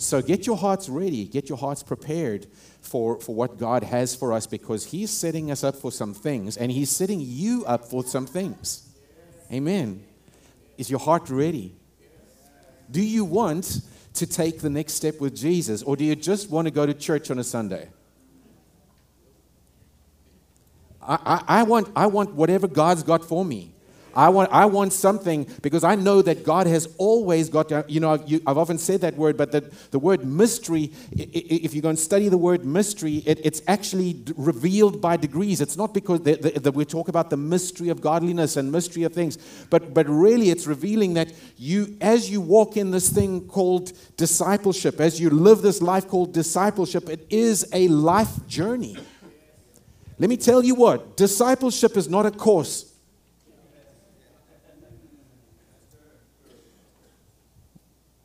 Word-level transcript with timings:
So 0.00 0.22
get 0.22 0.46
your 0.46 0.56
hearts 0.56 0.88
ready, 0.88 1.26
get 1.26 1.50
your 1.50 1.58
hearts 1.58 1.82
prepared 1.82 2.46
for, 2.80 3.20
for 3.20 3.34
what 3.34 3.58
God 3.58 3.82
has 3.82 4.14
for 4.14 4.32
us 4.32 4.46
because 4.46 4.86
He's 4.86 5.10
setting 5.10 5.50
us 5.50 5.62
up 5.62 5.76
for 5.76 5.92
some 5.92 6.14
things 6.14 6.56
and 6.56 6.72
He's 6.72 6.88
setting 6.88 7.20
you 7.20 7.66
up 7.66 7.84
for 7.84 8.02
some 8.02 8.26
things. 8.26 8.88
Amen. 9.52 10.02
Is 10.78 10.90
your 10.90 11.00
heart 11.00 11.28
ready? 11.28 11.74
Do 12.90 13.02
you 13.02 13.26
want 13.26 13.82
to 14.14 14.26
take 14.26 14.60
the 14.60 14.70
next 14.70 14.94
step 14.94 15.20
with 15.20 15.36
Jesus 15.36 15.82
or 15.82 15.96
do 15.96 16.04
you 16.04 16.16
just 16.16 16.48
want 16.48 16.66
to 16.66 16.70
go 16.70 16.86
to 16.86 16.94
church 16.94 17.30
on 17.30 17.38
a 17.38 17.44
Sunday? 17.44 17.90
I, 21.02 21.18
I, 21.26 21.60
I, 21.60 21.62
want, 21.64 21.90
I 21.94 22.06
want 22.06 22.32
whatever 22.32 22.66
God's 22.68 23.02
got 23.02 23.22
for 23.22 23.44
me. 23.44 23.74
I 24.14 24.28
want, 24.28 24.50
I 24.52 24.66
want 24.66 24.92
something 24.92 25.46
because 25.62 25.84
I 25.84 25.94
know 25.94 26.22
that 26.22 26.44
God 26.44 26.66
has 26.66 26.88
always 26.98 27.48
got, 27.48 27.90
you 27.90 28.00
know, 28.00 28.14
you, 28.26 28.40
I've 28.46 28.58
often 28.58 28.78
said 28.78 29.00
that 29.02 29.16
word, 29.16 29.36
but 29.36 29.52
the, 29.52 29.70
the 29.90 29.98
word 29.98 30.24
mystery, 30.24 30.92
if 31.12 31.74
you 31.74 31.82
go 31.82 31.88
and 31.88 31.98
study 31.98 32.28
the 32.28 32.38
word 32.38 32.64
mystery, 32.64 33.22
it, 33.26 33.40
it's 33.44 33.62
actually 33.68 34.22
revealed 34.36 35.00
by 35.00 35.16
degrees. 35.16 35.60
It's 35.60 35.76
not 35.76 35.94
because 35.94 36.22
the, 36.22 36.36
the, 36.36 36.60
the, 36.60 36.72
we 36.72 36.84
talk 36.84 37.08
about 37.08 37.30
the 37.30 37.36
mystery 37.36 37.88
of 37.88 38.00
godliness 38.00 38.56
and 38.56 38.72
mystery 38.72 39.04
of 39.04 39.12
things, 39.12 39.38
but, 39.70 39.94
but 39.94 40.08
really 40.08 40.50
it's 40.50 40.66
revealing 40.66 41.14
that 41.14 41.32
you, 41.56 41.96
as 42.00 42.30
you 42.30 42.40
walk 42.40 42.76
in 42.76 42.90
this 42.90 43.10
thing 43.10 43.46
called 43.46 43.92
discipleship, 44.16 45.00
as 45.00 45.20
you 45.20 45.30
live 45.30 45.62
this 45.62 45.80
life 45.80 46.08
called 46.08 46.32
discipleship, 46.32 47.08
it 47.08 47.26
is 47.30 47.68
a 47.72 47.88
life 47.88 48.46
journey. 48.46 48.96
Let 50.18 50.28
me 50.28 50.36
tell 50.36 50.62
you 50.62 50.74
what 50.74 51.16
discipleship 51.16 51.96
is 51.96 52.08
not 52.08 52.26
a 52.26 52.30
course. 52.30 52.89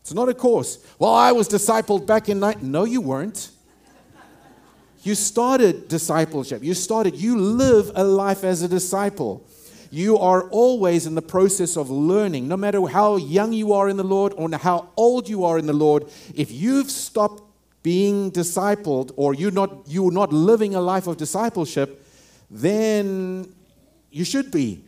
It's 0.06 0.14
not 0.14 0.30
a 0.30 0.36
course. 0.36 0.78
Well, 1.00 1.16
I 1.16 1.32
was 1.32 1.50
discipled 1.50 2.06
back 2.06 2.30
in 2.30 2.40
night. 2.40 2.62
No, 2.62 2.84
you 2.84 3.02
weren't. 3.02 3.50
You 5.02 5.16
started 5.16 5.88
discipleship. 5.88 6.64
You 6.64 6.76
started, 6.76 7.16
you 7.16 7.40
live 7.40 7.92
a 7.96 8.04
life 8.04 8.44
as 8.44 8.62
a 8.62 8.68
disciple. 8.68 9.44
You 9.90 10.20
are 10.20 10.44
always 10.50 11.08
in 11.08 11.16
the 11.16 11.24
process 11.24 11.76
of 11.76 11.90
learning, 11.90 12.48
no 12.48 12.56
matter 12.56 12.86
how 12.86 13.16
young 13.16 13.52
you 13.52 13.74
are 13.74 13.90
in 13.90 13.98
the 13.98 14.04
Lord 14.04 14.36
or 14.38 14.48
how 14.56 14.90
old 14.96 15.28
you 15.28 15.44
are 15.44 15.58
in 15.58 15.66
the 15.66 15.74
Lord. 15.74 16.04
If 16.36 16.52
you've 16.52 16.92
stopped 16.92 17.42
being 17.82 18.30
discipled 18.32 19.12
or 19.16 19.34
you're 19.34 19.50
not, 19.50 19.88
you're 19.88 20.12
not 20.12 20.32
living 20.32 20.76
a 20.76 20.82
life 20.82 21.08
of 21.08 21.18
discipleship, 21.18 22.06
then 22.52 23.52
you 24.12 24.24
should 24.24 24.52
be. 24.52 24.84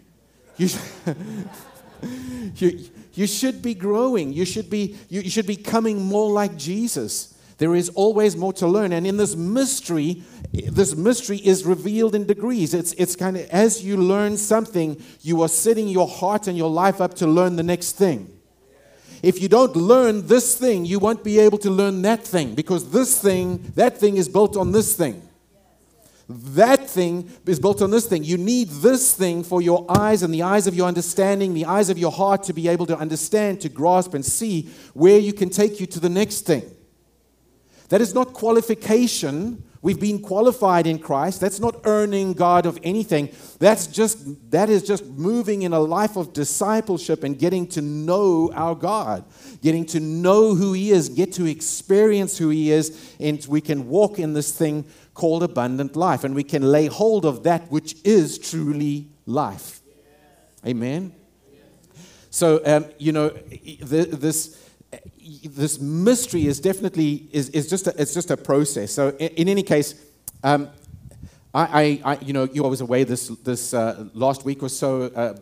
You, 0.57 0.69
you, 2.55 2.89
you 3.17 3.27
should 3.27 3.61
be 3.61 3.73
growing. 3.73 4.31
You 4.31 4.45
should 4.45 4.69
be, 4.69 4.95
you, 5.09 5.21
you 5.21 5.29
should 5.29 5.47
be 5.47 5.55
coming 5.55 6.03
more 6.03 6.31
like 6.31 6.55
Jesus. 6.55 7.33
There 7.57 7.73
is 7.73 7.89
always 7.89 8.37
more 8.37 8.53
to 8.53 8.67
learn. 8.67 8.93
And 8.93 9.07
in 9.07 9.17
this 9.17 9.35
mystery, 9.35 10.21
this 10.53 10.95
mystery 10.95 11.37
is 11.37 11.65
revealed 11.65 12.13
in 12.13 12.27
degrees. 12.27 12.73
It's, 12.73 12.93
it's 12.93 13.15
kind 13.15 13.35
of 13.35 13.49
as 13.49 13.83
you 13.83 13.97
learn 13.97 14.37
something, 14.37 15.01
you 15.21 15.41
are 15.41 15.47
setting 15.47 15.87
your 15.87 16.07
heart 16.07 16.47
and 16.47 16.55
your 16.55 16.69
life 16.69 17.01
up 17.01 17.15
to 17.15 17.27
learn 17.27 17.55
the 17.55 17.63
next 17.63 17.93
thing. 17.93 18.31
If 19.23 19.41
you 19.41 19.47
don't 19.47 19.75
learn 19.75 20.27
this 20.27 20.55
thing, 20.55 20.85
you 20.85 20.99
won't 20.99 21.23
be 21.23 21.39
able 21.39 21.57
to 21.59 21.71
learn 21.71 22.03
that 22.03 22.23
thing 22.23 22.53
because 22.53 22.91
this 22.91 23.19
thing, 23.19 23.71
that 23.75 23.97
thing 23.97 24.17
is 24.17 24.29
built 24.29 24.55
on 24.55 24.71
this 24.71 24.93
thing. 24.93 25.26
That 26.29 26.89
thing 26.89 27.31
is 27.45 27.59
built 27.59 27.81
on 27.81 27.89
this 27.89 28.05
thing. 28.05 28.23
You 28.23 28.37
need 28.37 28.67
this 28.69 29.13
thing 29.13 29.43
for 29.43 29.61
your 29.61 29.85
eyes 29.87 30.23
and 30.23 30.33
the 30.33 30.43
eyes 30.43 30.67
of 30.67 30.75
your 30.75 30.87
understanding, 30.87 31.53
the 31.53 31.65
eyes 31.65 31.89
of 31.89 31.97
your 31.97 32.11
heart 32.11 32.43
to 32.43 32.53
be 32.53 32.67
able 32.67 32.85
to 32.87 32.97
understand, 32.97 33.61
to 33.61 33.69
grasp, 33.69 34.13
and 34.13 34.25
see 34.25 34.69
where 34.93 35.19
you 35.19 35.31
can 35.31 35.49
take 35.49 35.79
you 35.79 35.85
to 35.87 35.99
the 36.01 36.09
next 36.09 36.41
thing. 36.41 36.63
That 37.89 38.01
is 38.01 38.13
not 38.13 38.33
qualification. 38.33 39.63
We've 39.81 39.99
been 39.99 40.21
qualified 40.21 40.85
in 40.85 40.99
Christ. 40.99 41.39
That's 41.39 41.61
not 41.61 41.79
earning 41.85 42.33
God 42.33 42.65
of 42.65 42.77
anything. 42.83 43.29
That's 43.59 43.87
just 43.87 44.51
that 44.51 44.69
is 44.69 44.83
just 44.83 45.05
moving 45.05 45.61
in 45.61 45.71
a 45.71 45.79
life 45.79 46.17
of 46.17 46.33
discipleship 46.33 47.23
and 47.23 47.39
getting 47.39 47.67
to 47.67 47.81
know 47.81 48.51
our 48.53 48.75
God, 48.75 49.23
getting 49.61 49.85
to 49.87 50.01
know 50.01 50.55
who 50.55 50.73
He 50.73 50.91
is, 50.91 51.07
get 51.07 51.31
to 51.33 51.45
experience 51.45 52.37
who 52.37 52.49
He 52.49 52.71
is, 52.71 53.15
and 53.17 53.45
we 53.47 53.61
can 53.61 53.87
walk 53.87 54.19
in 54.19 54.33
this 54.33 54.51
thing 54.51 54.83
called 55.17 55.41
abundant 55.41 55.95
life. 55.95 56.23
And 56.23 56.35
we 56.35 56.43
can 56.43 56.61
lay 56.61 56.85
hold 56.85 57.25
of 57.25 57.43
that 57.43 57.71
which 57.71 57.95
is 58.03 58.37
truly 58.37 59.07
life. 59.25 59.81
Amen. 60.65 61.11
So, 62.29 62.61
um, 62.65 62.85
you 62.99 63.11
know, 63.11 63.29
this, 63.81 64.63
this 65.43 65.79
mystery 65.79 66.45
is 66.45 66.59
definitely 66.59 67.27
is, 67.31 67.49
is 67.49 67.67
just 67.67 67.87
a, 67.87 67.99
it's 67.99 68.13
just 68.13 68.29
a 68.29 68.37
process. 68.37 68.93
So, 68.93 69.09
in, 69.17 69.29
in 69.29 69.49
any 69.49 69.63
case, 69.63 69.95
um, 70.43 70.69
I, 71.53 72.01
I, 72.03 72.17
you 72.19 72.33
know, 72.33 72.43
I 72.43 72.67
was 72.67 72.81
away 72.81 73.03
this 73.03 73.29
this 73.43 73.73
uh, 73.73 74.09
last 74.13 74.45
week 74.45 74.61
or 74.61 74.69
so, 74.69 75.03
uh, 75.03 75.33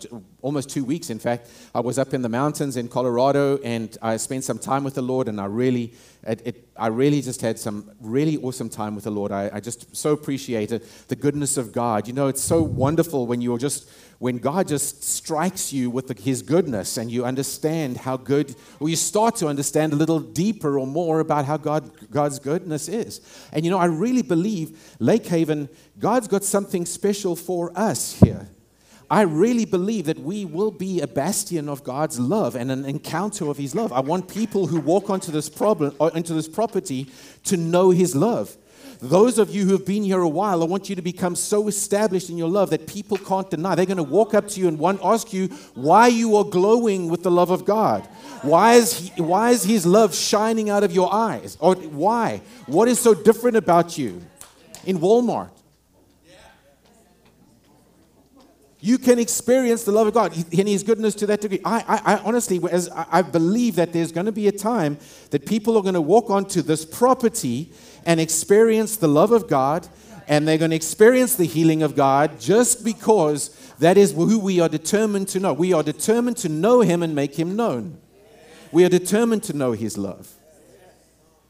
almost 0.41 0.69
two 0.69 0.85
weeks, 0.85 1.09
in 1.09 1.19
fact. 1.19 1.49
I 1.73 1.79
was 1.79 1.97
up 1.97 2.13
in 2.13 2.21
the 2.21 2.29
mountains 2.29 2.77
in 2.77 2.87
Colorado, 2.87 3.57
and 3.63 3.97
I 4.01 4.17
spent 4.17 4.43
some 4.43 4.59
time 4.59 4.83
with 4.83 4.93
the 4.93 5.01
Lord, 5.01 5.27
and 5.27 5.41
I 5.41 5.45
really, 5.45 5.93
it, 6.23 6.41
it, 6.45 6.69
I 6.77 6.87
really 6.87 7.21
just 7.21 7.41
had 7.41 7.57
some 7.57 7.91
really 7.99 8.37
awesome 8.37 8.69
time 8.69 8.95
with 8.95 9.03
the 9.05 9.11
Lord. 9.11 9.31
I, 9.31 9.49
I 9.51 9.59
just 9.59 9.95
so 9.95 10.13
appreciated 10.13 10.83
the 11.07 11.15
goodness 11.15 11.57
of 11.57 11.73
God. 11.73 12.07
You 12.07 12.13
know, 12.13 12.27
it's 12.27 12.43
so 12.43 12.61
wonderful 12.61 13.25
when 13.25 13.41
you're 13.41 13.57
just 13.57 13.89
when 14.19 14.37
God 14.37 14.67
just 14.67 15.03
strikes 15.03 15.73
you 15.73 15.89
with 15.89 16.07
the, 16.07 16.21
His 16.21 16.41
goodness 16.41 16.97
and 16.97 17.11
you 17.11 17.25
understand 17.25 17.97
how 17.97 18.17
good, 18.17 18.55
or 18.79 18.89
you 18.89 18.95
start 18.95 19.35
to 19.37 19.47
understand 19.47 19.93
a 19.93 19.95
little 19.95 20.19
deeper 20.19 20.79
or 20.79 20.87
more 20.87 21.19
about 21.19 21.45
how 21.45 21.57
God, 21.57 21.91
God's 22.09 22.39
goodness 22.39 22.87
is. 22.87 23.21
And 23.51 23.65
you 23.65 23.71
know, 23.71 23.79
I 23.79 23.85
really 23.85 24.21
believe 24.21 24.95
Lake 24.99 25.25
Haven, 25.27 25.69
God's 25.99 26.27
got 26.27 26.43
something 26.43 26.85
special 26.85 27.35
for 27.35 27.71
us 27.77 28.19
here. 28.19 28.47
I 29.09 29.21
really 29.21 29.65
believe 29.65 30.05
that 30.05 30.19
we 30.19 30.45
will 30.45 30.71
be 30.71 31.01
a 31.01 31.07
bastion 31.07 31.69
of 31.69 31.83
God's 31.83 32.19
love 32.19 32.55
and 32.55 32.71
an 32.71 32.85
encounter 32.85 33.49
of 33.49 33.57
His 33.57 33.75
love. 33.75 33.93
I 33.93 33.99
want 33.99 34.27
people 34.27 34.67
who 34.67 34.79
walk 34.79 35.09
onto 35.09 35.31
this 35.31 35.47
problem, 35.47 35.95
uh, 35.99 36.09
into 36.15 36.33
this 36.33 36.47
property, 36.47 37.07
to 37.43 37.57
know 37.57 37.91
His 37.91 38.15
love. 38.15 38.57
Those 39.01 39.37
of 39.37 39.53
you 39.53 39.65
who 39.65 39.73
have 39.73 39.85
been 39.85 40.03
here 40.03 40.21
a 40.21 40.27
while, 40.27 40.61
I 40.61 40.65
want 40.65 40.89
you 40.89 40.95
to 40.95 41.01
become 41.01 41.35
so 41.35 41.67
established 41.67 42.29
in 42.29 42.37
your 42.37 42.49
love 42.49 42.69
that 42.69 42.87
people 42.87 43.17
can't 43.17 43.49
deny. 43.49 43.75
They're 43.75 43.85
going 43.85 43.97
to 43.97 44.03
walk 44.03 44.33
up 44.33 44.47
to 44.49 44.59
you 44.59 44.67
and 44.67 44.79
one, 44.79 44.99
ask 45.03 45.33
you 45.33 45.47
why 45.73 46.07
you 46.07 46.35
are 46.37 46.43
glowing 46.43 47.09
with 47.09 47.23
the 47.23 47.31
love 47.31 47.51
of 47.51 47.65
God. 47.65 48.05
Why 48.41 48.75
is, 48.75 48.93
he, 48.93 49.21
why 49.21 49.51
is 49.51 49.63
His 49.63 49.85
love 49.85 50.15
shining 50.15 50.69
out 50.69 50.83
of 50.83 50.91
your 50.91 51.13
eyes? 51.13 51.57
Or 51.59 51.75
why? 51.75 52.41
What 52.67 52.87
is 52.87 52.99
so 52.99 53.13
different 53.13 53.57
about 53.57 53.97
you 53.97 54.21
in 54.85 54.99
Walmart? 54.99 55.51
you 58.85 58.99
can 58.99 59.17
experience 59.17 59.83
the 59.83 59.91
love 59.91 60.05
of 60.05 60.13
God 60.13 60.31
and 60.35 60.67
His 60.67 60.83
goodness 60.83 61.15
to 61.15 61.25
that 61.25 61.41
degree. 61.41 61.59
I, 61.65 61.79
I, 61.87 62.13
I 62.13 62.17
honestly, 62.19 62.61
as 62.71 62.87
I, 62.89 63.07
I 63.13 63.21
believe 63.23 63.77
that 63.77 63.91
there's 63.91 64.11
going 64.11 64.27
to 64.27 64.31
be 64.31 64.47
a 64.47 64.51
time 64.51 64.99
that 65.31 65.47
people 65.47 65.75
are 65.75 65.81
going 65.81 65.95
to 65.95 66.01
walk 66.01 66.29
onto 66.29 66.61
this 66.61 66.85
property 66.85 67.73
and 68.05 68.19
experience 68.19 68.97
the 68.97 69.07
love 69.07 69.31
of 69.31 69.47
God, 69.47 69.87
and 70.27 70.47
they're 70.47 70.57
going 70.57 70.71
to 70.71 70.75
experience 70.75 71.35
the 71.35 71.45
healing 71.45 71.83
of 71.83 71.95
God 71.95 72.39
just 72.39 72.83
because 72.83 73.49
that 73.79 73.97
is 73.97 74.13
who 74.13 74.39
we 74.39 74.59
are 74.59 74.69
determined 74.69 75.27
to 75.29 75.39
know. 75.39 75.53
We 75.53 75.73
are 75.73 75.83
determined 75.83 76.37
to 76.37 76.49
know 76.49 76.81
Him 76.81 77.03
and 77.03 77.15
make 77.15 77.35
Him 77.35 77.55
known. 77.55 77.99
We 78.71 78.85
are 78.85 78.89
determined 78.89 79.43
to 79.43 79.53
know 79.53 79.73
His 79.73 79.97
love. 79.97 80.31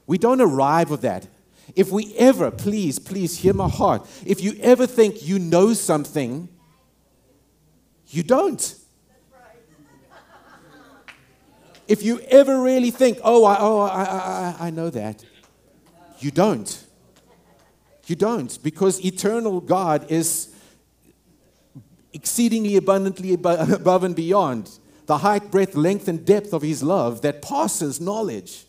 We 0.08 0.18
don't 0.18 0.42
arrive 0.42 0.92
at 0.92 1.02
that. 1.02 1.28
If 1.76 1.92
we 1.92 2.16
ever, 2.16 2.52
please, 2.52 3.00
please 3.00 3.38
hear 3.38 3.54
my 3.54 3.70
heart, 3.70 4.08
if 4.26 4.42
you 4.42 4.56
ever 4.62 4.86
think 4.86 5.26
you 5.26 5.40
know 5.40 5.74
something, 5.74 6.48
you 8.08 8.24
don't. 8.24 8.76
If 11.88 12.02
you 12.04 12.20
ever 12.22 12.62
really 12.62 12.92
think, 12.92 13.20
oh, 13.24 13.46
I, 13.46 13.58
oh, 13.60 13.82
I, 13.82 14.04
I, 14.04 14.56
I 14.68 14.70
know 14.72 14.90
that, 14.90 15.24
you 16.20 16.32
don't. 16.32 16.84
You 18.08 18.16
don't, 18.16 18.62
because 18.62 19.04
eternal 19.04 19.62
God 19.62 20.12
is 20.12 20.54
exceedingly 22.14 22.76
abundantly 22.76 23.34
above 23.34 24.04
and 24.04 24.16
beyond 24.16 24.80
the 25.06 25.20
height, 25.20 25.52
breadth, 25.52 25.76
length, 25.76 26.08
and 26.08 26.26
depth 26.26 26.54
of 26.54 26.62
His 26.62 26.82
love 26.82 27.22
that 27.22 27.42
passes 27.42 28.02
knowledge. 28.02 28.66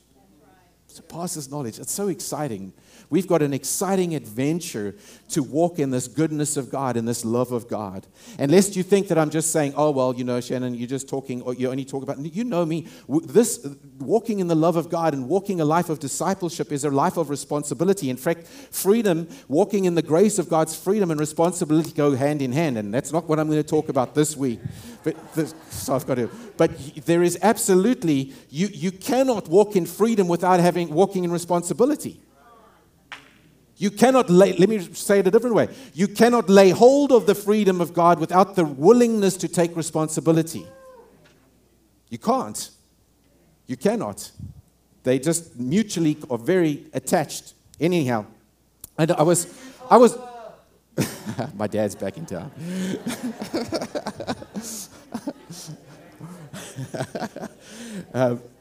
Surpasses 0.87 1.51
knowledge. 1.51 1.79
It's 1.79 1.93
so 1.93 2.09
exciting. 2.09 2.73
We've 3.09 3.27
got 3.27 3.43
an 3.43 3.53
exciting 3.53 4.15
adventure 4.15 4.97
to 5.31 5.43
walk 5.43 5.79
in 5.79 5.91
this 5.91 6.09
goodness 6.09 6.57
of 6.57 6.71
God 6.71 6.97
and 6.97 7.07
this 7.07 7.25
love 7.25 7.53
of 7.53 7.69
God. 7.69 8.07
And 8.39 8.51
lest 8.51 8.75
you 8.75 8.83
think 8.83 9.09
that 9.09 9.19
I'm 9.19 9.31
just 9.31 9.53
saying, 9.53 9.75
oh, 9.77 9.91
well, 9.93 10.15
you 10.15 10.25
know, 10.25 10.41
Shannon, 10.41 10.75
you're 10.75 10.89
just 10.89 11.09
talking, 11.09 11.43
or 11.43 11.55
you 11.55 11.71
only 11.71 11.85
talk 11.85 12.03
about, 12.03 12.19
you 12.19 12.43
know 12.43 12.67
me. 12.67 12.89
This 13.09 13.67
walking 13.99 14.41
in 14.41 14.49
the 14.49 14.57
love 14.57 14.77
of 14.77 14.91
God 14.91 15.15
and 15.15 15.29
walking 15.29 15.61
a 15.61 15.65
life 15.65 15.89
of 15.89 16.01
discipleship 16.01 16.73
is 16.73 16.85
a 16.85 16.91
life 16.91 17.17
of 17.17 17.31
responsibility. 17.31 18.11
In 18.11 18.17
fact, 18.17 18.47
freedom, 18.47 19.29
walking 19.49 19.85
in 19.85 19.95
the 19.95 20.03
grace 20.03 20.39
of 20.39 20.49
God's 20.49 20.77
freedom 20.77 21.11
and 21.11 21.21
responsibility 21.21 21.93
go 21.93 22.17
hand 22.17 22.43
in 22.43 22.53
hand. 22.53 22.77
And 22.77 22.93
that's 22.93 23.13
not 23.13 23.29
what 23.29 23.39
I'm 23.39 23.49
going 23.49 23.63
to 23.63 23.69
talk 23.69 23.89
about 23.89 24.15
this 24.15 24.37
week. 24.37 24.61
But 25.05 25.35
this, 25.35 25.55
so 25.71 25.95
I've 25.95 26.07
got 26.07 26.17
to. 26.17 26.29
But 26.57 26.73
there 27.07 27.23
is 27.23 27.39
absolutely, 27.41 28.33
you, 28.51 28.67
you 28.67 28.91
cannot 28.91 29.49
walk 29.49 29.77
in 29.77 29.87
freedom 29.87 30.27
without 30.27 30.59
having 30.59 30.93
walking 30.93 31.23
in 31.23 31.31
responsibility. 31.31 32.21
You 33.79 33.91
cannot 33.91 34.31
lay, 34.31 34.55
let 34.55 34.69
me 34.69 34.81
say 34.95 35.19
it 35.19 35.27
a 35.27 35.31
different 35.31 35.55
way. 35.55 35.69
You 35.93 36.09
cannot 36.09 36.49
lay 36.49 36.71
hold 36.71 37.13
of 37.13 37.27
the 37.27 37.35
freedom 37.35 37.81
of 37.81 37.93
God 37.93 38.19
without 38.19 38.57
the 38.57 38.65
willingness 38.65 39.37
to 39.39 39.49
take 39.49 39.77
responsibility. 39.77 40.67
You 42.09 42.19
can't. 42.19 42.71
You 43.67 43.77
cannot. 43.77 44.31
They 45.03 45.19
just 45.19 45.59
mutually 45.59 46.17
are 46.31 46.39
very 46.39 46.85
attached. 46.95 47.53
Anyhow, 47.79 48.25
and 48.97 49.13
I 49.13 49.23
was, 49.23 49.47
I 49.91 49.99
was, 49.99 50.19
my 51.55 51.67
dad's 51.67 51.95
back 51.95 52.17
in 52.17 52.25
town. 52.25 52.51
um, 58.15 58.43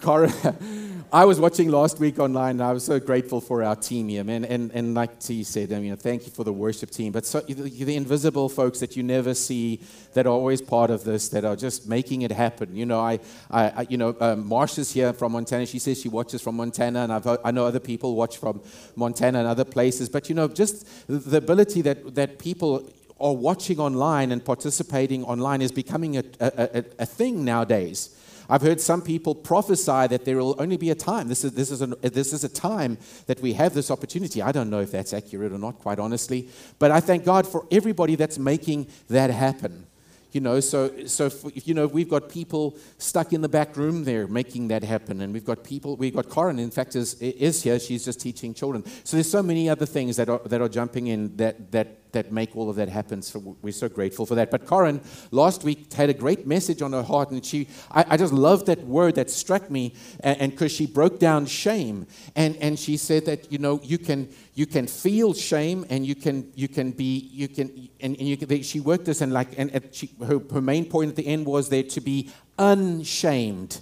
I 1.12 1.24
was 1.24 1.40
watching 1.40 1.70
last 1.70 1.98
week 1.98 2.20
online, 2.20 2.52
and 2.52 2.62
I 2.62 2.72
was 2.72 2.84
so 2.84 3.00
grateful 3.00 3.40
for 3.40 3.64
our 3.64 3.74
team 3.74 4.08
here, 4.08 4.22
man. 4.22 4.44
And, 4.44 4.70
and 4.72 4.94
like 4.94 5.18
T 5.18 5.42
said, 5.42 5.72
I 5.72 5.80
mean, 5.80 5.96
thank 5.96 6.24
you 6.24 6.30
for 6.30 6.44
the 6.44 6.52
worship 6.52 6.90
team. 6.90 7.10
But 7.10 7.26
so, 7.26 7.40
the 7.40 7.96
invisible 7.96 8.48
folks 8.48 8.78
that 8.78 8.96
you 8.96 9.02
never 9.02 9.34
see, 9.34 9.80
that 10.14 10.24
are 10.26 10.32
always 10.32 10.62
part 10.62 10.90
of 10.90 11.02
this, 11.02 11.28
that 11.30 11.44
are 11.44 11.56
just 11.56 11.88
making 11.88 12.22
it 12.22 12.30
happen. 12.30 12.76
You 12.76 12.86
know, 12.86 13.00
I, 13.00 13.18
I, 13.50 13.64
I 13.70 13.86
you 13.88 13.96
know, 13.96 14.14
um, 14.20 14.48
Marsha's 14.48 14.92
here 14.92 15.12
from 15.12 15.32
Montana. 15.32 15.66
She 15.66 15.80
says 15.80 16.00
she 16.00 16.08
watches 16.08 16.42
from 16.42 16.56
Montana, 16.56 17.00
and 17.00 17.12
I've, 17.12 17.26
I 17.44 17.50
know 17.50 17.66
other 17.66 17.80
people 17.80 18.14
watch 18.14 18.36
from 18.36 18.62
Montana 18.94 19.40
and 19.40 19.48
other 19.48 19.64
places. 19.64 20.08
But 20.08 20.28
you 20.28 20.36
know, 20.36 20.46
just 20.46 20.86
the 21.08 21.38
ability 21.38 21.82
that 21.82 22.14
that 22.14 22.38
people 22.38 22.88
are 23.18 23.34
watching 23.34 23.80
online 23.80 24.30
and 24.30 24.44
participating 24.44 25.24
online 25.24 25.60
is 25.60 25.72
becoming 25.72 26.18
a, 26.18 26.24
a, 26.38 26.78
a, 26.78 26.84
a 27.00 27.06
thing 27.06 27.44
nowadays. 27.44 28.14
I've 28.48 28.62
heard 28.62 28.80
some 28.80 29.02
people 29.02 29.34
prophesy 29.34 30.06
that 30.06 30.24
there 30.24 30.38
will 30.38 30.56
only 30.58 30.76
be 30.76 30.90
a 30.90 30.94
time. 30.94 31.28
This 31.28 31.44
is, 31.44 31.52
this, 31.52 31.70
is 31.70 31.82
a, 31.82 31.86
this 31.86 32.32
is 32.32 32.44
a 32.44 32.48
time 32.48 32.96
that 33.26 33.40
we 33.40 33.52
have 33.54 33.74
this 33.74 33.90
opportunity. 33.90 34.40
I 34.40 34.52
don't 34.52 34.70
know 34.70 34.80
if 34.80 34.90
that's 34.90 35.12
accurate 35.12 35.52
or 35.52 35.58
not, 35.58 35.78
quite 35.78 35.98
honestly. 35.98 36.48
But 36.78 36.90
I 36.90 37.00
thank 37.00 37.24
God 37.24 37.46
for 37.46 37.66
everybody 37.70 38.14
that's 38.14 38.38
making 38.38 38.88
that 39.08 39.30
happen. 39.30 39.86
You 40.32 40.42
know, 40.42 40.60
so, 40.60 41.06
so 41.06 41.26
if, 41.26 41.66
you 41.66 41.72
know, 41.74 41.86
we've 41.86 42.08
got 42.08 42.28
people 42.28 42.76
stuck 42.98 43.32
in 43.32 43.40
the 43.40 43.48
back 43.48 43.76
room 43.76 44.04
there 44.04 44.26
making 44.26 44.68
that 44.68 44.82
happen. 44.82 45.22
And 45.22 45.32
we've 45.32 45.44
got 45.44 45.64
people, 45.64 45.96
we've 45.96 46.14
got 46.14 46.28
Corin, 46.28 46.58
in 46.58 46.70
fact, 46.70 46.96
is, 46.96 47.14
is 47.14 47.62
here. 47.62 47.78
She's 47.78 48.04
just 48.04 48.20
teaching 48.20 48.52
children. 48.52 48.84
So 49.04 49.16
there's 49.16 49.30
so 49.30 49.42
many 49.42 49.70
other 49.70 49.86
things 49.86 50.16
that 50.16 50.28
are, 50.28 50.40
that 50.46 50.60
are 50.60 50.68
jumping 50.68 51.06
in 51.06 51.36
that, 51.36 51.72
that 51.72 51.97
that 52.12 52.32
make 52.32 52.56
all 52.56 52.70
of 52.70 52.76
that 52.76 52.88
happen. 52.88 53.22
So 53.22 53.56
we're 53.62 53.72
so 53.72 53.88
grateful 53.88 54.26
for 54.26 54.34
that. 54.34 54.50
But 54.50 54.66
Corin 54.66 55.00
last 55.30 55.64
week 55.64 55.92
had 55.92 56.10
a 56.10 56.14
great 56.14 56.46
message 56.46 56.82
on 56.82 56.92
her 56.92 57.02
heart, 57.02 57.30
and 57.30 57.44
she, 57.44 57.68
I, 57.90 58.04
I 58.10 58.16
just 58.16 58.32
love 58.32 58.66
that 58.66 58.84
word 58.84 59.14
that 59.16 59.30
struck 59.30 59.70
me, 59.70 59.94
and 60.20 60.50
because 60.50 60.72
she 60.72 60.86
broke 60.86 61.18
down 61.18 61.46
shame, 61.46 62.06
and 62.34 62.56
and 62.56 62.78
she 62.78 62.96
said 62.96 63.24
that 63.26 63.52
you 63.52 63.58
know 63.58 63.80
you 63.82 63.98
can 63.98 64.28
you 64.54 64.66
can 64.66 64.86
feel 64.86 65.34
shame, 65.34 65.84
and 65.90 66.06
you 66.06 66.14
can 66.14 66.50
you 66.54 66.68
can 66.68 66.90
be 66.92 67.30
you 67.32 67.48
can 67.48 67.88
and, 68.00 68.16
and 68.16 68.28
you 68.28 68.36
can, 68.36 68.62
she 68.62 68.80
worked 68.80 69.04
this 69.04 69.20
and 69.20 69.32
like 69.32 69.48
and 69.58 69.88
she, 69.92 70.10
her 70.26 70.40
her 70.52 70.60
main 70.60 70.84
point 70.84 71.10
at 71.10 71.16
the 71.16 71.26
end 71.26 71.46
was 71.46 71.68
there 71.68 71.82
to 71.82 72.00
be 72.00 72.30
unshamed. 72.58 73.80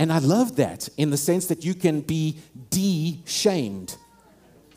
And 0.00 0.12
I 0.12 0.20
love 0.20 0.54
that 0.56 0.88
in 0.96 1.10
the 1.10 1.16
sense 1.16 1.46
that 1.46 1.64
you 1.64 1.74
can 1.74 2.02
be 2.02 2.38
de-shamed. 2.70 3.96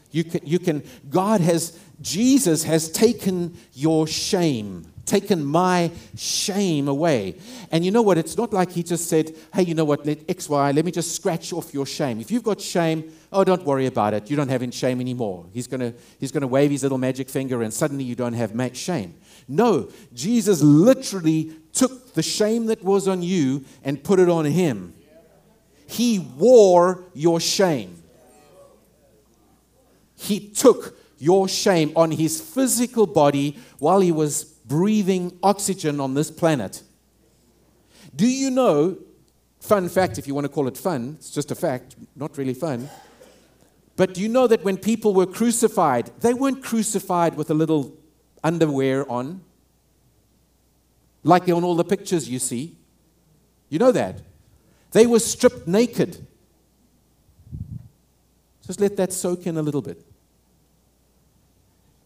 You 0.10 0.24
can, 0.24 0.42
you 0.44 0.58
can, 0.58 0.84
God 1.10 1.42
has 1.42 1.78
Jesus 2.02 2.64
has 2.64 2.90
taken 2.90 3.58
your 3.74 4.08
shame, 4.08 4.86
taken 5.06 5.44
my 5.44 5.92
shame 6.16 6.88
away. 6.88 7.36
And 7.72 7.86
you 7.86 7.92
know 7.92 8.02
what? 8.02 8.18
It's 8.18 8.38
not 8.38 8.54
like 8.54 8.72
he 8.72 8.84
just 8.84 9.08
said, 9.08 9.36
hey, 9.54 9.64
you 9.64 9.76
know 9.76 9.86
what? 9.86 10.06
Let 10.06 10.30
X, 10.30 10.50
Y, 10.50 10.72
let 10.72 10.86
me 10.86 10.92
just 10.92 11.16
scratch 11.16 11.54
off 11.54 11.74
your 11.74 11.86
shame. 11.86 12.20
If 12.20 12.32
you've 12.32 12.44
got 12.44 12.60
shame, 12.62 13.12
oh, 13.32 13.44
don't 13.44 13.64
worry 13.64 13.86
about 13.86 14.14
it. 14.14 14.30
You 14.30 14.36
don't 14.36 14.50
have 14.50 14.64
any 14.64 14.72
shame 14.72 15.00
anymore. 15.00 15.46
He's 15.54 15.68
going 15.68 15.82
to 15.82 15.94
he's 16.20 16.32
to 16.32 16.48
wave 16.48 16.72
his 16.72 16.84
little 16.84 16.98
magic 16.98 17.30
finger 17.30 17.62
and 17.62 17.74
suddenly 17.74 18.04
you 18.04 18.16
don't 18.16 18.34
have 18.34 18.56
shame. 18.76 19.16
No, 19.48 19.90
Jesus 20.14 20.62
literally 20.62 21.52
took 21.74 22.14
the 22.14 22.24
shame 22.24 22.68
that 22.68 22.84
was 22.84 23.08
on 23.08 23.22
you 23.22 23.66
and 23.84 24.04
put 24.04 24.20
it 24.20 24.30
on 24.30 24.46
him. 24.46 24.94
He 25.88 26.20
wore 26.20 27.04
your 27.14 27.40
shame. 27.40 28.02
He 30.16 30.40
took 30.40 30.96
your 31.22 31.48
shame 31.48 31.92
on 31.96 32.10
his 32.10 32.42
physical 32.42 33.06
body 33.06 33.56
while 33.78 34.00
he 34.00 34.12
was 34.12 34.44
breathing 34.44 35.38
oxygen 35.44 36.00
on 36.00 36.16
this 36.16 36.32
planet. 36.32 36.82
Do 38.16 38.28
you 38.28 38.50
know, 38.50 38.98
fun 39.60 39.88
fact, 39.88 40.18
if 40.18 40.26
you 40.28 40.34
want 40.34 40.46
to 40.46 40.50
call 40.50 40.68
it 40.68 40.76
fun, 40.76 41.18
it's 41.20 41.30
just 41.30 41.52
a 41.52 41.56
fact, 41.56 41.96
not 42.16 42.38
really 42.40 42.56
fun. 42.56 42.90
But 43.96 44.16
do 44.16 44.22
you 44.22 44.30
know 44.30 44.48
that 44.48 44.64
when 44.64 44.78
people 44.78 45.14
were 45.14 45.28
crucified, 45.28 46.10
they 46.22 46.34
weren't 46.34 46.64
crucified 46.64 47.38
with 47.38 47.52
a 47.52 47.54
little 47.54 47.96
underwear 48.44 49.10
on, 49.10 49.42
like 51.24 51.48
on 51.50 51.64
all 51.64 51.76
the 51.76 51.84
pictures 51.84 52.28
you 52.28 52.40
see? 52.40 52.76
You 53.70 53.78
know 53.78 53.92
that? 53.92 54.22
They 54.92 55.06
were 55.06 55.20
stripped 55.20 55.68
naked. 55.68 56.26
Just 58.66 58.80
let 58.80 58.98
that 58.98 59.14
soak 59.14 59.46
in 59.46 59.58
a 59.58 59.62
little 59.62 59.84
bit. 59.84 60.04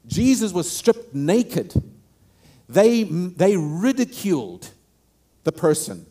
Jesus 0.08 0.54
was 0.54 0.70
stripped 0.70 1.14
naked. 1.14 1.74
They, 2.68 3.04
they 3.04 3.58
ridiculed 3.58 4.70
the 5.44 5.52
person. 5.52 6.06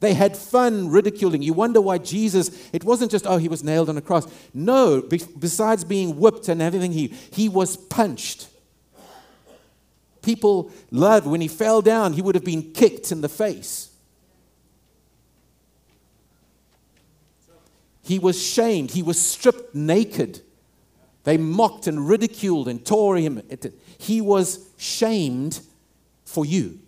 They 0.00 0.14
had 0.14 0.36
fun 0.36 0.88
ridiculing. 0.88 1.42
You 1.42 1.52
wonder 1.52 1.80
why 1.80 1.98
Jesus, 1.98 2.70
it 2.72 2.84
wasn't 2.84 3.10
just, 3.10 3.26
oh, 3.26 3.36
he 3.36 3.48
was 3.48 3.62
nailed 3.62 3.90
on 3.90 3.98
a 3.98 4.00
cross. 4.00 4.26
No, 4.54 5.02
be, 5.02 5.20
besides 5.38 5.84
being 5.84 6.18
whipped 6.18 6.48
and 6.48 6.62
everything, 6.62 6.92
he, 6.92 7.08
he 7.08 7.48
was 7.48 7.76
punched. 7.76 8.48
People 10.22 10.70
loved 10.90 11.26
when 11.26 11.40
he 11.40 11.48
fell 11.48 11.82
down, 11.82 12.14
he 12.14 12.22
would 12.22 12.34
have 12.34 12.44
been 12.44 12.72
kicked 12.72 13.12
in 13.12 13.20
the 13.20 13.28
face. 13.28 13.90
He 18.02 18.18
was 18.18 18.42
shamed, 18.42 18.92
he 18.92 19.02
was 19.02 19.20
stripped 19.20 19.74
naked. 19.74 20.40
They 21.24 21.36
mocked 21.36 21.86
and 21.86 22.08
ridiculed 22.08 22.68
and 22.68 22.84
tore 22.84 23.16
him. 23.16 23.42
He 23.98 24.20
was 24.20 24.66
shamed 24.78 25.60
for 26.24 26.46
you. 26.46 26.78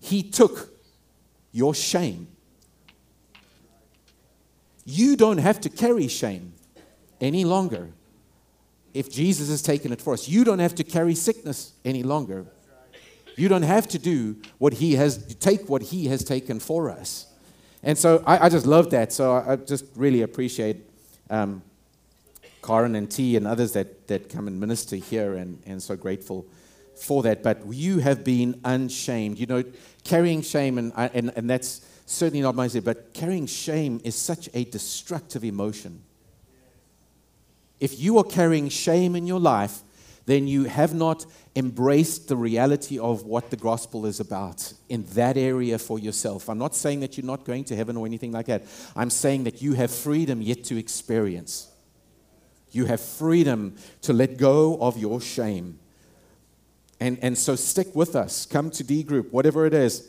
He 0.00 0.22
took 0.22 0.72
your 1.52 1.74
shame. 1.74 2.28
You 4.84 5.16
don't 5.16 5.38
have 5.38 5.60
to 5.62 5.68
carry 5.68 6.08
shame 6.08 6.54
any 7.20 7.44
longer 7.44 7.90
if 8.94 9.10
Jesus 9.10 9.48
has 9.50 9.60
taken 9.60 9.92
it 9.92 10.00
for 10.00 10.14
us. 10.14 10.28
You 10.28 10.44
don't 10.44 10.60
have 10.60 10.74
to 10.76 10.84
carry 10.84 11.14
sickness 11.14 11.72
any 11.84 12.02
longer. 12.02 12.46
You 13.36 13.48
don't 13.48 13.62
have 13.62 13.86
to 13.88 13.98
do 13.98 14.36
what 14.58 14.74
he 14.74 14.94
has, 14.94 15.34
take 15.36 15.68
what 15.68 15.82
he 15.82 16.06
has 16.06 16.24
taken 16.24 16.58
for 16.58 16.90
us. 16.90 17.26
And 17.82 17.96
so 17.96 18.22
I, 18.26 18.46
I 18.46 18.48
just 18.48 18.66
love 18.66 18.90
that. 18.90 19.12
So 19.12 19.34
I, 19.34 19.52
I 19.52 19.56
just 19.56 19.84
really 19.94 20.22
appreciate 20.22 20.87
um, 21.30 21.62
Karen 22.62 22.94
and 22.94 23.10
T 23.10 23.36
and 23.36 23.46
others 23.46 23.72
that, 23.72 24.08
that 24.08 24.28
come 24.28 24.46
and 24.46 24.58
minister 24.58 24.96
here, 24.96 25.34
and, 25.34 25.62
and 25.66 25.82
so 25.82 25.96
grateful 25.96 26.46
for 26.94 27.22
that. 27.22 27.42
But 27.42 27.66
you 27.66 27.98
have 27.98 28.24
been 28.24 28.60
unshamed. 28.64 29.38
You 29.38 29.46
know, 29.46 29.64
carrying 30.04 30.42
shame, 30.42 30.78
and, 30.78 30.92
and, 30.96 31.32
and 31.36 31.48
that's 31.48 31.82
certainly 32.06 32.42
not 32.42 32.54
my 32.54 32.68
say, 32.68 32.80
but 32.80 33.12
carrying 33.12 33.46
shame 33.46 34.00
is 34.04 34.14
such 34.14 34.48
a 34.54 34.64
destructive 34.64 35.44
emotion. 35.44 36.02
If 37.80 38.00
you 38.00 38.18
are 38.18 38.24
carrying 38.24 38.68
shame 38.70 39.14
in 39.14 39.26
your 39.26 39.40
life, 39.40 39.82
then 40.26 40.46
you 40.46 40.64
have 40.64 40.94
not 40.94 41.24
embraced 41.58 42.28
the 42.28 42.36
reality 42.36 43.00
of 43.00 43.24
what 43.24 43.50
the 43.50 43.56
gospel 43.56 44.06
is 44.06 44.20
about 44.20 44.72
in 44.88 45.04
that 45.14 45.36
area 45.36 45.76
for 45.76 45.98
yourself. 45.98 46.48
I'm 46.48 46.58
not 46.58 46.76
saying 46.76 47.00
that 47.00 47.18
you're 47.18 47.26
not 47.26 47.44
going 47.44 47.64
to 47.64 47.74
heaven 47.74 47.96
or 47.96 48.06
anything 48.06 48.30
like 48.30 48.46
that. 48.46 48.62
I'm 48.94 49.10
saying 49.10 49.42
that 49.44 49.60
you 49.60 49.72
have 49.72 49.90
freedom 49.90 50.40
yet 50.40 50.62
to 50.64 50.78
experience. 50.78 51.68
You 52.70 52.84
have 52.84 53.00
freedom 53.00 53.74
to 54.02 54.12
let 54.12 54.36
go 54.36 54.78
of 54.80 54.96
your 54.98 55.20
shame. 55.20 55.80
And, 57.00 57.18
and 57.22 57.36
so 57.36 57.56
stick 57.56 57.88
with 57.92 58.14
us. 58.14 58.46
Come 58.46 58.70
to 58.70 58.84
D 58.84 59.02
group, 59.02 59.32
whatever 59.32 59.66
it 59.66 59.74
is. 59.74 60.08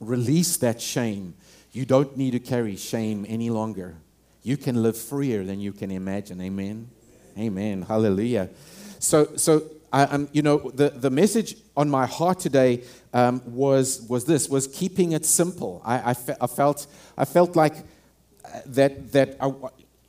Release 0.00 0.56
that 0.56 0.80
shame. 0.80 1.34
You 1.70 1.84
don't 1.84 2.16
need 2.16 2.32
to 2.32 2.40
carry 2.40 2.74
shame 2.74 3.24
any 3.28 3.48
longer. 3.48 3.94
You 4.42 4.56
can 4.56 4.82
live 4.82 4.96
freer 4.96 5.44
than 5.44 5.60
you 5.60 5.72
can 5.72 5.92
imagine. 5.92 6.40
Amen. 6.40 6.90
Amen. 7.38 7.82
Hallelujah. 7.82 8.50
So, 8.98 9.36
so 9.36 9.62
I, 9.94 10.02
um, 10.06 10.28
you 10.32 10.42
know, 10.42 10.58
the, 10.74 10.90
the 10.90 11.08
message 11.08 11.56
on 11.76 11.88
my 11.88 12.04
heart 12.04 12.40
today 12.40 12.82
um, 13.12 13.40
was, 13.46 14.04
was 14.08 14.24
this, 14.24 14.48
was 14.48 14.66
keeping 14.66 15.12
it 15.12 15.24
simple. 15.24 15.80
I, 15.84 16.10
I, 16.10 16.14
fe- 16.14 16.34
I, 16.40 16.48
felt, 16.48 16.88
I 17.16 17.24
felt 17.24 17.54
like 17.54 17.76
uh, 17.76 18.60
that, 18.66 19.12
that 19.12 19.36
I, 19.40 19.52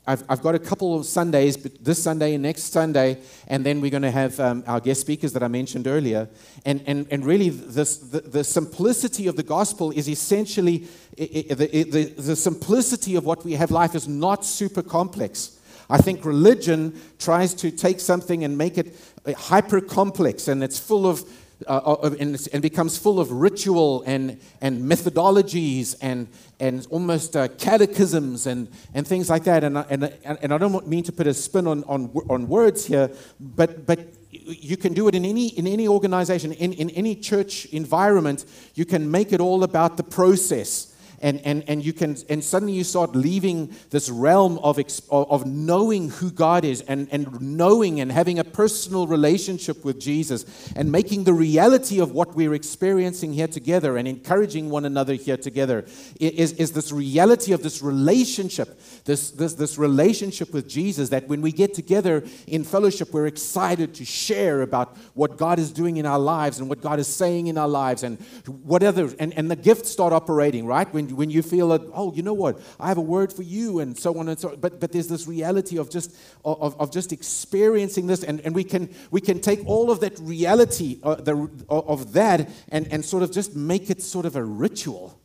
I've, 0.07 0.23
I've 0.27 0.41
got 0.41 0.55
a 0.55 0.59
couple 0.59 0.99
of 0.99 1.05
Sundays, 1.05 1.55
but 1.55 1.83
this 1.83 2.01
Sunday 2.01 2.33
and 2.33 2.41
next 2.41 2.73
Sunday, 2.73 3.19
and 3.47 3.63
then 3.63 3.79
we're 3.79 3.91
going 3.91 4.01
to 4.01 4.09
have 4.09 4.39
um, 4.39 4.63
our 4.65 4.79
guest 4.79 5.01
speakers 5.01 5.33
that 5.33 5.43
I 5.43 5.47
mentioned 5.47 5.85
earlier. 5.85 6.29
And, 6.65 6.83
and, 6.87 7.05
and 7.11 7.23
really, 7.23 7.49
this, 7.49 7.97
the, 7.97 8.21
the 8.21 8.43
simplicity 8.43 9.27
of 9.27 9.35
the 9.35 9.43
gospel 9.43 9.91
is 9.91 10.09
essentially 10.09 10.87
it, 11.15 11.51
it, 11.51 11.57
the, 11.59 11.83
the, 11.83 12.03
the 12.21 12.35
simplicity 12.35 13.15
of 13.15 13.25
what 13.25 13.45
we 13.45 13.53
have 13.53 13.69
life 13.69 13.93
is 13.93 14.07
not 14.07 14.45
super 14.45 14.81
complex. 14.81 15.54
I 15.89 15.97
think 15.97 16.25
religion 16.25 16.99
tries 17.19 17.53
to 17.55 17.71
take 17.71 17.99
something 17.99 18.43
and 18.43 18.57
make 18.57 18.77
it 18.77 18.95
hyper 19.37 19.81
complex, 19.81 20.47
and 20.47 20.63
it's 20.63 20.79
full 20.79 21.07
of 21.07 21.23
uh, 21.67 22.09
and, 22.19 22.47
and, 22.51 22.61
becomes 22.61 22.97
full 22.97 23.19
of 23.19 23.31
ritual 23.31 24.03
and, 24.05 24.39
and 24.61 24.83
methodologies 24.83 25.95
and, 26.01 26.27
and 26.59 26.85
almost 26.89 27.35
uh, 27.35 27.47
catechisms 27.47 28.45
and, 28.45 28.67
and 28.93 29.07
things 29.07 29.29
like 29.29 29.45
that. 29.45 29.63
And, 29.63 29.77
and, 29.77 30.11
and 30.25 30.53
I 30.53 30.57
don't 30.57 30.87
mean 30.87 31.03
to 31.03 31.13
put 31.13 31.27
a 31.27 31.33
spin 31.33 31.65
on, 31.65 31.83
on, 31.85 32.11
on 32.29 32.49
words 32.49 32.85
here, 32.85 33.09
but, 33.39 33.85
but 33.85 33.99
you 34.31 34.75
can 34.75 34.93
do 34.93 35.07
it 35.07 35.15
in 35.15 35.23
any, 35.23 35.47
in 35.47 35.65
any 35.65 35.87
organization, 35.87 36.51
in, 36.51 36.73
in 36.73 36.89
any 36.91 37.15
church 37.15 37.65
environment. 37.67 38.45
You 38.75 38.85
can 38.85 39.09
make 39.09 39.31
it 39.31 39.39
all 39.39 39.63
about 39.63 39.97
the 39.97 40.03
process 40.03 40.94
and, 41.21 41.41
and, 41.45 41.63
and 41.67 41.83
you 41.83 41.93
can 41.93 42.15
and 42.29 42.43
suddenly 42.43 42.73
you 42.73 42.83
start 42.83 43.15
leaving 43.15 43.73
this 43.89 44.09
realm 44.09 44.57
of, 44.59 44.79
of 45.09 45.45
knowing 45.45 46.09
who 46.09 46.31
God 46.31 46.65
is 46.65 46.81
and, 46.81 47.07
and 47.11 47.41
knowing 47.41 47.99
and 47.99 48.11
having 48.11 48.39
a 48.39 48.43
personal 48.43 49.07
relationship 49.07 49.83
with 49.83 49.99
Jesus 49.99 50.71
and 50.75 50.91
making 50.91 51.23
the 51.23 51.33
reality 51.33 51.99
of 51.99 52.11
what 52.11 52.35
we're 52.35 52.53
experiencing 52.53 53.33
here 53.33 53.47
together 53.47 53.97
and 53.97 54.07
encouraging 54.07 54.69
one 54.69 54.85
another 54.85 55.13
here 55.13 55.37
together 55.37 55.85
is, 56.19 56.53
is 56.53 56.71
this 56.71 56.91
reality 56.91 57.51
of 57.51 57.63
this 57.63 57.81
relationship, 57.81 58.79
this, 59.05 59.31
this, 59.31 59.53
this 59.53 59.77
relationship 59.77 60.53
with 60.53 60.67
Jesus 60.67 61.09
that 61.09 61.27
when 61.27 61.41
we 61.41 61.51
get 61.51 61.73
together 61.73 62.23
in 62.45 62.63
fellowship, 62.63 63.13
we're 63.13 63.27
excited 63.27 63.93
to 63.95 64.05
share 64.05 64.61
about 64.61 64.97
what 65.13 65.37
God 65.37 65.59
is 65.59 65.71
doing 65.71 65.97
in 65.97 66.05
our 66.05 66.19
lives 66.19 66.59
and 66.59 66.69
what 66.69 66.81
God 66.81 66.99
is 66.99 67.07
saying 67.07 67.47
in 67.47 67.57
our 67.57 67.67
lives 67.67 68.03
and 68.03 68.19
whatever, 68.63 69.13
and, 69.19 69.33
and 69.33 69.49
the 69.49 69.55
gifts 69.55 69.89
start 69.89 70.13
operating, 70.13 70.65
right? 70.65 70.91
When 70.93 71.05
when, 71.15 71.29
you 71.29 71.41
feel 71.41 71.69
that, 71.69 71.81
oh, 71.93 72.13
you 72.13 72.23
know 72.23 72.33
what, 72.33 72.59
I 72.79 72.87
have 72.87 72.97
a 72.97 73.01
word 73.01 73.31
for 73.31 73.43
you, 73.43 73.79
and 73.79 73.97
so 73.97 74.17
on 74.17 74.27
and 74.27 74.39
so 74.39 74.49
on. 74.49 74.59
But, 74.59 74.79
but 74.79 74.91
there's 74.91 75.07
this 75.07 75.27
reality 75.27 75.77
of 75.77 75.89
just, 75.89 76.15
of, 76.43 76.79
of 76.79 76.91
just 76.91 77.11
experiencing 77.11 78.07
this, 78.07 78.23
and, 78.23 78.41
and 78.41 78.53
we, 78.53 78.63
can, 78.63 78.93
we 79.11 79.21
can 79.21 79.39
take 79.39 79.65
all 79.65 79.91
of 79.91 79.99
that 80.01 80.17
reality 80.19 80.99
uh, 81.03 81.15
the, 81.15 81.49
of 81.69 82.13
that 82.13 82.49
and, 82.69 82.87
and 82.91 83.03
sort 83.03 83.23
of 83.23 83.31
just 83.31 83.55
make 83.55 83.89
it 83.89 84.01
sort 84.01 84.25
of 84.25 84.35
a 84.35 84.43
ritual. 84.43 85.19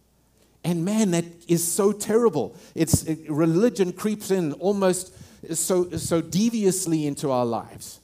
And 0.63 0.85
man, 0.85 1.13
that 1.13 1.25
is 1.49 1.67
so 1.67 1.93
terrible. 1.93 2.55
It's, 2.75 3.05
it, 3.05 3.31
religion 3.31 3.93
creeps 3.93 4.31
in 4.31 4.53
almost 4.55 5.15
so, 5.55 5.91
so 5.91 6.21
deviously 6.21 7.07
into 7.07 7.31
our 7.31 7.47
lives. 7.47 8.01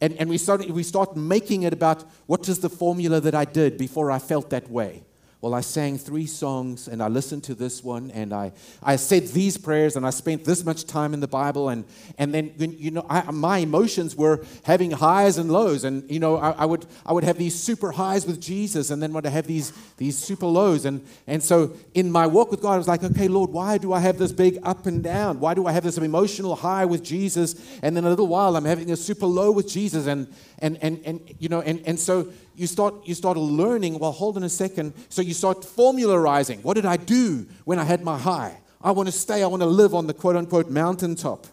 And, 0.00 0.14
and 0.14 0.28
we, 0.28 0.38
start, 0.38 0.68
we 0.68 0.82
start 0.82 1.16
making 1.16 1.62
it 1.62 1.72
about 1.72 2.04
what 2.26 2.48
is 2.48 2.60
the 2.60 2.70
formula 2.70 3.20
that 3.20 3.34
I 3.34 3.44
did 3.44 3.78
before 3.78 4.10
I 4.10 4.18
felt 4.18 4.50
that 4.50 4.70
way 4.70 5.04
well, 5.42 5.54
I 5.54 5.60
sang 5.60 5.98
three 5.98 6.26
songs 6.26 6.86
and 6.86 7.02
I 7.02 7.08
listened 7.08 7.42
to 7.44 7.56
this 7.56 7.82
one 7.82 8.12
and 8.12 8.32
I, 8.32 8.52
I 8.80 8.94
said 8.94 9.26
these 9.26 9.56
prayers 9.56 9.96
and 9.96 10.06
I 10.06 10.10
spent 10.10 10.44
this 10.44 10.64
much 10.64 10.86
time 10.86 11.12
in 11.14 11.18
the 11.18 11.26
Bible. 11.26 11.68
And, 11.68 11.84
and 12.16 12.32
then, 12.32 12.54
you 12.56 12.92
know, 12.92 13.04
I, 13.10 13.28
my 13.32 13.58
emotions 13.58 14.14
were 14.14 14.46
having 14.62 14.92
highs 14.92 15.38
and 15.38 15.50
lows. 15.50 15.82
And, 15.82 16.08
you 16.08 16.20
know, 16.20 16.36
I, 16.36 16.52
I, 16.52 16.64
would, 16.64 16.86
I 17.04 17.12
would 17.12 17.24
have 17.24 17.38
these 17.38 17.58
super 17.58 17.90
highs 17.90 18.24
with 18.24 18.40
Jesus 18.40 18.90
and 18.90 19.02
then 19.02 19.12
would 19.14 19.24
have 19.24 19.48
these, 19.48 19.72
these 19.96 20.16
super 20.16 20.46
lows. 20.46 20.84
And, 20.84 21.04
and 21.26 21.42
so 21.42 21.72
in 21.92 22.12
my 22.12 22.24
walk 22.24 22.52
with 22.52 22.62
God, 22.62 22.74
I 22.74 22.78
was 22.78 22.86
like, 22.86 23.02
okay, 23.02 23.26
Lord, 23.26 23.50
why 23.50 23.78
do 23.78 23.92
I 23.92 23.98
have 23.98 24.18
this 24.18 24.30
big 24.30 24.60
up 24.62 24.86
and 24.86 25.02
down? 25.02 25.40
Why 25.40 25.54
do 25.54 25.66
I 25.66 25.72
have 25.72 25.82
this 25.82 25.98
emotional 25.98 26.54
high 26.54 26.84
with 26.84 27.02
Jesus? 27.02 27.56
And 27.82 27.96
then 27.96 28.04
a 28.04 28.10
little 28.10 28.28
while, 28.28 28.54
I'm 28.54 28.64
having 28.64 28.92
a 28.92 28.96
super 28.96 29.26
low 29.26 29.50
with 29.50 29.66
Jesus. 29.66 30.06
And, 30.06 30.32
and, 30.60 30.78
and, 30.80 31.00
and 31.04 31.34
you 31.40 31.48
know, 31.48 31.62
and, 31.62 31.82
and 31.84 31.98
so 31.98 32.32
you 32.54 32.66
start, 32.66 32.94
you 33.04 33.14
start 33.14 33.36
learning, 33.36 33.98
well, 33.98 34.12
hold 34.12 34.36
on 34.36 34.42
a 34.42 34.48
second. 34.48 34.94
So 35.08 35.22
you 35.22 35.34
start 35.34 35.64
formularizing. 35.64 36.62
What 36.62 36.74
did 36.74 36.86
I 36.86 36.96
do 36.96 37.46
when 37.64 37.78
I 37.78 37.84
had 37.84 38.02
my 38.04 38.18
high? 38.18 38.58
I 38.80 38.90
want 38.90 39.08
to 39.08 39.12
stay, 39.12 39.42
I 39.42 39.46
want 39.46 39.62
to 39.62 39.68
live 39.68 39.94
on 39.94 40.06
the 40.06 40.14
quote 40.14 40.36
unquote 40.36 40.68
mountaintop. 40.68 41.46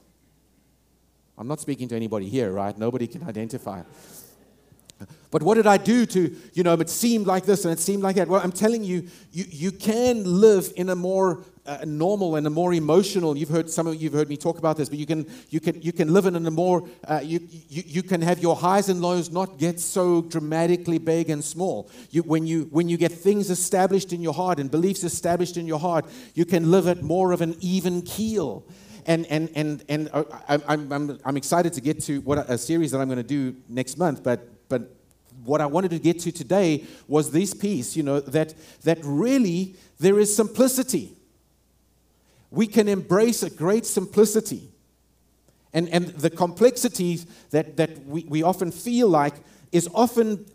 I'm 1.37 1.47
not 1.47 1.61
speaking 1.61 1.87
to 1.89 1.95
anybody 1.95 2.27
here, 2.27 2.51
right? 2.51 2.77
Nobody 2.77 3.07
can 3.07 3.23
identify. 3.23 3.83
But 5.31 5.43
what 5.43 5.55
did 5.55 5.67
I 5.67 5.77
do 5.77 6.05
to, 6.07 6.35
you 6.53 6.63
know, 6.63 6.73
it 6.73 6.89
seemed 6.89 7.27
like 7.27 7.45
this 7.45 7.63
and 7.63 7.71
it 7.71 7.79
seemed 7.79 8.01
like 8.01 8.15
that? 8.15 8.27
Well, 8.27 8.41
I'm 8.43 8.51
telling 8.51 8.83
you, 8.83 9.07
you, 9.31 9.45
you 9.47 9.71
can 9.71 10.23
live 10.23 10.73
in 10.75 10.89
a 10.89 10.95
more 10.95 11.43
uh, 11.67 11.85
normal 11.85 12.35
and 12.35 12.47
a 12.47 12.49
more 12.49 12.73
emotional. 12.73 13.37
You've 13.37 13.49
heard 13.49 13.69
some 13.69 13.85
of 13.85 14.01
you've 14.01 14.13
heard 14.13 14.27
me 14.27 14.37
talk 14.37 14.57
about 14.57 14.75
this, 14.75 14.89
but 14.89 14.97
you 14.97 15.05
can 15.05 15.27
you 15.49 15.59
can 15.59 15.79
you 15.83 15.93
can 15.93 16.11
live 16.11 16.25
in 16.25 16.35
a 16.35 16.51
more 16.51 16.87
uh, 17.07 17.21
you, 17.23 17.39
you 17.69 17.83
you 17.85 18.03
can 18.03 18.21
have 18.21 18.39
your 18.39 18.55
highs 18.55 18.89
and 18.89 19.01
lows 19.01 19.29
not 19.29 19.59
get 19.59 19.79
so 19.79 20.23
dramatically 20.23 20.97
big 20.97 21.29
and 21.29 21.43
small. 21.43 21.87
You, 22.09 22.23
when 22.23 22.47
you 22.47 22.63
when 22.71 22.89
you 22.89 22.97
get 22.97 23.11
things 23.11 23.51
established 23.51 24.11
in 24.13 24.21
your 24.21 24.33
heart 24.33 24.59
and 24.59 24.71
beliefs 24.71 25.03
established 25.03 25.57
in 25.57 25.67
your 25.67 25.79
heart, 25.79 26.05
you 26.33 26.45
can 26.45 26.71
live 26.71 26.87
at 26.87 27.03
more 27.03 27.31
of 27.33 27.41
an 27.41 27.55
even 27.59 28.01
keel. 28.01 28.65
And 29.05 29.27
and 29.27 29.49
and 29.53 29.83
and 29.89 30.09
uh, 30.11 30.23
I, 30.47 30.59
I'm 30.67 30.91
I'm 30.91 31.19
I'm 31.23 31.37
excited 31.37 31.73
to 31.73 31.81
get 31.81 32.01
to 32.05 32.21
what 32.21 32.49
a 32.49 32.57
series 32.57 32.91
that 32.91 32.99
I'm 32.99 33.07
going 33.07 33.17
to 33.17 33.23
do 33.23 33.55
next 33.69 33.99
month, 33.99 34.23
but 34.23 34.58
but 34.69 34.95
what 35.43 35.61
I 35.61 35.65
wanted 35.65 35.91
to 35.91 35.99
get 35.99 36.19
to 36.21 36.31
today 36.31 36.85
was 37.07 37.31
this 37.31 37.53
piece, 37.53 37.95
you 37.97 38.03
know, 38.03 38.19
that, 38.19 38.53
that 38.83 38.99
really 39.03 39.75
there 39.99 40.19
is 40.19 40.35
simplicity 40.35 41.15
we 42.51 42.67
can 42.67 42.87
embrace 42.87 43.43
a 43.43 43.49
great 43.49 43.85
simplicity. 43.85 44.69
And, 45.73 45.87
and 45.89 46.07
the 46.07 46.29
complexities 46.29 47.25
that, 47.51 47.77
that 47.77 48.05
we, 48.05 48.23
we 48.23 48.41
often 48.41 48.71
feel 48.71 49.07
like 49.07 49.35
is 49.71 49.87
often, 49.93 50.45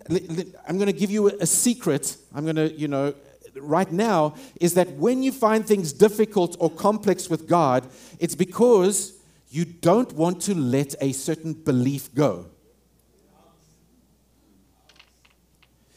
I'm 0.68 0.76
going 0.76 0.86
to 0.86 0.92
give 0.92 1.10
you 1.10 1.28
a 1.28 1.46
secret. 1.46 2.16
I'm 2.34 2.44
going 2.44 2.56
to, 2.56 2.72
you 2.72 2.88
know, 2.88 3.14
right 3.54 3.90
now, 3.92 4.34
is 4.60 4.74
that 4.74 4.90
when 4.92 5.22
you 5.22 5.30
find 5.30 5.64
things 5.64 5.92
difficult 5.92 6.56
or 6.58 6.68
complex 6.68 7.30
with 7.30 7.48
God, 7.48 7.86
it's 8.18 8.34
because 8.34 9.12
you 9.50 9.64
don't 9.64 10.12
want 10.14 10.42
to 10.42 10.54
let 10.54 10.96
a 11.00 11.12
certain 11.12 11.52
belief 11.52 12.12
go. 12.12 12.46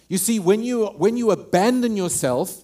You 0.08 0.18
see, 0.18 0.40
when 0.40 0.64
you, 0.64 0.88
when 0.88 1.18
you 1.18 1.32
abandon 1.32 1.98
yourself 1.98 2.64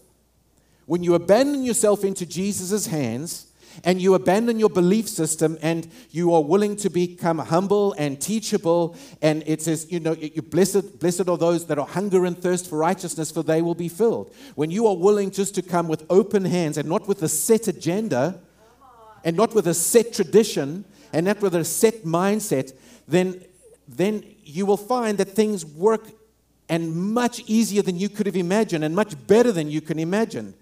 when 0.85 1.03
you 1.03 1.15
abandon 1.15 1.63
yourself 1.63 2.03
into 2.03 2.25
Jesus' 2.25 2.88
hands 2.88 3.47
and 3.83 4.01
you 4.01 4.13
abandon 4.13 4.59
your 4.59 4.69
belief 4.69 5.07
system 5.07 5.57
and 5.62 5.88
you 6.12 6.33
are 6.33 6.43
willing 6.43 6.75
to 6.75 6.89
become 6.89 7.39
humble 7.39 7.93
and 7.93 8.21
teachable, 8.21 8.95
and 9.21 9.43
it 9.47 9.62
says, 9.62 9.91
you 9.91 10.00
know, 10.00 10.13
you 10.13 10.41
blessed, 10.41 11.00
blessed 11.00 11.27
are 11.27 11.38
those 11.38 11.65
that 11.67 11.79
are 11.79 11.88
hunger 11.88 12.25
and 12.25 12.38
thirst 12.38 12.69
for 12.69 12.77
righteousness, 12.77 13.31
for 13.31 13.43
they 13.43 13.62
will 13.62 13.75
be 13.75 13.88
filled. 13.88 14.33
When 14.55 14.69
you 14.69 14.85
are 14.88 14.95
willing 14.95 15.31
just 15.31 15.55
to 15.55 15.62
come 15.62 15.88
with 15.88 16.05
open 16.09 16.45
hands 16.45 16.77
and 16.77 16.88
not 16.88 17.07
with 17.07 17.23
a 17.23 17.29
set 17.29 17.67
agenda 17.67 18.39
and 19.23 19.35
not 19.38 19.55
with 19.55 19.67
a 19.67 19.73
set 19.73 20.13
tradition 20.13 20.85
and 21.13 21.25
not 21.25 21.41
with 21.41 21.55
a 21.55 21.63
set 21.63 22.03
mindset, 22.03 22.73
then, 23.07 23.43
then 23.88 24.23
you 24.43 24.65
will 24.65 24.77
find 24.77 25.17
that 25.17 25.29
things 25.29 25.65
work 25.65 26.07
and 26.70 26.96
much 26.96 27.41
easier 27.48 27.82
than 27.82 27.98
you 27.98 28.10
could 28.10 28.25
have 28.25 28.36
imagined 28.36 28.84
and 28.84 28.96
much 28.96 29.15
better 29.27 29.51
than 29.51 29.70
you 29.70 29.82
can 29.82 30.00
imagine. 30.00 30.53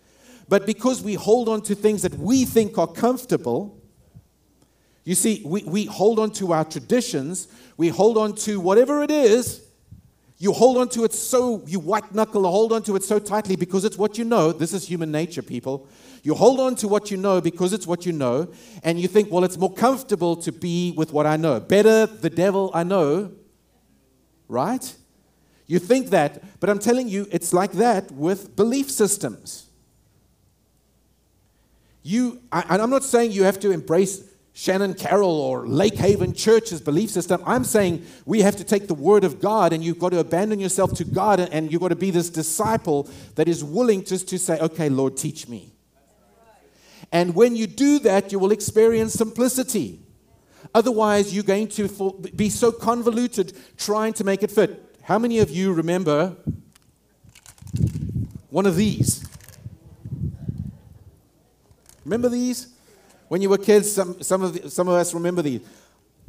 But 0.50 0.66
because 0.66 1.02
we 1.02 1.14
hold 1.14 1.48
on 1.48 1.62
to 1.64 1.76
things 1.76 2.02
that 2.02 2.16
we 2.16 2.46
think 2.46 2.78
are 2.78 2.88
comfortable, 2.88 3.82
you 5.04 5.16
see, 5.16 5.42
we, 5.46 5.64
we 5.64 5.86
hold 5.86 6.20
on 6.20 6.32
to 6.32 6.54
our 6.54 6.66
traditions, 6.66 7.48
we 7.78 7.90
hold 7.90 8.18
on 8.18 8.36
to 8.36 8.60
whatever 8.60 9.04
it 9.04 9.12
is. 9.12 9.64
You 10.38 10.52
hold 10.54 10.78
on 10.78 10.90
to 10.90 11.04
it 11.04 11.14
so, 11.14 11.64
you 11.68 11.80
white 11.80 12.16
knuckle 12.16 12.50
hold 12.50 12.74
on 12.74 12.82
to 12.84 12.96
it 12.96 13.04
so 13.04 13.20
tightly 13.20 13.56
because 13.56 13.86
it's 13.86 13.98
what 13.98 14.18
you 14.18 14.24
know. 14.24 14.52
This 14.52 14.74
is 14.74 14.88
human 14.88 15.12
nature, 15.12 15.44
people. 15.44 15.88
You 16.24 16.34
hold 16.34 16.60
on 16.60 16.76
to 16.78 16.88
what 16.88 17.12
you 17.12 17.18
know 17.18 17.42
because 17.42 17.74
it's 17.74 17.86
what 17.86 18.06
you 18.06 18.12
know, 18.12 18.52
and 18.84 19.00
you 19.00 19.08
think, 19.08 19.32
well, 19.32 19.44
it's 19.44 19.58
more 19.58 19.74
comfortable 19.74 20.36
to 20.38 20.52
be 20.52 20.94
with 20.98 21.14
what 21.14 21.28
I 21.28 21.38
know. 21.38 21.60
Better 21.60 22.08
the 22.08 22.30
devil 22.30 22.72
I 22.74 22.84
know, 22.84 23.32
right? 24.48 24.96
You 25.72 25.80
think 25.80 26.10
that, 26.10 26.60
but 26.60 26.70
I'm 26.70 26.80
telling 26.80 27.08
you, 27.08 27.28
it's 27.32 27.54
like 27.54 27.72
that 27.74 28.12
with 28.12 28.58
belief 28.58 28.92
systems. 28.92 29.70
You, 32.04 32.42
and 32.52 32.82
I'm 32.82 32.90
not 32.90 33.06
saying 33.06 33.32
you 33.32 33.44
have 33.44 33.58
to 33.62 33.72
embrace 33.72 34.22
Shannon 34.52 34.96
Carroll 34.96 35.40
or 35.40 35.66
Lake 35.66 35.96
Haven 35.96 36.34
Church's 36.34 36.82
belief 36.82 37.10
system. 37.10 37.42
I'm 37.46 37.64
saying 37.64 38.06
we 38.26 38.42
have 38.42 38.58
to 38.58 38.66
take 38.66 38.90
the 38.90 38.94
word 38.94 39.24
of 39.24 39.40
God 39.40 39.72
and 39.72 39.82
you've 39.82 39.98
got 39.98 40.10
to 40.10 40.20
abandon 40.20 40.60
yourself 40.60 40.92
to 40.96 41.06
God 41.06 41.40
and 41.40 41.72
you've 41.72 41.80
got 41.80 41.88
to 41.88 41.96
be 41.96 42.12
this 42.12 42.30
disciple 42.30 43.10
that 43.36 43.48
is 43.48 43.64
willing 43.64 44.04
just 44.04 44.28
to 44.28 44.38
say, 44.38 44.60
okay, 44.60 44.90
Lord, 44.90 45.16
teach 45.16 45.48
me. 45.48 45.72
And 47.14 47.34
when 47.34 47.56
you 47.56 47.66
do 47.66 48.00
that, 48.00 48.34
you 48.34 48.40
will 48.40 48.52
experience 48.52 49.14
simplicity. 49.14 50.02
Otherwise, 50.76 51.34
you're 51.34 51.46
going 51.46 51.70
to 51.70 52.12
be 52.36 52.50
so 52.50 52.74
convoluted 52.74 53.56
trying 53.78 54.12
to 54.12 54.26
make 54.26 54.44
it 54.44 54.52
fit. 54.52 54.91
How 55.04 55.18
many 55.18 55.40
of 55.40 55.50
you 55.50 55.74
remember 55.74 56.36
one 58.50 58.66
of 58.66 58.76
these? 58.76 59.28
Remember 62.06 62.30
these? 62.30 62.68
When 63.28 63.42
you 63.42 63.50
were 63.50 63.58
kids, 63.58 63.92
some, 63.92 64.22
some, 64.22 64.44
of, 64.44 64.72
some 64.72 64.88
of 64.88 64.96
us 64.96 65.14
remember 65.14 65.42
these. 65.42 65.62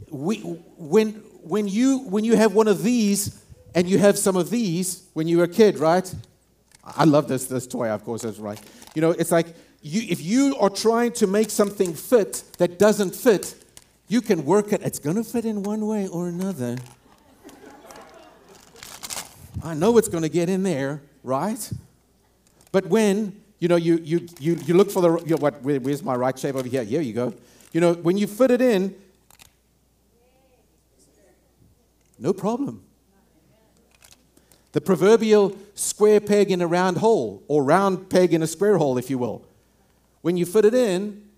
We, 0.08 0.38
when, 0.38 1.12
when, 1.42 1.68
you, 1.68 1.98
when 2.00 2.24
you 2.24 2.36
have 2.36 2.54
one 2.54 2.68
of 2.68 2.82
these 2.82 3.42
and 3.74 3.88
you 3.88 3.98
have 3.98 4.18
some 4.18 4.36
of 4.36 4.50
these 4.50 5.04
when 5.12 5.28
you 5.28 5.38
were 5.38 5.44
a 5.44 5.48
kid, 5.48 5.78
right? 5.78 6.12
I 6.84 7.04
love 7.04 7.28
this, 7.28 7.46
this 7.46 7.66
toy, 7.66 7.88
of 7.88 8.04
course, 8.04 8.22
that's 8.22 8.38
right. 8.38 8.60
You 8.94 9.02
know, 9.02 9.10
it's 9.10 9.32
like 9.32 9.54
you, 9.82 10.02
if 10.08 10.22
you 10.22 10.56
are 10.58 10.70
trying 10.70 11.12
to 11.14 11.26
make 11.26 11.50
something 11.50 11.92
fit 11.92 12.42
that 12.58 12.78
doesn't 12.78 13.14
fit, 13.14 13.54
you 14.08 14.20
can 14.20 14.44
work 14.44 14.72
it. 14.72 14.82
It's 14.82 14.98
going 14.98 15.16
to 15.16 15.24
fit 15.24 15.44
in 15.44 15.62
one 15.62 15.86
way 15.86 16.08
or 16.08 16.28
another. 16.28 16.76
I 19.62 19.74
know 19.74 19.98
it's 19.98 20.08
going 20.08 20.22
to 20.22 20.28
get 20.28 20.48
in 20.48 20.62
there, 20.62 21.02
right? 21.22 21.70
But 22.70 22.86
when 22.86 23.40
you 23.58 23.68
know 23.68 23.76
you 23.76 23.96
you 24.02 24.26
you, 24.40 24.54
you 24.64 24.74
look 24.74 24.90
for 24.90 25.02
the 25.02 25.18
you 25.24 25.36
know, 25.36 25.36
what? 25.36 25.62
Where, 25.62 25.78
where's 25.78 26.02
my 26.02 26.14
right 26.14 26.38
shape 26.38 26.54
over 26.54 26.68
here? 26.68 26.82
Here 26.84 27.00
you 27.00 27.12
go. 27.12 27.34
You 27.72 27.80
know 27.80 27.94
when 27.94 28.16
you 28.16 28.26
fit 28.26 28.50
it 28.50 28.60
in, 28.60 28.94
no 32.18 32.32
problem. 32.32 32.82
The 34.72 34.80
proverbial 34.80 35.56
square 35.74 36.18
peg 36.18 36.50
in 36.50 36.62
a 36.62 36.66
round 36.66 36.96
hole, 36.96 37.42
or 37.46 37.62
round 37.62 38.08
peg 38.08 38.32
in 38.32 38.42
a 38.42 38.46
square 38.46 38.78
hole, 38.78 38.96
if 38.96 39.10
you 39.10 39.18
will. 39.18 39.44
When 40.22 40.36
you 40.36 40.46
fit 40.46 40.64
it 40.64 40.72
in, 40.72 41.28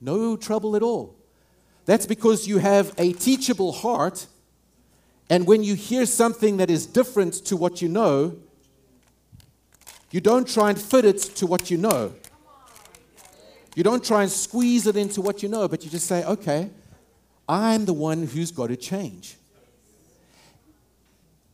no 0.00 0.36
trouble 0.36 0.74
at 0.74 0.82
all. 0.82 1.14
That's 1.84 2.06
because 2.06 2.48
you 2.48 2.58
have 2.58 2.92
a 2.98 3.12
teachable 3.12 3.72
heart, 3.72 4.26
and 5.30 5.46
when 5.46 5.62
you 5.62 5.74
hear 5.76 6.04
something 6.06 6.56
that 6.56 6.68
is 6.68 6.84
different 6.86 7.34
to 7.46 7.56
what 7.56 7.80
you 7.80 7.88
know, 7.88 8.36
you 10.10 10.20
don't 10.20 10.46
try 10.46 10.70
and 10.70 10.78
fit 10.78 11.04
it 11.04 11.18
to 11.36 11.46
what 11.46 11.70
you 11.70 11.78
know. 11.78 12.12
You 13.76 13.84
don't 13.84 14.04
try 14.04 14.22
and 14.22 14.30
squeeze 14.30 14.88
it 14.88 14.96
into 14.96 15.20
what 15.20 15.40
you 15.40 15.48
know, 15.48 15.68
but 15.68 15.84
you 15.84 15.90
just 15.90 16.08
say, 16.08 16.24
okay, 16.24 16.70
I'm 17.48 17.84
the 17.84 17.92
one 17.92 18.26
who's 18.26 18.50
got 18.50 18.66
to 18.66 18.76
change. 18.76 19.36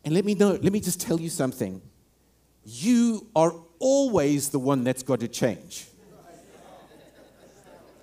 And 0.07 0.15
let 0.15 0.25
me 0.25 0.35
know, 0.35 0.53
let 0.53 0.73
me 0.73 0.81
just 0.81 1.01
tell 1.01 1.21
you 1.21 1.29
something. 1.29 1.83
You 2.65 3.27
are 3.37 3.53
always 3.79 4.49
the 4.49 4.59
one 4.59 4.85
that's 4.85 5.03
got 5.03 5.21
to 5.21 5.29
change. 5.29 5.87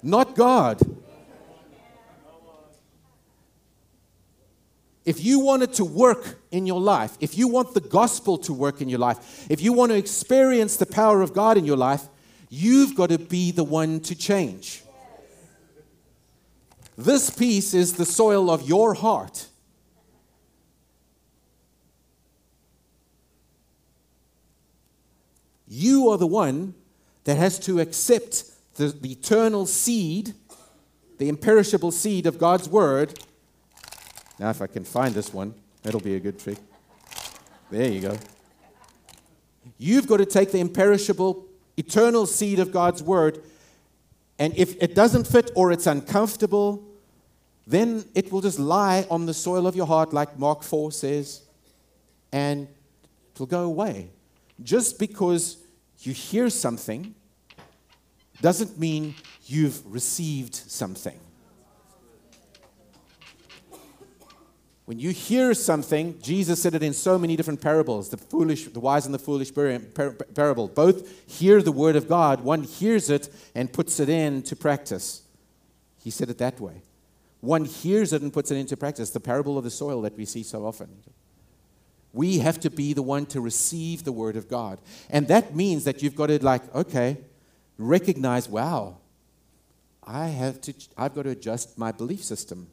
Not 0.03 0.35
God. 0.35 0.79
If 5.05 5.23
you 5.23 5.39
want 5.39 5.63
it 5.63 5.73
to 5.73 5.85
work 5.85 6.39
in 6.51 6.65
your 6.65 6.79
life, 6.79 7.17
if 7.19 7.37
you 7.37 7.47
want 7.47 7.73
the 7.73 7.81
gospel 7.81 8.37
to 8.39 8.53
work 8.53 8.81
in 8.81 8.87
your 8.87 8.99
life, 8.99 9.45
if 9.49 9.61
you 9.61 9.73
want 9.73 9.91
to 9.91 9.97
experience 9.97 10.77
the 10.77 10.85
power 10.85 11.21
of 11.21 11.33
God 11.33 11.57
in 11.57 11.65
your 11.65 11.77
life, 11.77 12.07
you've 12.49 12.95
got 12.95 13.09
to 13.09 13.19
be 13.19 13.51
the 13.51 13.63
one 13.63 13.99
to 14.01 14.15
change. 14.15 14.81
This 16.97 17.29
piece 17.29 17.73
is 17.73 17.93
the 17.93 18.05
soil 18.05 18.49
of 18.49 18.67
your 18.67 18.93
heart. 18.93 19.47
You 25.67 26.09
are 26.09 26.17
the 26.17 26.27
one 26.27 26.75
that 27.23 27.35
has 27.35 27.57
to 27.59 27.79
accept 27.79 28.45
the, 28.75 28.87
the 28.89 29.11
eternal 29.11 29.65
seed, 29.65 30.33
the 31.17 31.29
imperishable 31.29 31.91
seed 31.91 32.27
of 32.27 32.37
God's 32.37 32.69
word. 32.69 33.19
Now, 34.43 34.49
if 34.49 34.61
I 34.61 34.67
can 34.67 34.83
find 34.83 35.15
this 35.15 35.33
one, 35.33 35.53
that'll 35.83 36.01
be 36.01 36.15
a 36.15 36.19
good 36.19 36.37
trick. 36.37 36.57
There 37.71 37.89
you 37.89 38.01
go. 38.01 38.17
You've 39.77 40.05
got 40.05 40.17
to 40.17 40.25
take 40.25 40.51
the 40.51 40.59
imperishable, 40.59 41.45
eternal 41.77 42.25
seed 42.25 42.59
of 42.59 42.69
God's 42.69 43.01
word, 43.01 43.41
and 44.37 44.53
if 44.57 44.75
it 44.83 44.95
doesn't 44.95 45.27
fit 45.27 45.49
or 45.55 45.71
it's 45.71 45.87
uncomfortable, 45.87 46.83
then 47.65 48.03
it 48.15 48.33
will 48.33 48.41
just 48.41 48.59
lie 48.59 49.07
on 49.09 49.27
the 49.27 49.33
soil 49.33 49.65
of 49.65 49.77
your 49.77 49.87
heart, 49.87 50.11
like 50.11 50.37
Mark 50.37 50.61
4 50.61 50.91
says, 50.91 51.43
and 52.33 52.67
it 53.33 53.39
will 53.39 53.45
go 53.45 53.63
away. 53.63 54.09
Just 54.61 54.99
because 54.99 55.55
you 55.99 56.11
hear 56.11 56.49
something 56.49 57.15
doesn't 58.41 58.77
mean 58.77 59.15
you've 59.45 59.81
received 59.89 60.53
something. 60.53 61.17
When 64.93 64.99
you 64.99 65.09
hear 65.09 65.55
something, 65.55 66.19
Jesus 66.21 66.61
said 66.61 66.75
it 66.75 66.83
in 66.83 66.93
so 66.93 67.17
many 67.17 67.35
different 67.35 67.61
parables 67.61 68.09
the 68.09 68.17
foolish, 68.17 68.65
the 68.65 68.79
wise 68.79 69.07
and 69.07 69.15
the 69.15 69.17
foolish 69.17 69.51
parable. 69.51 70.67
Both 70.67 71.27
hear 71.27 71.63
the 71.63 71.71
word 71.71 71.95
of 71.95 72.07
God, 72.07 72.41
one 72.41 72.61
hears 72.61 73.09
it 73.09 73.27
and 73.55 73.73
puts 73.73 73.99
it 73.99 74.07
into 74.07 74.55
practice. 74.55 75.23
He 75.97 76.11
said 76.11 76.29
it 76.29 76.37
that 76.37 76.59
way. 76.59 76.83
One 77.41 77.65
hears 77.65 78.13
it 78.13 78.21
and 78.21 78.31
puts 78.31 78.51
it 78.51 78.55
into 78.57 78.77
practice, 78.77 79.09
the 79.09 79.19
parable 79.19 79.57
of 79.57 79.63
the 79.63 79.71
soil 79.71 79.99
that 80.03 80.15
we 80.15 80.25
see 80.25 80.43
so 80.43 80.63
often. 80.63 80.89
We 82.13 82.37
have 82.37 82.59
to 82.59 82.69
be 82.69 82.93
the 82.93 83.01
one 83.01 83.25
to 83.27 83.41
receive 83.41 84.03
the 84.03 84.11
word 84.11 84.35
of 84.35 84.47
God. 84.47 84.79
And 85.09 85.27
that 85.27 85.55
means 85.55 85.85
that 85.85 86.03
you've 86.03 86.15
got 86.15 86.27
to, 86.27 86.37
like, 86.45 86.75
okay, 86.75 87.17
recognize, 87.79 88.47
wow, 88.47 88.97
I 90.03 90.27
have 90.27 90.61
to, 90.61 90.73
I've 90.95 91.15
got 91.15 91.23
to 91.23 91.31
adjust 91.31 91.79
my 91.79 91.91
belief 91.91 92.23
system. 92.23 92.67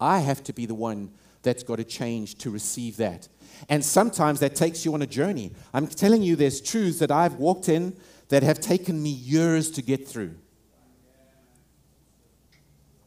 I 0.00 0.20
have 0.20 0.42
to 0.44 0.52
be 0.52 0.66
the 0.66 0.74
one 0.74 1.10
that's 1.42 1.62
got 1.62 1.76
to 1.76 1.84
change 1.84 2.36
to 2.38 2.50
receive 2.50 2.96
that. 2.98 3.28
And 3.68 3.84
sometimes 3.84 4.40
that 4.40 4.54
takes 4.54 4.84
you 4.84 4.94
on 4.94 5.02
a 5.02 5.06
journey. 5.06 5.52
I'm 5.74 5.86
telling 5.86 6.22
you, 6.22 6.36
there's 6.36 6.60
truths 6.60 6.98
that 7.00 7.10
I've 7.10 7.34
walked 7.34 7.68
in 7.68 7.96
that 8.28 8.42
have 8.42 8.60
taken 8.60 9.02
me 9.02 9.10
years 9.10 9.70
to 9.72 9.82
get 9.82 10.08
through. 10.08 10.34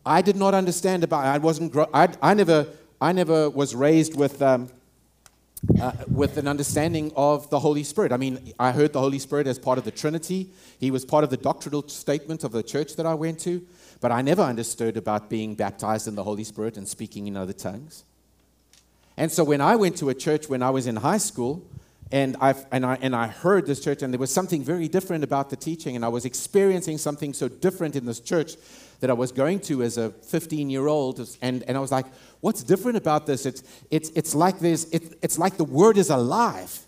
I 0.05 0.21
did 0.21 0.35
not 0.35 0.53
understand 0.53 1.03
about. 1.03 1.25
I 1.25 1.37
wasn't. 1.37 1.75
I, 1.93 2.09
I 2.21 2.33
never. 2.33 2.67
I 2.99 3.13
never 3.13 3.49
was 3.49 3.73
raised 3.73 4.15
with. 4.15 4.41
Um, 4.41 4.69
uh, 5.79 5.91
with 6.07 6.37
an 6.37 6.47
understanding 6.47 7.11
of 7.15 7.49
the 7.49 7.59
Holy 7.59 7.83
Spirit. 7.83 8.11
I 8.11 8.17
mean, 8.17 8.53
I 8.59 8.71
heard 8.71 8.93
the 8.93 8.99
Holy 8.99 9.19
Spirit 9.19 9.47
as 9.47 9.57
part 9.57 9.77
of 9.77 9.85
the 9.85 9.91
Trinity. 9.91 10.49
He 10.79 10.91
was 10.91 11.05
part 11.05 11.23
of 11.23 11.29
the 11.29 11.37
doctrinal 11.37 11.87
statement 11.87 12.43
of 12.43 12.51
the 12.51 12.63
church 12.63 12.95
that 12.95 13.05
I 13.05 13.13
went 13.13 13.39
to, 13.41 13.65
but 14.01 14.11
I 14.11 14.21
never 14.21 14.41
understood 14.41 14.97
about 14.97 15.29
being 15.29 15.55
baptized 15.55 16.07
in 16.07 16.15
the 16.15 16.23
Holy 16.23 16.43
Spirit 16.43 16.77
and 16.77 16.87
speaking 16.87 17.27
in 17.27 17.37
other 17.37 17.53
tongues. 17.53 18.03
And 19.15 19.31
so 19.31 19.43
when 19.43 19.61
I 19.61 19.75
went 19.75 19.97
to 19.97 20.09
a 20.09 20.13
church 20.13 20.49
when 20.49 20.63
I 20.63 20.69
was 20.69 20.87
in 20.87 20.97
high 20.97 21.17
school, 21.17 21.63
and, 22.11 22.35
i 22.41 22.53
and, 22.71 22.85
I, 22.85 22.95
and 23.01 23.15
I 23.15 23.27
heard 23.27 23.65
this 23.65 23.79
church, 23.79 24.01
and 24.01 24.13
there 24.13 24.19
was 24.19 24.33
something 24.33 24.63
very 24.63 24.87
different 24.87 25.23
about 25.23 25.49
the 25.49 25.55
teaching, 25.55 25.95
and 25.95 26.03
I 26.03 26.09
was 26.09 26.25
experiencing 26.25 26.97
something 26.97 27.33
so 27.33 27.47
different 27.47 27.95
in 27.95 28.05
this 28.05 28.19
church 28.19 28.55
that 29.03 29.09
I 29.09 29.13
was 29.13 29.33
going 29.33 29.59
to 29.59 29.83
as 29.83 29.97
a 29.97 30.11
15 30.11 30.69
year 30.69 30.87
old. 30.87 31.19
And, 31.41 31.61
and 31.63 31.75
I 31.75 31.81
was 31.81 31.91
like, 31.91 32.05
what's 32.39 32.63
different 32.63 32.95
about 32.95 33.27
this? 33.27 33.45
It's, 33.45 33.61
it's, 33.91 34.09
it's, 34.11 34.33
like 34.33 34.59
there's, 34.59 34.85
it, 34.91 35.19
it's 35.21 35.37
like 35.37 35.57
the 35.57 35.65
word 35.65 35.97
is 35.97 36.09
alive. 36.09 36.79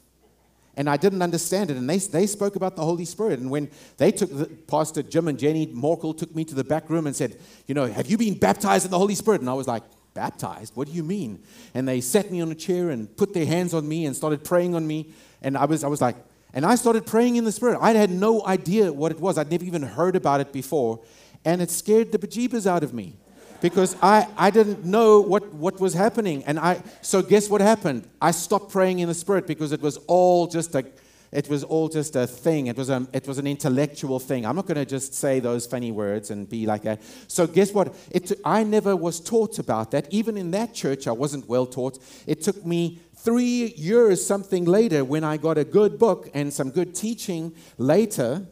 And 0.78 0.90
I 0.90 0.96
didn't 0.96 1.22
understand 1.22 1.72
it. 1.72 1.76
And 1.76 1.90
they, 1.90 1.98
they 1.98 2.26
spoke 2.26 2.56
about 2.56 2.78
the 2.78 2.84
Holy 2.84 3.04
Spirit. 3.04 3.40
And 3.40 3.52
when 3.52 3.70
they 3.98 4.14
took, 4.14 4.30
the, 4.30 4.46
Pastor 4.46 5.04
Jim 5.04 5.28
and 5.28 5.38
Jenny 5.38 5.68
Morkel 5.68 6.18
took 6.18 6.34
me 6.34 6.46
to 6.46 6.56
the 6.56 6.64
back 6.64 6.90
room 6.90 7.06
and 7.06 7.14
said, 7.14 7.38
You 7.68 7.76
know, 7.76 7.86
have 7.86 8.08
you 8.10 8.18
been 8.18 8.40
baptized 8.40 8.86
in 8.86 8.92
the 8.92 8.98
Holy 8.98 9.16
Spirit? 9.16 9.42
And 9.42 9.50
I 9.50 9.54
was 9.54 9.68
like, 9.68 9.84
Baptized? 10.14 10.74
What 10.78 10.88
do 10.88 10.94
you 10.94 11.04
mean? 11.04 11.44
And 11.74 11.86
they 11.86 12.00
sat 12.00 12.32
me 12.32 12.40
on 12.40 12.50
a 12.50 12.56
chair 12.56 12.92
and 12.92 13.14
put 13.18 13.34
their 13.34 13.46
hands 13.46 13.74
on 13.74 13.86
me 13.86 14.06
and 14.06 14.16
started 14.16 14.46
praying 14.46 14.74
on 14.74 14.88
me. 14.88 15.12
And 15.42 15.58
I 15.58 15.66
was, 15.66 15.84
I 15.84 15.90
was 15.90 16.00
like, 16.00 16.16
and 16.54 16.66
I 16.66 16.76
started 16.76 17.06
praying 17.06 17.36
in 17.36 17.44
the 17.44 17.52
Spirit. 17.52 17.78
I 17.82 17.92
had 17.92 18.10
no 18.10 18.46
idea 18.46 18.94
what 18.94 19.12
it 19.12 19.20
was. 19.20 19.38
I'd 19.38 19.52
never 19.52 19.66
even 19.66 19.82
heard 19.82 20.16
about 20.16 20.40
it 20.40 20.54
before. 20.54 21.02
And 21.46 21.62
it 21.62 21.70
scared 21.70 22.12
the 22.12 22.18
bejeebers 22.18 22.66
out 22.66 22.84
of 22.84 22.94
me 22.94 23.16
because 23.62 23.96
I, 24.02 24.28
I 24.38 24.50
didn't 24.50 24.84
know 24.84 25.22
what, 25.22 25.54
what 25.54 25.80
was 25.80 25.94
happening. 25.94 26.44
And 26.46 26.60
I, 26.60 26.82
so 27.02 27.22
guess 27.22 27.50
what 27.50 27.62
happened? 27.62 28.08
I 28.22 28.32
stopped 28.32 28.72
praying 28.72 29.00
in 29.00 29.08
the 29.08 29.14
Spirit 29.14 29.48
because 29.48 29.72
it 29.72 29.82
was 29.82 29.98
all 30.08 30.48
just 30.48 30.76
a, 30.76 30.86
it 31.32 31.50
was 31.50 31.64
all 31.64 31.90
just 31.90 32.16
a 32.16 32.28
thing. 32.28 32.68
It 32.68 32.78
was, 32.78 32.90
a, 32.90 33.08
it 33.14 33.28
was 33.28 33.38
an 33.38 33.48
intellectual 33.48 34.20
thing. 34.20 34.46
I'm 34.46 34.56
not 34.56 34.68
going 34.68 34.78
to 34.78 34.86
just 34.86 35.14
say 35.14 35.40
those 35.40 35.66
funny 35.66 35.92
words 35.92 36.32
and 36.32 36.50
be 36.50 36.66
like 36.66 36.84
that. 36.84 37.02
So, 37.28 37.46
guess 37.46 37.74
what? 37.74 37.96
It, 38.12 38.32
I 38.44 38.64
never 38.64 38.96
was 38.96 39.20
taught 39.20 39.60
about 39.60 39.92
that. 39.92 40.08
Even 40.12 40.38
in 40.38 40.52
that 40.52 40.74
church, 40.74 41.08
I 41.08 41.12
wasn't 41.12 41.50
well 41.50 41.66
taught. 41.66 42.00
It 42.26 42.42
took 42.42 42.66
me 42.66 43.00
three 43.16 43.74
years, 43.76 44.26
something 44.26 44.66
later, 44.66 45.04
when 45.04 45.24
I 45.24 45.38
got 45.38 45.58
a 45.58 45.64
good 45.64 45.98
book 45.98 46.30
and 46.34 46.54
some 46.54 46.70
good 46.70 46.94
teaching 46.94 47.54
later, 47.78 48.46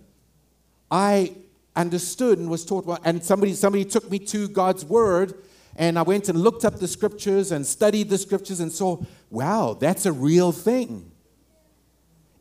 I 0.90 1.36
understood 1.76 2.40
and 2.40 2.50
was 2.50 2.66
taught. 2.66 3.02
And 3.04 3.24
somebody, 3.24 3.54
somebody 3.54 3.86
took 3.86 4.10
me 4.10 4.20
to 4.20 4.48
God's 4.48 4.86
Word. 4.86 5.34
And 5.76 5.98
I 5.98 6.04
went 6.04 6.30
and 6.30 6.40
looked 6.40 6.66
up 6.66 6.80
the 6.80 6.88
scriptures 6.88 7.52
and 7.52 7.66
studied 7.66 8.10
the 8.10 8.18
scriptures 8.18 8.60
and 8.60 8.72
saw, 8.72 9.02
wow, 9.32 9.76
that's 9.80 10.06
a 10.06 10.12
real 10.12 10.52
thing 10.52 11.12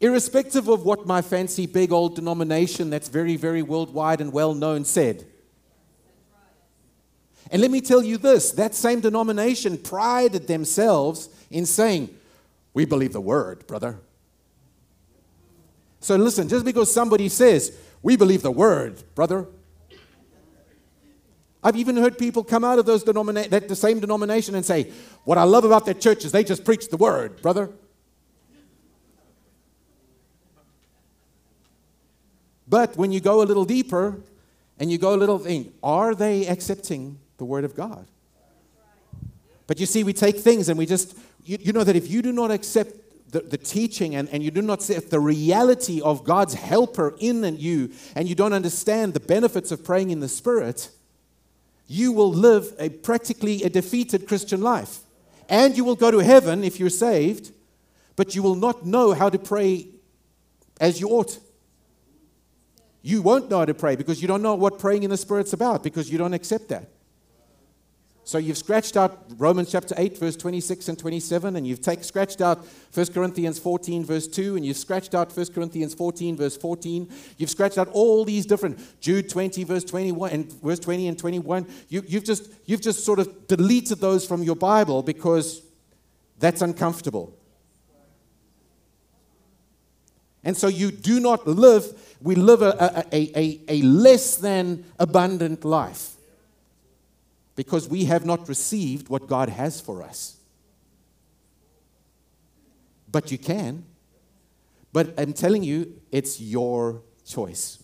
irrespective 0.03 0.69
of 0.69 0.85
what 0.85 1.07
my 1.07 1.23
fancy 1.23 1.65
big 1.65 1.93
old 1.93 2.17
denomination 2.17 2.91
that's 2.91 3.09
very, 3.09 3.37
very 3.37 3.63
worldwide 3.63 4.21
and 4.21 4.33
well 4.33 4.53
known 4.53 4.85
said. 4.85 5.25
And 7.51 7.63
let 7.63 7.71
me 7.71 7.81
tell 7.81 8.03
you 8.03 8.19
this 8.19 8.51
that 8.53 8.75
same 8.75 9.01
denomination 9.01 9.79
prided 9.79 10.47
themselves 10.47 11.29
in 11.51 11.65
saying, 11.65 12.11
We 12.75 12.85
believe 12.85 13.13
the 13.13 13.21
word, 13.21 13.67
brother. 13.67 13.99
So 16.01 16.17
listen, 16.17 16.49
just 16.49 16.65
because 16.65 16.93
somebody 16.93 17.29
says, 17.29 17.79
We 18.03 18.17
believe 18.17 18.43
the 18.43 18.51
word, 18.51 19.03
brother. 19.15 19.47
I've 21.65 21.77
even 21.77 21.97
heard 21.97 22.19
people 22.19 22.43
come 22.43 22.65
out 22.65 22.79
of 22.79 22.87
those 22.87 23.05
denomina- 23.05 23.49
that 23.51 23.69
the 23.69 23.77
same 23.77 24.01
denomination 24.01 24.55
and 24.57 24.67
say, 24.67 24.91
What 25.25 25.39
I 25.39 25.45
love 25.45 25.65
about 25.65 25.85
their 25.85 25.95
church 25.95 26.25
is 26.25 26.33
they 26.33 26.43
just 26.43 26.65
preach 26.65 26.89
the 26.89 26.97
word, 26.97 27.41
brother. 27.41 27.71
But 32.67 32.97
when 32.97 33.13
you 33.13 33.21
go 33.21 33.43
a 33.43 33.45
little 33.45 33.65
deeper 33.65 34.21
and 34.79 34.91
you 34.91 34.99
go 34.99 35.15
a 35.15 35.19
little 35.19 35.39
thing, 35.39 35.73
are 35.83 36.15
they 36.15 36.47
accepting 36.47 37.19
the 37.37 37.45
word 37.45 37.65
of 37.65 37.77
God? 37.77 38.07
But 39.67 39.79
you 39.79 39.87
see, 39.87 40.03
we 40.03 40.13
take 40.13 40.39
things 40.39 40.69
and 40.69 40.79
we 40.79 40.87
just, 40.87 41.17
you, 41.45 41.59
you 41.61 41.73
know 41.73 41.85
that 41.85 41.97
if 41.97 42.11
you 42.11 42.23
do 42.23 42.33
not 42.33 42.51
accept 42.51 42.97
the, 43.33 43.41
the 43.41 43.59
teaching 43.59 44.15
and, 44.15 44.29
and 44.29 44.43
you 44.43 44.51
do 44.51 44.63
not 44.63 44.79
accept 44.79 45.11
the 45.11 45.19
reality 45.19 46.01
of 46.01 46.23
God's 46.23 46.55
helper 46.55 47.17
in 47.19 47.45
and 47.45 47.59
you, 47.59 47.91
and 48.15 48.29
you 48.29 48.35
don't 48.35 48.53
understand 48.53 49.15
the 49.15 49.21
benefits 49.21 49.73
of 49.73 49.83
praying 49.83 50.11
in 50.11 50.21
the 50.21 50.29
Spirit, 50.29 50.91
you 51.89 52.13
will 52.13 52.33
live 52.33 52.75
a 52.79 52.91
practically 52.91 53.63
a 53.63 53.71
defeated 53.71 54.29
Christian 54.29 54.61
life. 54.61 55.01
And 55.49 55.77
you 55.77 55.85
will 55.85 55.97
go 55.97 56.11
to 56.11 56.19
heaven 56.19 56.63
if 56.63 56.79
you're 56.79 56.91
saved, 56.91 57.53
but 58.17 58.35
you 58.35 58.43
will 58.43 58.55
not 58.55 58.87
know 58.87 59.13
how 59.13 59.31
to 59.31 59.39
pray 59.39 59.89
as 60.79 61.01
you 61.01 61.09
ought. 61.09 61.39
You 63.01 63.23
won't 63.23 63.51
know 63.51 63.59
how 63.59 63.65
to 63.65 63.75
pray 63.75 63.97
because 63.97 64.23
you 64.23 64.29
don't 64.29 64.43
know 64.43 64.55
what 64.55 64.79
praying 64.79 65.03
in 65.03 65.11
the 65.11 65.17
Spirit's 65.17 65.55
about 65.55 65.83
because 65.83 66.11
you 66.11 66.19
don't 66.19 66.35
accept 66.35 66.69
that. 66.69 66.89
So 68.33 68.39
you've 68.39 68.57
scratched 68.57 68.97
out 68.97 69.27
Romans 69.37 69.71
chapter 69.71 69.95
8, 69.99 70.17
verse 70.17 70.37
26 70.37 70.89
and 70.89 70.99
27, 70.99 71.55
and 71.55 71.67
you've 71.67 71.83
take, 71.83 72.03
scratched 72.03 72.41
out 72.41 72.65
1 72.95 73.07
Corinthians 73.09 73.59
14, 73.59 74.07
verse 74.07 74.27
2, 74.27 74.57
and 74.57 74.65
you've 74.65 74.79
scratched 74.79 75.15
out 75.15 75.37
1 75.37 75.47
Corinthians 75.53 75.93
14, 75.93 76.39
verse 76.39 76.57
14. 76.57 77.13
You've 77.37 77.51
scratched 77.51 77.77
out 77.77 77.89
all 77.89 78.25
these 78.25 78.47
different 78.47 78.79
Jude 79.03 79.29
20, 79.29 79.65
verse 79.65 79.85
21, 79.85 80.31
and 80.31 80.51
verse 80.63 80.79
20 80.79 81.09
and 81.09 81.19
21. 81.19 81.67
You, 81.91 82.03
you've, 82.09 82.25
just, 82.25 82.51
you've 82.65 82.81
just 82.81 83.05
sort 83.05 83.19
of 83.19 83.49
deleted 83.49 83.99
those 83.99 84.27
from 84.27 84.43
your 84.43 84.57
Bible 84.57 85.03
because 85.03 85.61
that's 86.39 86.63
uncomfortable. 86.63 87.37
And 90.43 90.57
so 90.57 90.69
you 90.69 90.91
do 90.91 91.21
not 91.21 91.47
live, 91.47 92.17
we 92.23 92.35
live 92.35 92.63
a, 92.63 93.05
a, 93.13 93.39
a, 93.39 93.61
a 93.69 93.83
less 93.83 94.37
than 94.37 94.87
abundant 94.99 95.67
life 95.67 96.12
because 97.55 97.89
we 97.89 98.05
have 98.07 98.25
not 98.25 98.49
received 98.49 99.09
what 99.09 99.27
God 99.27 99.49
has 99.49 99.81
for 99.81 100.03
us. 100.03 100.37
But 103.11 103.31
you 103.31 103.39
can. 103.39 103.85
But 104.93 105.15
I'm 105.19 105.33
telling 105.33 105.63
you, 105.63 106.01
it's 106.11 106.41
your 106.41 107.03
choice. 107.27 107.83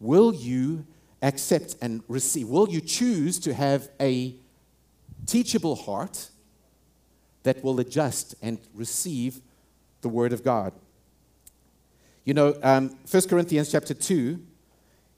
Will 0.00 0.34
you 0.34 0.86
accept 1.22 1.76
and 1.80 2.02
receive? 2.08 2.48
Will 2.48 2.68
you 2.68 2.80
choose 2.80 3.38
to 3.40 3.54
have 3.54 3.88
a 4.00 4.34
teachable 5.26 5.74
heart 5.74 6.30
that 7.42 7.62
will 7.62 7.80
adjust 7.80 8.34
and 8.42 8.58
receive 8.74 9.40
the 10.02 10.08
Word 10.08 10.32
of 10.32 10.44
God? 10.44 10.72
You 12.24 12.34
know, 12.34 12.56
um, 12.62 12.96
1 13.08 13.28
Corinthians 13.28 13.70
chapter 13.70 13.94
2, 13.94 14.40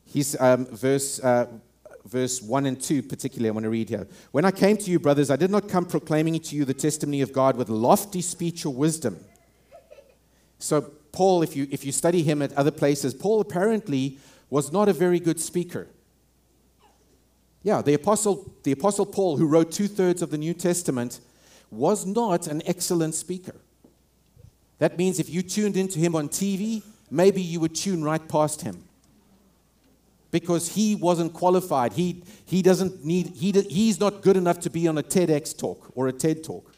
he's, 0.05 0.39
um, 0.41 0.67
verse, 0.67 1.21
uh, 1.21 1.47
verse 2.09 2.41
1 2.41 2.67
and 2.67 2.81
2, 2.81 3.03
particularly, 3.03 3.49
I 3.49 3.53
want 3.53 3.65
to 3.65 3.71
read 3.71 3.91
here. 3.91 4.07
When 4.33 4.45
I 4.45 4.51
came 4.51 4.77
to 4.79 4.91
you, 4.91 4.99
brothers, 4.99 5.31
I 5.31 5.37
did 5.37 5.51
not 5.51 5.69
come 5.69 5.85
proclaiming 5.85 6.41
to 6.41 6.57
you 6.57 6.65
the 6.65 6.75
testimony 6.75 7.21
of 7.21 7.33
God 7.33 7.57
with 7.57 7.69
lofty 7.69 8.23
speech 8.23 8.65
or 8.65 8.73
wisdom. 8.73 9.19
So, 10.59 10.81
Paul, 11.13 11.43
if 11.43 11.55
you, 11.55 11.69
if 11.71 11.85
you 11.85 11.93
study 11.93 12.23
him 12.23 12.41
at 12.43 12.53
other 12.55 12.71
places, 12.71 13.15
Paul 13.15 13.41
apparently 13.41 14.19
was 14.51 14.73
not 14.73 14.89
a 14.89 14.93
very 14.93 15.21
good 15.21 15.39
speaker. 15.39 15.87
Yeah, 17.63 17.83
the 17.83 17.95
apostle, 17.95 18.55
the 18.63 18.73
apostle 18.73 19.05
Paul, 19.05 19.37
who 19.37 19.47
wrote 19.47 19.71
two 19.71 19.89
thirds 19.89 20.23
of 20.23 20.31
the 20.31 20.39
New 20.39 20.55
Testament, 20.55 21.21
was 21.71 22.07
not 22.07 22.47
an 22.47 22.63
excellent 22.65 23.15
speaker. 23.15 23.55
That 24.79 24.97
means 24.97 25.19
if 25.19 25.29
you 25.29 25.43
tuned 25.43 25.77
into 25.77 25.99
him 25.99 26.15
on 26.15 26.29
TV, 26.29 26.83
maybe 27.11 27.43
you 27.43 27.61
would 27.61 27.75
tune 27.75 28.03
right 28.03 28.27
past 28.27 28.63
him 28.63 28.88
because 30.31 30.75
he 30.75 30.95
wasn't 30.95 31.33
qualified. 31.33 31.95
He, 31.95 32.23
he 32.45 32.63
doesn't 32.63 33.05
need, 33.05 33.29
he, 33.29 33.53
he's 33.53 33.99
not 33.99 34.23
good 34.23 34.37
enough 34.37 34.61
to 34.61 34.71
be 34.71 34.87
on 34.87 34.99
a 34.99 35.03
TEDx 35.03 35.57
talk 35.57 35.91
or 35.95 36.09
a 36.09 36.13
TED 36.13 36.45
talk. 36.45 36.75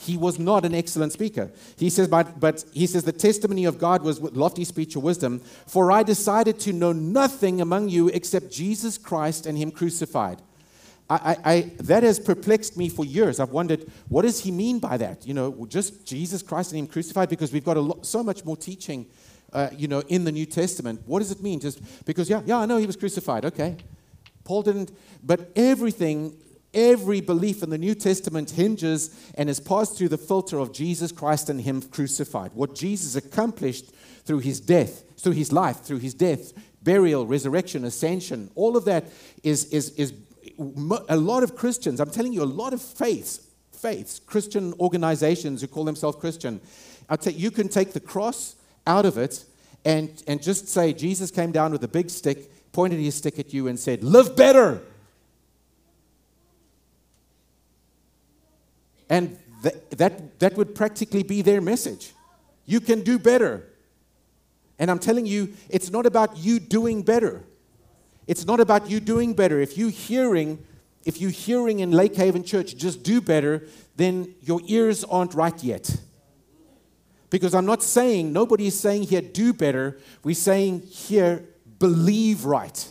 He 0.00 0.16
was 0.16 0.38
not 0.38 0.64
an 0.64 0.74
excellent 0.74 1.12
speaker. 1.12 1.50
He 1.76 1.90
says, 1.90 2.06
but, 2.06 2.38
but 2.38 2.64
he 2.72 2.86
says, 2.86 3.02
the 3.02 3.12
testimony 3.12 3.64
of 3.64 3.78
God 3.78 4.02
was 4.02 4.20
lofty 4.20 4.64
speech 4.64 4.94
or 4.94 5.00
wisdom. 5.00 5.40
For 5.66 5.90
I 5.90 6.04
decided 6.04 6.60
to 6.60 6.72
know 6.72 6.92
nothing 6.92 7.60
among 7.60 7.88
you 7.88 8.08
except 8.08 8.52
Jesus 8.52 8.96
Christ 8.96 9.44
and 9.44 9.58
Him 9.58 9.72
crucified. 9.72 10.40
I, 11.10 11.16
I, 11.16 11.52
I, 11.52 11.72
that 11.78 12.04
has 12.04 12.20
perplexed 12.20 12.76
me 12.76 12.88
for 12.88 13.04
years. 13.04 13.40
I've 13.40 13.50
wondered, 13.50 13.90
what 14.08 14.22
does 14.22 14.40
he 14.40 14.52
mean 14.52 14.78
by 14.78 14.98
that? 14.98 15.26
You 15.26 15.34
know, 15.34 15.66
just 15.68 16.06
Jesus 16.06 16.42
Christ 16.42 16.70
and 16.70 16.78
Him 16.78 16.86
crucified? 16.86 17.28
Because 17.28 17.52
we've 17.52 17.64
got 17.64 17.76
a 17.76 17.80
lot, 17.80 18.06
so 18.06 18.22
much 18.22 18.44
more 18.44 18.56
teaching 18.56 19.06
uh, 19.52 19.70
you 19.76 19.88
know, 19.88 20.00
in 20.08 20.24
the 20.24 20.32
New 20.32 20.46
Testament. 20.46 21.02
What 21.06 21.20
does 21.20 21.30
it 21.30 21.42
mean? 21.42 21.60
Just 21.60 21.80
because, 22.04 22.28
yeah, 22.28 22.42
yeah, 22.44 22.58
I 22.58 22.66
know 22.66 22.76
he 22.76 22.86
was 22.86 22.96
crucified. 22.96 23.44
Okay. 23.44 23.76
Paul 24.44 24.62
didn't, 24.62 24.92
but 25.22 25.50
everything, 25.56 26.36
every 26.72 27.20
belief 27.20 27.62
in 27.62 27.70
the 27.70 27.78
New 27.78 27.94
Testament 27.94 28.50
hinges 28.50 29.32
and 29.34 29.50
is 29.50 29.60
passed 29.60 29.96
through 29.96 30.08
the 30.08 30.18
filter 30.18 30.58
of 30.58 30.72
Jesus 30.72 31.12
Christ 31.12 31.50
and 31.50 31.60
him 31.60 31.82
crucified. 31.82 32.52
What 32.54 32.74
Jesus 32.74 33.14
accomplished 33.14 33.92
through 34.24 34.38
his 34.40 34.60
death, 34.60 35.04
through 35.20 35.32
his 35.32 35.52
life, 35.52 35.80
through 35.82 35.98
his 35.98 36.14
death, 36.14 36.52
burial, 36.82 37.26
resurrection, 37.26 37.84
ascension, 37.84 38.50
all 38.54 38.76
of 38.76 38.84
that 38.86 39.04
is, 39.42 39.66
is, 39.66 39.90
is 39.96 40.14
a 41.08 41.16
lot 41.16 41.42
of 41.42 41.54
Christians, 41.54 42.00
I'm 42.00 42.10
telling 42.10 42.32
you, 42.32 42.42
a 42.42 42.44
lot 42.44 42.72
of 42.72 42.80
faiths, 42.80 43.46
faiths, 43.72 44.18
Christian 44.18 44.74
organizations 44.80 45.60
who 45.60 45.66
call 45.68 45.84
themselves 45.84 46.16
Christian, 46.18 46.60
I'll 47.08 47.16
tell 47.16 47.32
you, 47.32 47.38
you 47.38 47.50
can 47.50 47.68
take 47.68 47.92
the 47.92 48.00
cross 48.00 48.56
out 48.88 49.06
of 49.06 49.16
it 49.18 49.44
and, 49.84 50.22
and 50.26 50.42
just 50.42 50.66
say, 50.66 50.92
Jesus 50.92 51.30
came 51.30 51.52
down 51.52 51.70
with 51.70 51.84
a 51.84 51.88
big 51.88 52.10
stick, 52.10 52.72
pointed 52.72 52.98
his 52.98 53.14
stick 53.14 53.38
at 53.38 53.54
you, 53.54 53.68
and 53.68 53.78
said, 53.78 54.02
Live 54.02 54.34
better. 54.34 54.80
And 59.08 59.38
th- 59.62 59.76
that, 59.90 60.38
that 60.40 60.56
would 60.56 60.74
practically 60.74 61.22
be 61.22 61.42
their 61.42 61.60
message. 61.60 62.12
You 62.66 62.80
can 62.80 63.02
do 63.02 63.18
better. 63.18 63.64
And 64.78 64.90
I'm 64.90 64.98
telling 64.98 65.26
you, 65.26 65.54
it's 65.68 65.90
not 65.90 66.06
about 66.06 66.36
you 66.36 66.60
doing 66.60 67.02
better. 67.02 67.44
It's 68.26 68.44
not 68.44 68.60
about 68.60 68.90
you 68.90 69.00
doing 69.00 69.32
better. 69.32 69.60
If 69.60 69.78
you 69.78 69.88
hearing, 69.88 70.62
if 71.04 71.20
you 71.20 71.28
hearing 71.28 71.80
in 71.80 71.90
Lake 71.90 72.14
Haven 72.14 72.44
Church, 72.44 72.76
just 72.76 73.02
do 73.02 73.20
better, 73.20 73.66
then 73.96 74.34
your 74.42 74.60
ears 74.66 75.02
aren't 75.04 75.34
right 75.34 75.64
yet. 75.64 75.96
Because 77.30 77.54
I'm 77.54 77.66
not 77.66 77.82
saying, 77.82 78.32
nobody 78.32 78.68
is 78.68 78.78
saying 78.78 79.04
here, 79.04 79.20
do 79.20 79.52
better. 79.52 79.98
We're 80.22 80.34
saying 80.34 80.82
here, 80.82 81.44
believe 81.78 82.44
right. 82.44 82.90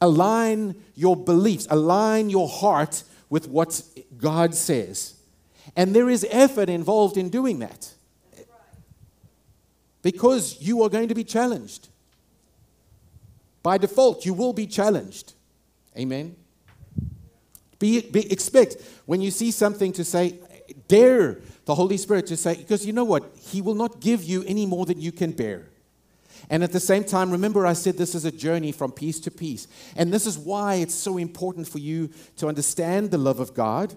Align 0.00 0.74
your 0.94 1.16
beliefs, 1.16 1.66
align 1.70 2.28
your 2.28 2.48
heart 2.48 3.04
with 3.30 3.48
what 3.48 3.82
God 4.18 4.54
says. 4.54 5.14
And 5.76 5.94
there 5.94 6.10
is 6.10 6.26
effort 6.30 6.68
involved 6.68 7.16
in 7.16 7.30
doing 7.30 7.60
that. 7.60 7.94
Because 10.02 10.60
you 10.60 10.82
are 10.82 10.88
going 10.88 11.08
to 11.08 11.14
be 11.14 11.24
challenged. 11.24 11.88
By 13.62 13.78
default, 13.78 14.26
you 14.26 14.34
will 14.34 14.52
be 14.52 14.66
challenged. 14.66 15.34
Amen. 15.96 16.34
Be, 17.78 18.00
be, 18.00 18.30
expect 18.30 18.76
when 19.06 19.20
you 19.20 19.30
see 19.30 19.50
something 19.50 19.92
to 19.92 20.04
say, 20.04 20.38
dare 20.88 21.38
the 21.64 21.74
Holy 21.74 21.96
Spirit 21.96 22.26
to 22.26 22.36
say, 22.36 22.56
because 22.56 22.84
you 22.84 22.92
know 22.92 23.04
what? 23.04 23.24
He 23.38 23.60
will 23.60 23.74
not 23.74 24.00
give 24.00 24.24
you 24.24 24.42
any 24.44 24.66
more 24.66 24.84
than 24.86 25.00
you 25.00 25.12
can 25.12 25.32
bear. 25.32 25.68
And 26.50 26.64
at 26.64 26.72
the 26.72 26.80
same 26.80 27.04
time, 27.04 27.30
remember 27.30 27.66
I 27.66 27.72
said 27.72 27.96
this 27.96 28.14
is 28.14 28.24
a 28.24 28.32
journey 28.32 28.72
from 28.72 28.92
peace 28.92 29.20
to 29.20 29.30
peace. 29.30 29.68
And 29.96 30.12
this 30.12 30.26
is 30.26 30.38
why 30.38 30.74
it's 30.74 30.94
so 30.94 31.16
important 31.18 31.68
for 31.68 31.78
you 31.78 32.10
to 32.36 32.48
understand 32.48 33.10
the 33.10 33.18
love 33.18 33.38
of 33.38 33.54
God 33.54 33.94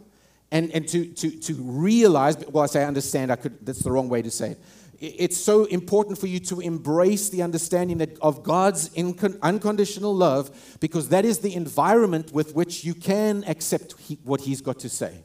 and, 0.52 0.72
and 0.72 0.88
to, 0.90 1.06
to, 1.06 1.32
to 1.32 1.54
realize, 1.56 2.38
well, 2.48 2.64
I 2.64 2.68
say 2.68 2.86
understand, 2.86 3.32
I 3.32 3.36
could, 3.36 3.66
that's 3.66 3.80
the 3.80 3.92
wrong 3.92 4.10
way 4.10 4.22
to 4.22 4.32
say 4.32 4.52
it. 4.52 4.60
It's 4.98 5.36
so 5.36 5.66
important 5.66 6.18
for 6.18 6.28
you 6.28 6.40
to 6.42 6.62
embrace 6.62 7.30
the 7.30 7.42
understanding 7.42 7.98
that 7.98 8.18
of 8.20 8.44
God's 8.44 8.90
unconditional 8.96 10.16
love 10.16 10.78
because 10.80 11.10
that 11.10 11.26
is 11.26 11.40
the 11.40 11.54
environment 11.54 12.32
with 12.32 12.56
which 12.56 12.86
you 12.86 12.94
can 12.94 13.44
accept 13.46 14.00
he, 14.00 14.18
what 14.24 14.42
He's 14.42 14.62
got 14.62 14.80
to 14.80 14.90
say. 14.90 15.25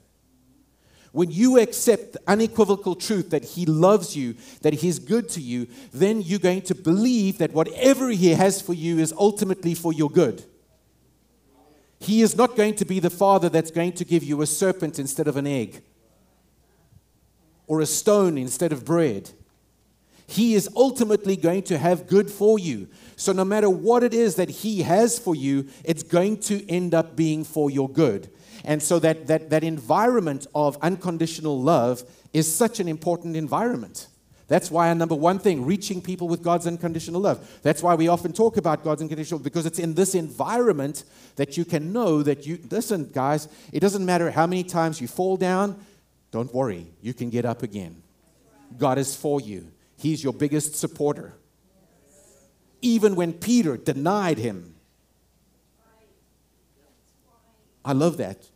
When 1.13 1.31
you 1.31 1.59
accept 1.59 2.13
the 2.13 2.21
unequivocal 2.29 2.95
truth 2.95 3.31
that 3.31 3.45
He 3.45 3.67
loves 3.67 4.17
you, 4.17 4.37
that 4.63 4.75
He's 4.75 4.99
good 4.99 5.29
to 5.31 5.41
you, 5.41 5.67
then 5.93 6.23
you're 6.23 6.39
going 6.39 6.63
to 6.63 6.75
believe 6.75 7.39
that 7.39 7.53
whatever 7.53 8.11
He 8.11 8.31
has 8.31 8.61
for 8.61 8.75
you 8.75 8.99
is 8.99 9.13
ultimately 9.13 9.75
for 9.75 9.93
your 9.93 10.11
good. 10.11 10.45
He 11.99 12.23
is 12.23 12.37
not 12.37 12.57
going 12.57 12.77
to 12.77 12.85
be 12.85 13.01
the 13.01 13.11
Father 13.11 13.49
that's 13.49 13.71
going 13.71 13.93
to 13.95 14.05
give 14.05 14.23
you 14.25 14.41
a 14.41 14.47
serpent 14.47 14.99
instead 14.99 15.29
of 15.29 15.37
an 15.37 15.47
egg 15.47 15.83
or 17.67 17.81
a 17.81 17.87
stone 17.87 18.39
instead 18.39 18.73
of 18.73 18.85
bread. 18.85 19.31
He 20.27 20.55
is 20.55 20.69
ultimately 20.77 21.37
going 21.37 21.65
to 21.65 21.77
have 21.77 22.07
good 22.07 22.31
for 22.31 22.59
you. 22.59 22.89
So, 23.17 23.33
no 23.33 23.45
matter 23.45 23.69
what 23.69 24.05
it 24.05 24.15
is 24.15 24.37
that 24.37 24.49
He 24.49 24.83
has 24.83 25.19
for 25.19 25.35
you, 25.35 25.69
it's 25.85 26.05
going 26.05 26.39
to 26.43 26.69
end 26.71 26.95
up 26.95 27.17
being 27.17 27.43
for 27.43 27.69
your 27.69 27.89
good. 27.89 28.31
And 28.65 28.83
so, 28.83 28.99
that, 28.99 29.27
that, 29.27 29.51
that 29.51 29.65
environment 29.65 30.47
of 30.55 30.77
unconditional 30.83 31.61
love 31.61 32.03
is 32.33 32.53
such 32.53 32.81
an 32.81 32.89
important 32.89 33.37
environment. 33.37 34.09
That's 34.51 34.69
why, 34.69 34.89
our 34.89 34.97
number 34.97 35.15
one 35.15 35.39
thing, 35.39 35.65
reaching 35.65 36.03
people 36.03 36.27
with 36.27 36.43
God's 36.43 36.67
unconditional 36.67 37.21
love. 37.21 37.61
That's 37.63 37.85
why 37.85 37.95
we 37.95 38.09
often 38.09 38.33
talk 38.33 38.57
about 38.57 38.83
God's 38.83 39.01
unconditional 39.01 39.39
love, 39.39 39.45
because 39.45 39.65
it's 39.65 39.79
in 39.79 39.95
this 39.95 40.17
environment 40.17 41.05
that 41.37 41.57
you 41.57 41.65
can 41.65 41.93
know 41.93 42.25
that 42.25 42.49
you, 42.49 42.59
listen, 42.69 43.09
guys, 43.13 43.47
it 43.73 43.79
doesn't 43.79 44.05
matter 44.05 44.29
how 44.33 44.49
many 44.49 44.65
times 44.65 45.01
you 45.01 45.07
fall 45.07 45.37
down, 45.37 45.79
don't 46.33 46.53
worry, 46.53 46.89
you 47.01 47.15
can 47.15 47.31
get 47.31 47.45
up 47.45 47.63
again. 47.63 48.03
God 48.77 48.99
is 48.99 49.15
for 49.15 49.41
you, 49.41 49.71
He's 49.97 50.25
your 50.25 50.33
biggest 50.33 50.75
supporter. 50.75 51.35
Even 52.83 53.15
when 53.15 53.33
Peter 53.33 53.77
denied 53.77 54.39
Him. 54.39 54.75
I 57.85 57.93
love 57.93 58.17
that. 58.17 58.50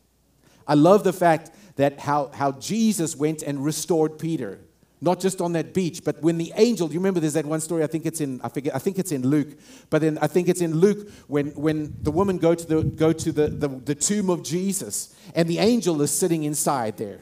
I 0.66 0.74
love 0.74 1.04
the 1.04 1.12
fact 1.12 1.50
that 1.76 2.00
how, 2.00 2.30
how 2.34 2.52
Jesus 2.52 3.16
went 3.16 3.42
and 3.42 3.64
restored 3.64 4.18
Peter 4.18 4.60
not 5.04 5.20
just 5.20 5.42
on 5.42 5.52
that 5.52 5.74
beach, 5.74 6.02
but 6.02 6.20
when 6.22 6.38
the 6.38 6.50
angel, 6.56 6.90
you 6.90 6.98
remember 6.98 7.20
there's 7.20 7.34
that 7.34 7.44
one 7.44 7.60
story, 7.60 7.84
I 7.84 7.86
think 7.86 8.06
it's 8.06 8.22
in, 8.22 8.40
I 8.42 8.48
forget, 8.48 8.74
I 8.74 8.78
think 8.78 8.98
it's 8.98 9.12
in 9.12 9.22
Luke, 9.22 9.48
but 9.90 10.00
then 10.00 10.18
I 10.22 10.26
think 10.26 10.48
it's 10.48 10.62
in 10.62 10.74
Luke 10.74 11.10
when, 11.26 11.48
when 11.48 11.94
the 12.00 12.10
woman 12.10 12.38
go 12.38 12.54
to, 12.54 12.66
the, 12.66 12.82
go 12.82 13.12
to 13.12 13.30
the, 13.30 13.48
the, 13.48 13.68
the 13.68 13.94
tomb 13.94 14.30
of 14.30 14.42
Jesus 14.42 15.14
and 15.34 15.46
the 15.46 15.58
angel 15.58 16.00
is 16.00 16.10
sitting 16.10 16.44
inside 16.44 16.96
there. 16.96 17.20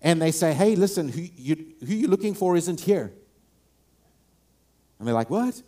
And 0.00 0.22
they 0.22 0.30
say, 0.30 0.52
hey, 0.52 0.76
listen, 0.76 1.08
who, 1.08 1.22
you, 1.36 1.56
who 1.84 1.94
you're 1.94 2.10
looking 2.10 2.34
for 2.34 2.56
isn't 2.56 2.80
here. 2.80 3.12
And 4.98 5.08
they're 5.08 5.14
like, 5.14 5.30
what? 5.30 5.60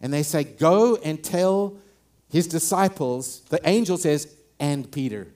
And 0.00 0.12
they 0.12 0.24
say, 0.24 0.42
go 0.42 0.96
and 0.96 1.22
tell 1.22 1.76
his 2.30 2.48
disciples, 2.48 3.42
the 3.42 3.60
angel 3.68 3.96
says, 3.96 4.34
and 4.58 4.90
Peter. 4.90 5.28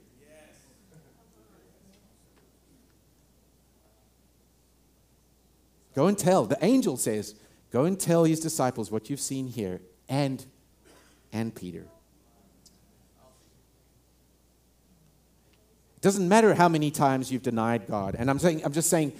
Go 5.96 6.06
and 6.06 6.16
tell. 6.16 6.44
The 6.44 6.58
angel 6.64 6.96
says, 6.96 7.34
Go 7.72 7.84
and 7.84 7.98
tell 7.98 8.24
his 8.24 8.38
disciples 8.38 8.92
what 8.92 9.10
you've 9.10 9.20
seen 9.20 9.48
here 9.48 9.80
and 10.08 10.44
and 11.32 11.52
Peter. 11.54 11.86
It 15.96 16.02
doesn't 16.02 16.28
matter 16.28 16.54
how 16.54 16.68
many 16.68 16.90
times 16.90 17.32
you've 17.32 17.42
denied 17.42 17.88
God. 17.88 18.14
And 18.16 18.30
I'm 18.30 18.38
saying, 18.38 18.64
I'm 18.64 18.72
just 18.72 18.88
saying 18.88 19.14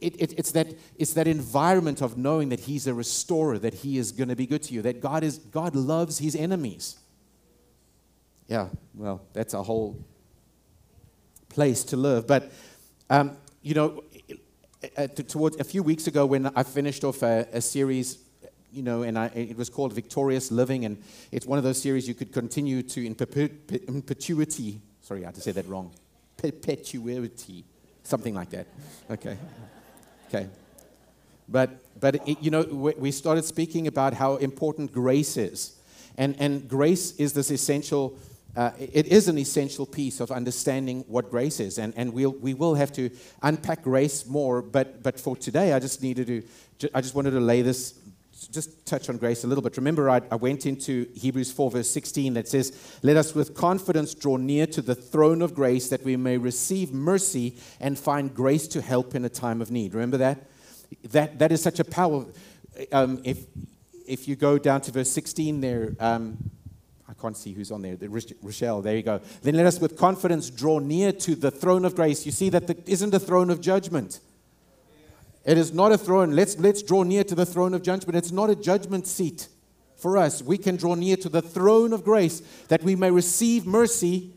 it, 0.00 0.20
it, 0.20 0.38
it's, 0.38 0.52
that, 0.52 0.74
it's 0.96 1.12
that 1.14 1.26
environment 1.26 2.00
of 2.00 2.16
knowing 2.16 2.48
that 2.48 2.60
He's 2.60 2.86
a 2.86 2.94
restorer, 2.94 3.58
that 3.58 3.74
He 3.74 3.98
is 3.98 4.10
going 4.12 4.28
to 4.28 4.36
be 4.36 4.46
good 4.46 4.62
to 4.64 4.74
you, 4.74 4.82
that 4.82 5.00
God, 5.00 5.22
is, 5.22 5.38
God 5.38 5.76
loves 5.76 6.18
His 6.18 6.34
enemies. 6.34 6.98
Yeah, 8.48 8.68
well, 8.94 9.22
that's 9.34 9.54
a 9.54 9.62
whole 9.62 10.02
place 11.48 11.84
to 11.84 11.96
live. 11.96 12.26
But, 12.26 12.50
um, 13.10 13.36
you 13.62 13.74
know, 13.74 14.04
uh, 14.96 15.06
towards 15.06 15.56
a 15.58 15.64
few 15.64 15.82
weeks 15.82 16.06
ago 16.06 16.26
when 16.26 16.46
I 16.54 16.62
finished 16.62 17.04
off 17.04 17.22
a, 17.22 17.46
a 17.52 17.60
series, 17.60 18.18
you 18.72 18.82
know, 18.82 19.02
and 19.02 19.18
I, 19.18 19.26
it 19.26 19.56
was 19.56 19.68
called 19.68 19.92
Victorious 19.92 20.50
Living, 20.50 20.84
and 20.84 21.02
it's 21.32 21.46
one 21.46 21.58
of 21.58 21.64
those 21.64 21.80
series 21.80 22.06
you 22.06 22.14
could 22.14 22.32
continue 22.32 22.82
to 22.82 23.04
in, 23.04 23.14
perpetu- 23.14 23.84
in 23.88 24.02
perpetuity. 24.02 24.80
Sorry, 25.02 25.22
I 25.22 25.26
had 25.26 25.34
to 25.36 25.40
say 25.40 25.52
that 25.52 25.66
wrong. 25.66 25.92
Perpetuity, 26.36 27.64
something 28.04 28.34
like 28.34 28.50
that. 28.50 28.66
Okay, 29.10 29.36
okay. 30.28 30.48
But 31.48 31.70
but 31.98 32.16
it, 32.28 32.40
you 32.40 32.50
know, 32.50 32.62
we 32.62 33.10
started 33.10 33.44
speaking 33.44 33.86
about 33.86 34.14
how 34.14 34.36
important 34.36 34.92
grace 34.92 35.36
is, 35.36 35.76
and 36.16 36.36
and 36.38 36.68
grace 36.68 37.12
is 37.16 37.32
this 37.32 37.50
essential 37.50 38.18
uh, 38.56 38.72
it 38.78 39.06
is 39.06 39.28
an 39.28 39.38
essential 39.38 39.86
piece 39.86 40.20
of 40.20 40.30
understanding 40.30 41.04
what 41.06 41.30
grace 41.30 41.60
is. 41.60 41.78
And, 41.78 41.92
and 41.96 42.12
we'll, 42.12 42.32
we 42.32 42.54
will 42.54 42.74
have 42.74 42.92
to 42.92 43.10
unpack 43.42 43.82
grace 43.82 44.26
more. 44.26 44.62
But, 44.62 45.02
but 45.02 45.20
for 45.20 45.36
today, 45.36 45.72
I 45.72 45.78
just 45.78 46.02
needed 46.02 46.44
to, 46.78 46.90
I 46.96 47.00
just 47.00 47.14
wanted 47.14 47.32
to 47.32 47.40
lay 47.40 47.62
this, 47.62 47.98
just 48.50 48.86
touch 48.86 49.08
on 49.08 49.16
grace 49.16 49.44
a 49.44 49.46
little 49.46 49.62
bit. 49.62 49.76
Remember, 49.76 50.10
I, 50.10 50.22
I 50.30 50.36
went 50.36 50.66
into 50.66 51.06
Hebrews 51.14 51.52
4, 51.52 51.70
verse 51.70 51.90
16, 51.90 52.34
that 52.34 52.48
says, 52.48 52.98
Let 53.02 53.16
us 53.16 53.34
with 53.34 53.54
confidence 53.54 54.14
draw 54.14 54.36
near 54.36 54.66
to 54.66 54.82
the 54.82 54.94
throne 54.94 55.42
of 55.42 55.54
grace 55.54 55.88
that 55.90 56.04
we 56.04 56.16
may 56.16 56.36
receive 56.36 56.92
mercy 56.92 57.58
and 57.80 57.98
find 57.98 58.34
grace 58.34 58.66
to 58.68 58.80
help 58.80 59.14
in 59.14 59.24
a 59.24 59.28
time 59.28 59.60
of 59.60 59.70
need. 59.70 59.94
Remember 59.94 60.16
that? 60.16 60.48
That, 61.10 61.38
that 61.38 61.52
is 61.52 61.62
such 61.62 61.78
a 61.78 61.84
power. 61.84 62.26
Um, 62.92 63.20
if, 63.24 63.44
if 64.06 64.26
you 64.26 64.36
go 64.36 64.58
down 64.58 64.80
to 64.82 64.90
verse 64.90 65.10
16 65.10 65.60
there, 65.60 65.94
um, 66.00 66.38
can't 67.20 67.36
see 67.36 67.52
who's 67.52 67.72
on 67.72 67.82
there. 67.82 67.96
Rochelle, 68.42 68.80
there 68.80 68.96
you 68.96 69.02
go. 69.02 69.20
Then 69.42 69.56
let 69.56 69.66
us 69.66 69.80
with 69.80 69.96
confidence 69.96 70.50
draw 70.50 70.78
near 70.78 71.12
to 71.12 71.34
the 71.34 71.50
throne 71.50 71.84
of 71.84 71.94
grace. 71.94 72.24
You 72.24 72.32
see 72.32 72.48
that 72.50 72.66
there 72.66 72.76
isn't 72.86 73.12
a 73.12 73.18
throne 73.18 73.50
of 73.50 73.60
judgment. 73.60 74.20
It 75.44 75.58
is 75.58 75.72
not 75.72 75.92
a 75.92 75.98
throne. 75.98 76.32
Let's, 76.32 76.58
let's 76.58 76.82
draw 76.82 77.02
near 77.02 77.24
to 77.24 77.34
the 77.34 77.46
throne 77.46 77.74
of 77.74 77.82
judgment. 77.82 78.16
It's 78.16 78.32
not 78.32 78.50
a 78.50 78.54
judgment 78.54 79.06
seat 79.06 79.48
for 79.96 80.16
us. 80.16 80.42
We 80.42 80.58
can 80.58 80.76
draw 80.76 80.94
near 80.94 81.16
to 81.16 81.28
the 81.28 81.42
throne 81.42 81.92
of 81.92 82.04
grace 82.04 82.40
that 82.68 82.82
we 82.82 82.94
may 82.94 83.10
receive 83.10 83.66
mercy 83.66 84.34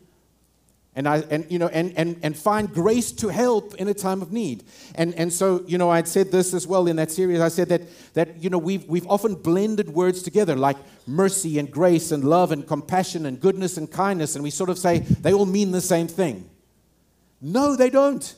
and, 0.94 1.08
I, 1.08 1.18
and, 1.30 1.50
you 1.50 1.58
know, 1.58 1.68
and, 1.68 1.96
and, 1.96 2.18
and 2.22 2.36
find 2.36 2.72
grace 2.72 3.12
to 3.12 3.28
help 3.28 3.74
in 3.76 3.88
a 3.88 3.94
time 3.94 4.20
of 4.20 4.30
need. 4.30 4.64
And, 4.94 5.14
and 5.14 5.32
so, 5.32 5.64
you 5.66 5.78
know, 5.78 5.88
I'd 5.88 6.06
said 6.06 6.30
this 6.30 6.52
as 6.52 6.66
well 6.66 6.86
in 6.86 6.96
that 6.96 7.10
series. 7.10 7.40
I 7.40 7.48
said 7.48 7.68
that, 7.70 7.82
that 8.12 8.42
you 8.42 8.50
know, 8.50 8.58
we've, 8.58 8.84
we've 8.86 9.06
often 9.06 9.34
blended 9.34 9.88
words 9.88 10.22
together 10.22 10.54
like 10.54 10.76
mercy 11.06 11.58
and 11.58 11.70
grace 11.70 12.12
and 12.12 12.22
love 12.22 12.52
and 12.52 12.66
compassion 12.66 13.24
and 13.24 13.40
goodness 13.40 13.78
and 13.78 13.90
kindness, 13.90 14.34
and 14.34 14.44
we 14.44 14.50
sort 14.50 14.68
of 14.68 14.78
say 14.78 14.98
they 14.98 15.32
all 15.32 15.46
mean 15.46 15.70
the 15.70 15.80
same 15.80 16.08
thing. 16.08 16.48
No, 17.40 17.74
they 17.74 17.88
don't. 17.88 18.34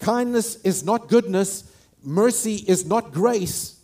Kindness 0.00 0.56
is 0.62 0.82
not 0.82 1.08
goodness, 1.08 1.72
mercy 2.02 2.56
is 2.56 2.84
not 2.84 3.12
grace. 3.12 3.79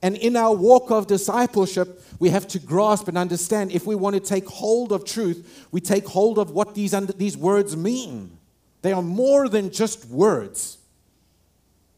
And 0.00 0.16
in 0.16 0.36
our 0.36 0.54
walk 0.54 0.90
of 0.90 1.06
discipleship, 1.06 2.02
we 2.20 2.30
have 2.30 2.46
to 2.48 2.58
grasp 2.58 3.08
and 3.08 3.18
understand 3.18 3.72
if 3.72 3.86
we 3.86 3.94
want 3.94 4.14
to 4.14 4.20
take 4.20 4.46
hold 4.46 4.92
of 4.92 5.04
truth, 5.04 5.66
we 5.72 5.80
take 5.80 6.06
hold 6.06 6.38
of 6.38 6.52
what 6.52 6.74
these, 6.74 6.92
these 7.16 7.36
words 7.36 7.76
mean. 7.76 8.38
They 8.82 8.92
are 8.92 9.02
more 9.02 9.48
than 9.48 9.70
just 9.70 10.08
words. 10.08 10.78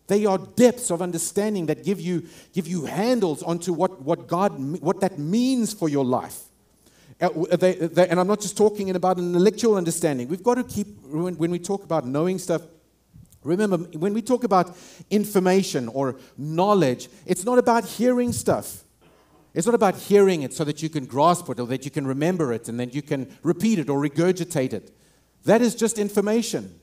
They 0.06 0.26
are 0.26 0.38
depths 0.38 0.90
of 0.90 1.02
understanding 1.02 1.66
that 1.66 1.84
give 1.84 2.00
you, 2.00 2.24
give 2.52 2.66
you 2.66 2.86
handles 2.86 3.42
onto 3.42 3.72
what, 3.72 4.02
what 4.02 4.26
God, 4.26 4.58
what 4.80 5.00
that 5.00 5.18
means 5.18 5.72
for 5.72 5.88
your 5.88 6.04
life. 6.04 6.40
Uh, 7.20 7.28
and 7.60 8.18
I'm 8.18 8.26
not 8.26 8.40
just 8.40 8.56
talking 8.56 8.90
about 8.90 9.18
an 9.18 9.28
intellectual 9.28 9.76
understanding. 9.76 10.26
We've 10.26 10.42
got 10.42 10.54
to 10.54 10.64
keep, 10.64 10.86
when 11.04 11.50
we 11.50 11.58
talk 11.58 11.84
about 11.84 12.06
knowing 12.06 12.38
stuff, 12.38 12.62
Remember, 13.42 13.78
when 13.98 14.12
we 14.12 14.20
talk 14.22 14.44
about 14.44 14.76
information 15.08 15.88
or 15.88 16.16
knowledge, 16.36 17.08
it's 17.24 17.44
not 17.44 17.58
about 17.58 17.84
hearing 17.84 18.32
stuff. 18.32 18.84
It's 19.54 19.66
not 19.66 19.74
about 19.74 19.96
hearing 19.96 20.42
it 20.42 20.52
so 20.52 20.62
that 20.64 20.82
you 20.82 20.88
can 20.88 21.06
grasp 21.06 21.48
it 21.48 21.58
or 21.58 21.66
that 21.66 21.84
you 21.84 21.90
can 21.90 22.06
remember 22.06 22.52
it 22.52 22.68
and 22.68 22.78
then 22.78 22.90
you 22.90 23.02
can 23.02 23.34
repeat 23.42 23.78
it 23.78 23.88
or 23.88 24.00
regurgitate 24.00 24.72
it. 24.72 24.94
That 25.44 25.62
is 25.62 25.74
just 25.74 25.98
information. 25.98 26.78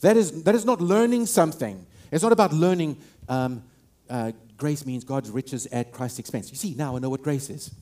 That 0.00 0.16
is, 0.16 0.44
that 0.44 0.54
is 0.54 0.64
not 0.64 0.80
learning 0.80 1.26
something. 1.26 1.86
It's 2.10 2.22
not 2.22 2.32
about 2.32 2.52
learning 2.52 2.98
um, 3.28 3.64
uh, 4.10 4.32
grace 4.56 4.84
means 4.84 5.04
God's 5.04 5.30
riches 5.30 5.66
at 5.66 5.90
Christ's 5.92 6.18
expense. 6.18 6.50
You 6.50 6.56
see, 6.56 6.74
now 6.74 6.96
I 6.96 6.98
know 6.98 7.08
what 7.08 7.22
grace 7.22 7.48
is. 7.50 7.74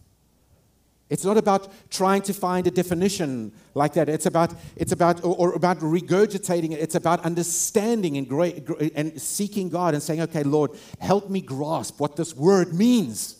It's 1.11 1.25
not 1.25 1.37
about 1.37 1.69
trying 1.91 2.23
to 2.23 2.33
find 2.33 2.69
a 2.69 2.71
definition 2.71 3.53
like 3.75 3.95
that. 3.95 4.09
It's 4.09 4.27
about, 4.27 4.55
it's 4.77 4.93
about 4.93 5.25
or, 5.25 5.37
or 5.37 5.53
about 5.55 5.81
regurgitating 5.81 6.71
it. 6.71 6.79
It's 6.79 6.95
about 6.95 7.21
understanding 7.25 8.17
and, 8.17 8.29
great, 8.29 8.69
and 8.95 9.21
seeking 9.21 9.69
God 9.69 9.95
and 9.95 10.03
saying, 10.03 10.21
okay, 10.23 10.45
Lord, 10.45 10.71
help 11.01 11.29
me 11.29 11.41
grasp 11.41 11.99
what 11.99 12.15
this 12.15 12.35
word 12.37 12.73
means. 12.73 13.37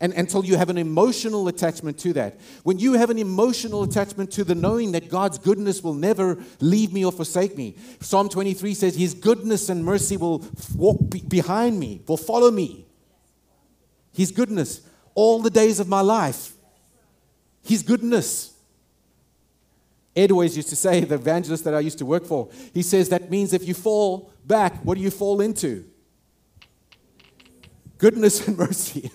And 0.00 0.12
until 0.12 0.44
you 0.44 0.56
have 0.56 0.70
an 0.70 0.78
emotional 0.78 1.48
attachment 1.48 1.98
to 1.98 2.12
that. 2.12 2.38
When 2.62 2.78
you 2.78 2.92
have 2.92 3.10
an 3.10 3.18
emotional 3.18 3.82
attachment 3.82 4.30
to 4.32 4.44
the 4.44 4.54
knowing 4.54 4.92
that 4.92 5.10
God's 5.10 5.36
goodness 5.36 5.82
will 5.82 5.94
never 5.94 6.38
leave 6.60 6.92
me 6.92 7.04
or 7.04 7.10
forsake 7.10 7.56
me, 7.56 7.76
Psalm 8.00 8.28
23 8.28 8.72
says, 8.72 8.94
His 8.94 9.14
goodness 9.14 9.68
and 9.68 9.84
mercy 9.84 10.16
will 10.16 10.46
walk 10.76 11.10
be 11.10 11.20
behind 11.22 11.80
me, 11.80 12.02
will 12.06 12.16
follow 12.16 12.52
me. 12.52 12.86
His 14.12 14.30
goodness 14.30 14.82
all 15.16 15.42
the 15.42 15.50
days 15.50 15.80
of 15.80 15.88
my 15.88 16.02
life. 16.02 16.52
His 17.62 17.82
goodness. 17.82 18.54
Ed 20.16 20.32
always 20.32 20.56
used 20.56 20.68
to 20.70 20.76
say, 20.76 21.00
the 21.00 21.14
evangelist 21.14 21.64
that 21.64 21.74
I 21.74 21.80
used 21.80 21.98
to 21.98 22.06
work 22.06 22.26
for, 22.26 22.48
he 22.74 22.82
says 22.82 23.08
that 23.10 23.30
means 23.30 23.52
if 23.52 23.66
you 23.66 23.74
fall 23.74 24.32
back, 24.44 24.74
what 24.84 24.96
do 24.96 25.02
you 25.02 25.10
fall 25.10 25.40
into? 25.40 25.84
Goodness 27.98 28.46
and 28.48 28.56
mercy. 28.58 29.10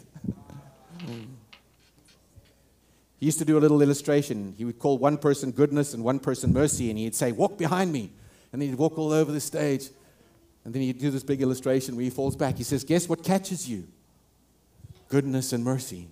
he 3.20 3.26
used 3.26 3.40
to 3.40 3.46
do 3.46 3.58
a 3.58 3.60
little 3.60 3.82
illustration. 3.82 4.54
He 4.58 4.64
would 4.64 4.80
call 4.80 4.98
one 4.98 5.18
person 5.18 5.52
goodness 5.52 5.94
and 5.94 6.04
one 6.04 6.20
person 6.20 6.54
mercy, 6.54 6.90
and 6.90 6.98
he'd 7.00 7.16
say, 7.16 7.32
Walk 7.32 7.58
behind 7.58 7.92
me. 7.92 8.12
And 8.54 8.62
then 8.62 8.70
he'd 8.70 8.78
walk 8.78 8.98
all 8.98 9.12
over 9.12 9.32
the 9.32 9.42
stage. 9.42 9.90
And 10.64 10.74
then 10.74 10.82
he'd 10.82 11.00
do 11.00 11.12
this 11.12 11.24
big 11.24 11.42
illustration 11.42 11.96
where 11.96 12.04
he 12.04 12.10
falls 12.10 12.36
back. 12.36 12.58
He 12.58 12.64
says, 12.64 12.84
Guess 12.84 13.10
what 13.10 13.24
catches 13.24 13.68
you? 13.68 13.88
Goodness 15.10 15.52
and 15.52 15.64
mercy. 15.64 16.08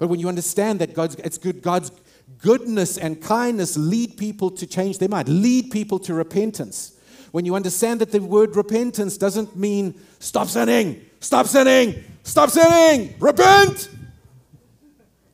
But 0.00 0.08
when 0.08 0.18
you 0.18 0.28
understand 0.30 0.78
that 0.78 0.94
God's, 0.94 1.16
it's 1.16 1.36
good, 1.36 1.60
God's 1.60 1.92
goodness 2.38 2.96
and 2.96 3.20
kindness 3.20 3.76
lead 3.76 4.16
people 4.16 4.50
to 4.52 4.66
change 4.66 4.96
their 4.96 5.10
mind, 5.10 5.28
lead 5.28 5.70
people 5.70 5.98
to 6.00 6.14
repentance. 6.14 6.96
When 7.32 7.44
you 7.44 7.54
understand 7.54 8.00
that 8.00 8.10
the 8.10 8.20
word 8.20 8.56
repentance 8.56 9.18
doesn't 9.18 9.56
mean 9.56 9.94
stop 10.18 10.48
sinning, 10.48 11.04
stop 11.20 11.46
sinning, 11.46 12.02
stop 12.22 12.48
sinning, 12.48 13.14
repent. 13.20 13.90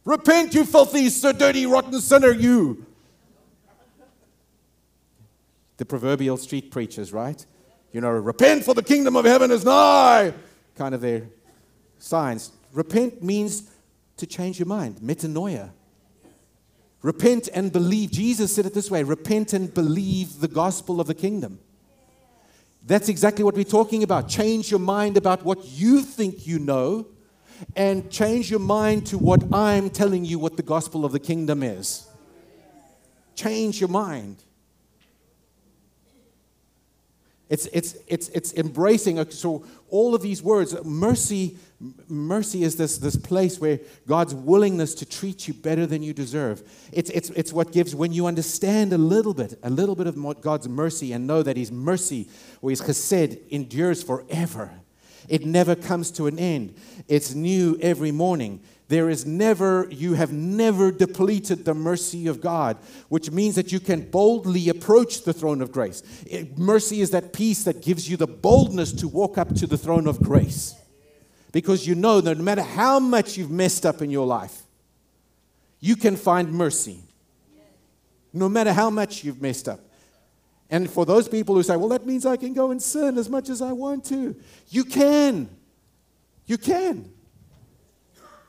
Repent, 0.04 0.52
you 0.52 0.64
filthy, 0.64 1.10
so 1.10 1.30
dirty, 1.30 1.64
rotten 1.64 2.00
sinner, 2.00 2.32
you. 2.32 2.84
The 5.76 5.84
proverbial 5.84 6.38
street 6.38 6.72
preachers, 6.72 7.12
right? 7.12 7.44
You 7.92 8.00
know, 8.00 8.10
repent 8.10 8.64
for 8.64 8.74
the 8.74 8.82
kingdom 8.82 9.14
of 9.14 9.26
heaven 9.26 9.52
is 9.52 9.64
nigh. 9.64 10.34
Kind 10.74 10.92
of 10.92 11.00
their 11.00 11.22
signs. 12.00 12.50
Repent 12.72 13.22
means 13.22 13.70
to 14.16 14.26
change 14.26 14.58
your 14.58 14.66
mind, 14.66 14.96
metanoia. 15.00 15.70
Repent 17.02 17.48
and 17.54 17.70
believe. 17.72 18.10
Jesus 18.10 18.54
said 18.54 18.66
it 18.66 18.74
this 18.74 18.90
way 18.90 19.02
repent 19.02 19.52
and 19.52 19.72
believe 19.72 20.40
the 20.40 20.48
gospel 20.48 21.00
of 21.00 21.06
the 21.06 21.14
kingdom. 21.14 21.60
That's 22.84 23.08
exactly 23.08 23.44
what 23.44 23.54
we're 23.54 23.64
talking 23.64 24.02
about. 24.02 24.28
Change 24.28 24.70
your 24.70 24.80
mind 24.80 25.16
about 25.16 25.44
what 25.44 25.64
you 25.64 26.02
think 26.02 26.46
you 26.46 26.58
know 26.58 27.06
and 27.74 28.10
change 28.10 28.50
your 28.50 28.60
mind 28.60 29.06
to 29.06 29.18
what 29.18 29.42
I'm 29.52 29.90
telling 29.90 30.24
you 30.24 30.38
what 30.38 30.56
the 30.56 30.62
gospel 30.62 31.04
of 31.04 31.12
the 31.12 31.18
kingdom 31.18 31.62
is. 31.62 32.06
Change 33.34 33.80
your 33.80 33.88
mind. 33.88 34.42
It's, 37.48 37.66
it's, 37.66 37.96
it's, 38.08 38.28
it's 38.30 38.52
embracing. 38.54 39.18
Uh, 39.18 39.26
so, 39.30 39.64
all 39.88 40.16
of 40.16 40.22
these 40.22 40.42
words, 40.42 40.74
mercy, 40.84 41.56
mercy 42.08 42.64
is 42.64 42.74
this, 42.74 42.98
this 42.98 43.14
place 43.14 43.60
where 43.60 43.78
God's 44.06 44.34
willingness 44.34 44.94
to 44.96 45.06
treat 45.06 45.46
you 45.46 45.54
better 45.54 45.86
than 45.86 46.02
you 46.02 46.12
deserve. 46.12 46.62
It's, 46.92 47.08
it's, 47.10 47.30
it's 47.30 47.52
what 47.52 47.70
gives, 47.70 47.94
when 47.94 48.12
you 48.12 48.26
understand 48.26 48.92
a 48.92 48.98
little 48.98 49.32
bit, 49.32 49.58
a 49.62 49.70
little 49.70 49.94
bit 49.94 50.08
of 50.08 50.40
God's 50.40 50.68
mercy 50.68 51.12
and 51.12 51.26
know 51.26 51.42
that 51.44 51.56
His 51.56 51.70
mercy, 51.70 52.28
or 52.62 52.70
His 52.70 52.80
chesed, 52.80 53.38
endures 53.50 54.02
forever. 54.02 54.72
It 55.28 55.44
never 55.44 55.76
comes 55.76 56.10
to 56.12 56.26
an 56.26 56.38
end, 56.38 56.74
it's 57.06 57.34
new 57.34 57.78
every 57.80 58.10
morning. 58.10 58.60
There 58.88 59.10
is 59.10 59.26
never, 59.26 59.88
you 59.90 60.14
have 60.14 60.32
never 60.32 60.92
depleted 60.92 61.64
the 61.64 61.74
mercy 61.74 62.28
of 62.28 62.40
God, 62.40 62.76
which 63.08 63.32
means 63.32 63.56
that 63.56 63.72
you 63.72 63.80
can 63.80 64.08
boldly 64.10 64.68
approach 64.68 65.24
the 65.24 65.32
throne 65.32 65.60
of 65.60 65.72
grace. 65.72 66.04
It, 66.24 66.56
mercy 66.56 67.00
is 67.00 67.10
that 67.10 67.32
peace 67.32 67.64
that 67.64 67.82
gives 67.82 68.08
you 68.08 68.16
the 68.16 68.28
boldness 68.28 68.92
to 68.94 69.08
walk 69.08 69.38
up 69.38 69.54
to 69.56 69.66
the 69.66 69.76
throne 69.76 70.06
of 70.06 70.20
grace. 70.20 70.76
Because 71.50 71.86
you 71.86 71.96
know 71.96 72.20
that 72.20 72.36
no 72.36 72.44
matter 72.44 72.62
how 72.62 73.00
much 73.00 73.36
you've 73.36 73.50
messed 73.50 73.84
up 73.84 74.02
in 74.02 74.10
your 74.10 74.26
life, 74.26 74.62
you 75.80 75.96
can 75.96 76.14
find 76.14 76.52
mercy. 76.52 77.00
No 78.32 78.48
matter 78.48 78.72
how 78.72 78.90
much 78.90 79.24
you've 79.24 79.42
messed 79.42 79.68
up. 79.68 79.80
And 80.70 80.88
for 80.88 81.04
those 81.04 81.28
people 81.28 81.56
who 81.56 81.62
say, 81.62 81.76
well, 81.76 81.88
that 81.88 82.06
means 82.06 82.24
I 82.24 82.36
can 82.36 82.52
go 82.52 82.70
and 82.70 82.80
sin 82.80 83.18
as 83.18 83.28
much 83.28 83.48
as 83.48 83.62
I 83.62 83.72
want 83.72 84.04
to, 84.06 84.36
you 84.68 84.84
can. 84.84 85.48
You 86.46 86.58
can 86.58 87.15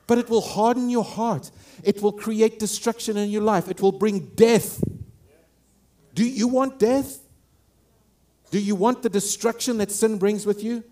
but 0.08 0.18
it 0.18 0.28
will 0.28 0.40
harden 0.40 0.90
your 0.90 1.04
heart. 1.04 1.52
It 1.84 2.02
will 2.02 2.10
create 2.12 2.58
destruction 2.58 3.16
in 3.16 3.30
your 3.30 3.42
life. 3.42 3.68
It 3.68 3.80
will 3.80 3.92
bring 3.92 4.30
death. 4.34 4.82
Do 6.14 6.26
you 6.26 6.48
want 6.48 6.80
death? 6.80 7.20
Do 8.50 8.58
you 8.58 8.74
want 8.74 9.02
the 9.02 9.10
destruction 9.10 9.78
that 9.78 9.92
sin 9.92 10.18
brings 10.18 10.46
with 10.46 10.64
you? 10.64 10.82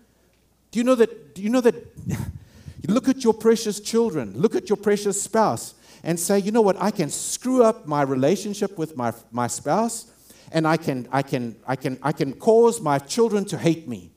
Do 0.71 0.79
you 0.79 0.85
know 0.85 0.95
that? 0.95 1.35
Do 1.35 1.41
you 1.41 1.49
know 1.49 1.61
that? 1.61 1.75
look 2.87 3.09
at 3.09 3.23
your 3.23 3.33
precious 3.33 3.79
children, 3.79 4.33
look 4.35 4.55
at 4.55 4.69
your 4.69 4.77
precious 4.77 5.21
spouse, 5.21 5.73
and 6.03 6.19
say, 6.19 6.37
you 6.39 6.51
know 6.51 6.61
what? 6.61 6.79
I 6.79 6.91
can 6.91 7.09
screw 7.09 7.63
up 7.63 7.87
my 7.87 8.03
relationship 8.03 8.77
with 8.77 8.95
my, 8.95 9.11
my 9.31 9.47
spouse, 9.47 10.11
and 10.51 10.67
I 10.67 10.77
can, 10.77 11.07
I, 11.11 11.23
can, 11.23 11.55
I, 11.67 11.75
can, 11.75 11.97
I 12.03 12.11
can 12.11 12.33
cause 12.33 12.79
my 12.79 12.99
children 12.99 13.45
to 13.45 13.57
hate 13.57 13.87
me. 13.87 14.11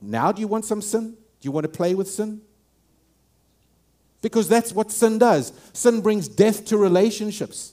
Now, 0.00 0.32
do 0.32 0.40
you 0.40 0.48
want 0.48 0.64
some 0.64 0.82
sin? 0.82 1.10
Do 1.10 1.46
you 1.46 1.52
want 1.52 1.64
to 1.64 1.68
play 1.68 1.94
with 1.94 2.08
sin? 2.08 2.40
Because 4.20 4.48
that's 4.48 4.72
what 4.72 4.90
sin 4.90 5.18
does. 5.18 5.52
Sin 5.72 6.00
brings 6.00 6.28
death 6.28 6.64
to 6.66 6.76
relationships. 6.76 7.72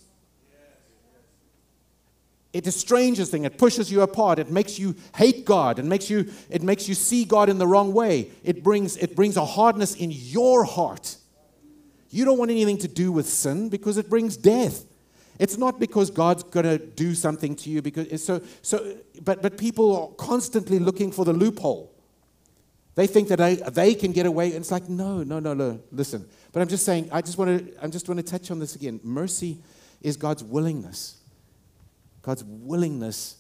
It 2.54 2.68
estranges 2.68 3.30
things. 3.30 3.46
It 3.46 3.58
pushes 3.58 3.92
you 3.92 4.02
apart. 4.02 4.40
It 4.40 4.50
makes 4.50 4.80
you 4.80 4.96
hate 5.16 5.44
God. 5.44 5.78
It 5.78 5.84
makes 5.84 6.10
you, 6.10 6.32
it 6.50 6.64
makes 6.64 6.88
you 6.88 6.96
see 6.96 7.26
God 7.26 7.50
in 7.50 7.58
the 7.58 7.68
wrong 7.68 7.94
way. 7.94 8.32
It 8.44 8.64
brings, 8.64 8.96
it 8.96 9.16
brings 9.16 9.36
a 9.36 9.46
hardness 9.46 9.96
in 9.96 10.10
your 10.12 10.64
heart. 10.64 11.18
You 12.12 12.24
don't 12.24 12.38
want 12.38 12.52
anything 12.52 12.78
to 12.78 12.88
do 12.88 13.12
with 13.12 13.28
sin 13.28 13.68
because 13.68 13.98
it 13.98 14.10
brings 14.10 14.38
death. 14.38 14.86
It's 15.38 15.58
not 15.58 15.80
because 15.80 16.10
God's 16.10 16.44
going 16.44 16.66
to 16.66 16.78
do 16.78 17.14
something 17.14 17.56
to 17.58 17.70
you 17.70 17.82
because 17.82 18.24
so 18.24 18.42
so 18.62 18.96
but 19.22 19.42
but 19.42 19.58
people 19.58 19.96
are 19.98 20.08
constantly 20.16 20.80
looking 20.80 21.12
for 21.12 21.26
the 21.26 21.34
loophole. 21.34 21.95
They 22.96 23.08
think 23.08 23.28
that 23.28 23.38
they, 23.38 23.56
they 23.56 23.94
can 23.94 24.14
get 24.14 24.26
away. 24.26 24.48
And 24.48 24.58
it's 24.58 24.72
like, 24.72 24.90
no, 24.90 25.22
no, 25.24 25.40
no, 25.40 25.54
no. 25.54 25.80
Listen. 25.92 26.26
But 26.54 26.62
I'm 26.62 26.68
just 26.70 26.86
saying, 26.86 27.10
I 27.12 27.22
just 27.22 27.38
want 27.38 27.60
to, 27.60 27.84
I 27.84 27.88
just 27.88 28.08
want 28.08 28.20
to 28.20 28.26
touch 28.26 28.50
on 28.52 28.60
this 28.60 28.76
again. 28.76 29.02
Mercy 29.04 29.58
is 30.02 30.16
God's 30.16 30.44
willingness. 30.44 31.18
God's 32.22 32.44
willingness 32.46 33.36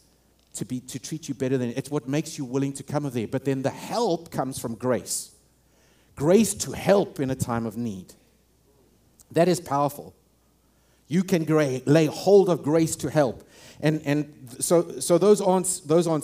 to, 0.55 0.65
be, 0.65 0.81
to 0.81 0.99
treat 0.99 1.29
you 1.29 1.35
better 1.35 1.57
than 1.57 1.69
it's 1.69 1.89
what 1.89 2.07
makes 2.07 2.37
you 2.37 2.45
willing 2.45 2.73
to 2.73 2.83
come 2.83 3.09
there. 3.09 3.27
But 3.27 3.45
then 3.45 3.61
the 3.61 3.69
help 3.69 4.29
comes 4.29 4.59
from 4.59 4.75
grace. 4.75 5.31
Grace 6.15 6.53
to 6.53 6.71
help 6.73 7.19
in 7.19 7.31
a 7.31 7.35
time 7.35 7.65
of 7.65 7.77
need. 7.77 8.13
That 9.31 9.47
is 9.47 9.59
powerful. 9.59 10.13
You 11.07 11.23
can 11.23 11.45
lay 11.45 12.05
hold 12.07 12.49
of 12.49 12.63
grace 12.63 12.95
to 12.97 13.09
help. 13.09 13.47
And, 13.81 14.01
and 14.05 14.47
so, 14.59 14.99
so 14.99 15.17
those 15.17 15.41
aren't, 15.41 15.81
those 15.85 16.07
aren't 16.07 16.23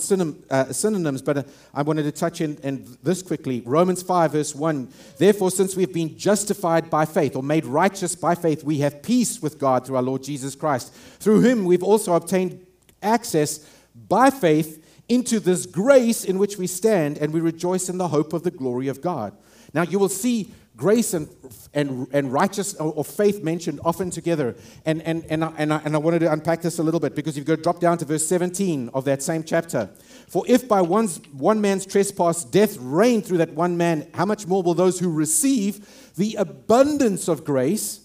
uh, 0.49 0.71
synonyms, 0.71 1.21
but 1.21 1.37
uh, 1.37 1.43
I 1.73 1.81
wanted 1.81 2.03
to 2.03 2.11
touch 2.11 2.41
in, 2.41 2.55
in 2.57 2.97
this 3.03 3.21
quickly. 3.21 3.61
Romans 3.65 4.01
5, 4.01 4.31
verse 4.31 4.55
1. 4.55 4.87
Therefore, 5.17 5.51
since 5.51 5.75
we 5.75 5.83
have 5.83 5.93
been 5.93 6.17
justified 6.17 6.89
by 6.89 7.05
faith 7.05 7.35
or 7.35 7.43
made 7.43 7.65
righteous 7.65 8.15
by 8.15 8.35
faith, 8.35 8.63
we 8.63 8.79
have 8.79 9.03
peace 9.03 9.41
with 9.41 9.59
God 9.59 9.85
through 9.85 9.97
our 9.97 10.01
Lord 10.01 10.23
Jesus 10.23 10.55
Christ. 10.55 10.93
Through 10.93 11.41
whom 11.41 11.65
we've 11.65 11.83
also 11.83 12.13
obtained 12.13 12.65
access 13.01 13.59
by 14.07 14.29
faith 14.29 14.77
into 15.09 15.39
this 15.41 15.65
grace 15.65 16.23
in 16.23 16.37
which 16.37 16.57
we 16.57 16.67
stand, 16.67 17.17
and 17.17 17.33
we 17.33 17.41
rejoice 17.41 17.89
in 17.89 17.97
the 17.97 18.07
hope 18.07 18.31
of 18.31 18.43
the 18.43 18.51
glory 18.51 18.87
of 18.87 19.01
God. 19.01 19.35
Now, 19.73 19.83
you 19.83 19.99
will 19.99 20.09
see 20.09 20.51
grace 20.77 21.13
and, 21.13 21.29
and, 21.73 22.07
and 22.12 22.31
righteous 22.31 22.79
uh, 22.79 22.84
or, 22.84 22.93
or, 22.93 23.05
faith 23.05 23.43
mentioned 23.43 23.79
often 23.84 24.10
together. 24.10 24.55
And, 24.86 25.01
and, 25.03 25.25
and, 25.29 25.43
I, 25.43 25.53
and, 25.57 25.73
I, 25.73 25.81
and 25.84 25.95
I 25.95 25.97
wanted 25.97 26.19
to 26.19 26.31
unpack 26.31 26.62
this 26.62 26.79
a 26.79 26.84
little 26.84 26.99
bit 26.99 27.15
because 27.15 27.38
you've 27.38 27.45
got 27.45 27.57
to 27.57 27.62
drop 27.62 27.79
down 27.79 27.97
to 27.99 28.05
verse 28.05 28.25
17 28.25 28.89
of 28.93 29.05
that 29.05 29.21
same 29.21 29.43
chapter. 29.43 29.89
For 30.27 30.43
if 30.47 30.67
by 30.67 30.81
one's, 30.81 31.17
one 31.34 31.62
man's 31.62 31.86
trespass 31.86 32.43
death 32.43 32.77
reigned 32.79 33.25
through 33.25 33.39
that 33.39 33.51
one 33.51 33.77
man, 33.77 34.07
how 34.13 34.25
much 34.25 34.47
more 34.47 34.63
will 34.63 34.73
those 34.73 34.99
who 34.99 35.12
receive 35.12 36.13
the 36.15 36.36
abundance 36.36 37.27
of 37.27 37.43
grace 37.43 38.01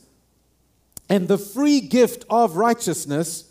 and 1.08 1.28
the 1.28 1.38
free 1.38 1.80
gift 1.80 2.24
of 2.28 2.56
righteousness? 2.56 3.50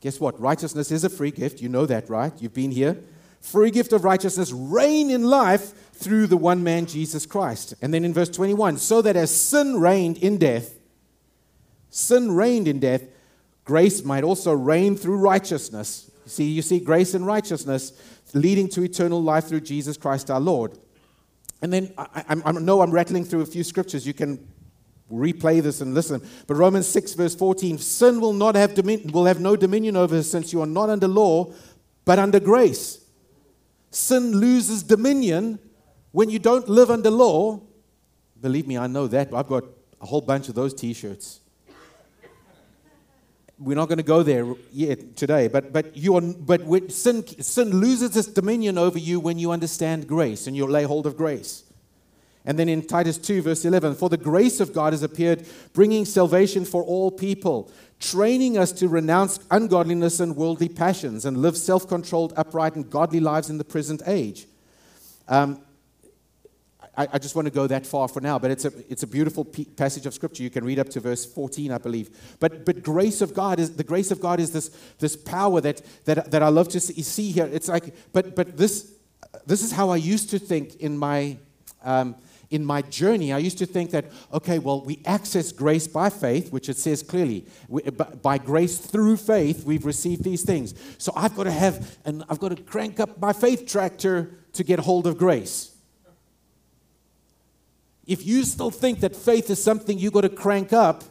Guess 0.00 0.20
what? 0.20 0.40
Righteousness 0.40 0.90
is 0.90 1.04
a 1.04 1.10
free 1.10 1.30
gift. 1.30 1.60
You 1.60 1.68
know 1.68 1.86
that, 1.86 2.08
right? 2.08 2.32
You've 2.40 2.54
been 2.54 2.70
here. 2.70 3.02
Free 3.42 3.72
gift 3.72 3.92
of 3.92 4.04
righteousness 4.04 4.52
reign 4.52 5.10
in 5.10 5.24
life 5.24 5.92
through 5.94 6.28
the 6.28 6.36
one 6.36 6.62
man, 6.62 6.86
Jesus 6.86 7.26
Christ. 7.26 7.74
And 7.82 7.92
then 7.92 8.04
in 8.04 8.14
verse 8.14 8.30
21, 8.30 8.78
so 8.78 9.02
that 9.02 9.16
as 9.16 9.34
sin 9.34 9.80
reigned 9.80 10.18
in 10.18 10.38
death, 10.38 10.78
sin 11.90 12.30
reigned 12.30 12.68
in 12.68 12.78
death, 12.78 13.02
grace 13.64 14.04
might 14.04 14.22
also 14.22 14.52
reign 14.52 14.96
through 14.96 15.16
righteousness. 15.16 16.08
See, 16.26 16.44
you 16.44 16.62
see 16.62 16.78
grace 16.78 17.14
and 17.14 17.26
righteousness 17.26 17.92
leading 18.32 18.68
to 18.70 18.82
eternal 18.82 19.20
life 19.20 19.48
through 19.48 19.62
Jesus 19.62 19.96
Christ 19.96 20.30
our 20.30 20.40
Lord. 20.40 20.78
And 21.60 21.72
then 21.72 21.92
I, 21.98 22.24
I, 22.28 22.42
I 22.44 22.52
know 22.52 22.80
I'm 22.80 22.92
rattling 22.92 23.24
through 23.24 23.42
a 23.42 23.46
few 23.46 23.64
scriptures. 23.64 24.06
You 24.06 24.14
can 24.14 24.48
replay 25.10 25.60
this 25.60 25.80
and 25.80 25.94
listen. 25.94 26.22
But 26.46 26.54
Romans 26.54 26.86
6, 26.86 27.14
verse 27.14 27.34
14 27.34 27.78
sin 27.78 28.20
will, 28.20 28.32
not 28.32 28.54
have, 28.54 28.74
domin- 28.74 29.10
will 29.10 29.26
have 29.26 29.40
no 29.40 29.56
dominion 29.56 29.96
over 29.96 30.16
us 30.16 30.30
since 30.30 30.52
you 30.52 30.62
are 30.62 30.66
not 30.66 30.90
under 30.90 31.08
law, 31.08 31.52
but 32.04 32.20
under 32.20 32.38
grace. 32.38 33.01
Sin 33.92 34.32
loses 34.32 34.82
dominion 34.82 35.58
when 36.12 36.30
you 36.30 36.38
don't 36.38 36.66
live 36.66 36.90
under 36.90 37.10
law, 37.10 37.60
believe 38.40 38.66
me, 38.66 38.78
I 38.78 38.86
know 38.86 39.06
that. 39.06 39.32
I've 39.34 39.48
got 39.48 39.64
a 40.00 40.06
whole 40.06 40.22
bunch 40.22 40.48
of 40.48 40.54
those 40.54 40.72
t 40.72 40.94
shirts. 40.94 41.40
We're 43.58 43.76
not 43.76 43.88
going 43.88 43.98
to 43.98 44.02
go 44.02 44.22
there 44.22 44.54
yet 44.72 45.14
today, 45.14 45.46
but, 45.46 45.72
but, 45.72 45.96
you 45.96 46.16
are, 46.16 46.20
but 46.20 46.90
sin, 46.90 47.24
sin 47.26 47.70
loses 47.70 48.16
its 48.16 48.28
dominion 48.28 48.76
over 48.76 48.98
you 48.98 49.20
when 49.20 49.38
you 49.38 49.52
understand 49.52 50.08
grace 50.08 50.46
and 50.46 50.56
you 50.56 50.66
lay 50.66 50.82
hold 50.84 51.06
of 51.06 51.16
grace. 51.16 51.62
And 52.44 52.58
then 52.58 52.68
in 52.68 52.86
Titus 52.86 53.18
2, 53.18 53.42
verse 53.42 53.64
11, 53.64 53.94
for 53.94 54.08
the 54.08 54.16
grace 54.16 54.58
of 54.58 54.72
God 54.72 54.92
has 54.92 55.02
appeared, 55.02 55.46
bringing 55.72 56.04
salvation 56.04 56.64
for 56.64 56.82
all 56.82 57.10
people, 57.10 57.70
training 58.00 58.58
us 58.58 58.72
to 58.72 58.88
renounce 58.88 59.38
ungodliness 59.50 60.18
and 60.18 60.36
worldly 60.36 60.68
passions 60.68 61.24
and 61.24 61.36
live 61.36 61.56
self 61.56 61.86
controlled, 61.86 62.32
upright, 62.36 62.74
and 62.74 62.90
godly 62.90 63.20
lives 63.20 63.48
in 63.48 63.58
the 63.58 63.64
present 63.64 64.02
age. 64.06 64.46
Um, 65.28 65.62
I, 66.96 67.08
I, 67.12 67.18
just 67.18 67.34
want 67.34 67.46
to 67.46 67.52
go 67.52 67.66
that 67.66 67.86
far 67.86 68.06
for 68.06 68.20
now, 68.20 68.38
but 68.38 68.50
it's 68.50 68.64
a, 68.66 68.72
it's 68.90 69.02
a 69.02 69.06
beautiful 69.06 69.44
passage 69.44 70.04
of 70.04 70.12
scripture. 70.12 70.42
You 70.42 70.50
can 70.50 70.64
read 70.64 70.78
up 70.78 70.90
to 70.90 71.00
verse 71.00 71.24
14, 71.24 71.72
I 71.72 71.78
believe. 71.78 72.36
But, 72.38 72.66
but 72.66 72.82
grace 72.82 73.22
of 73.22 73.32
God 73.32 73.58
is 73.58 73.76
the 73.76 73.84
grace 73.84 74.10
of 74.10 74.20
God 74.20 74.40
is 74.40 74.52
this, 74.52 74.68
this 74.98 75.16
power 75.16 75.60
that, 75.62 75.80
that, 76.04 76.30
that 76.30 76.42
I 76.42 76.48
love 76.48 76.68
to 76.70 76.80
see, 76.80 77.00
see 77.02 77.30
here. 77.30 77.48
It's 77.50 77.68
like, 77.68 77.94
but, 78.12 78.36
but 78.36 78.58
this, 78.58 78.92
this 79.46 79.62
is 79.62 79.72
how 79.72 79.88
I 79.88 79.96
used 79.96 80.28
to 80.30 80.38
think 80.38 80.76
in 80.76 80.98
my, 80.98 81.38
um, 81.82 82.14
in 82.52 82.64
my 82.64 82.82
journey. 82.82 83.32
I 83.32 83.38
used 83.38 83.58
to 83.58 83.66
think 83.66 83.90
that, 83.92 84.04
okay, 84.32 84.58
well, 84.58 84.82
we 84.82 85.00
access 85.06 85.52
grace 85.52 85.88
by 85.88 86.10
faith, 86.10 86.52
which 86.52 86.68
it 86.68 86.76
says 86.76 87.02
clearly. 87.02 87.46
We, 87.68 87.82
uh, 87.84 87.90
by 87.90 88.38
grace 88.38 88.76
through 88.78 89.16
faith, 89.16 89.64
we've 89.64 89.86
received 89.86 90.22
these 90.22 90.42
things. 90.42 90.74
So 90.98 91.12
I've 91.16 91.34
got 91.34 91.44
to 91.44 91.50
have, 91.50 91.98
and 92.04 92.24
I've 92.28 92.38
got 92.38 92.54
to 92.54 92.62
crank 92.62 93.00
up 93.00 93.18
my 93.18 93.32
faith 93.32 93.66
tractor 93.66 94.30
to 94.52 94.62
get 94.62 94.80
hold 94.80 95.06
of 95.06 95.16
grace. 95.16 95.74
If 98.06 98.26
you 98.26 98.44
still 98.44 98.70
think 98.70 99.00
that 99.00 99.16
faith 99.16 99.48
is 99.48 99.62
something 99.62 99.98
you've 99.98 100.12
got 100.12 100.22
to 100.22 100.28
crank 100.28 100.72
up, 100.72 101.04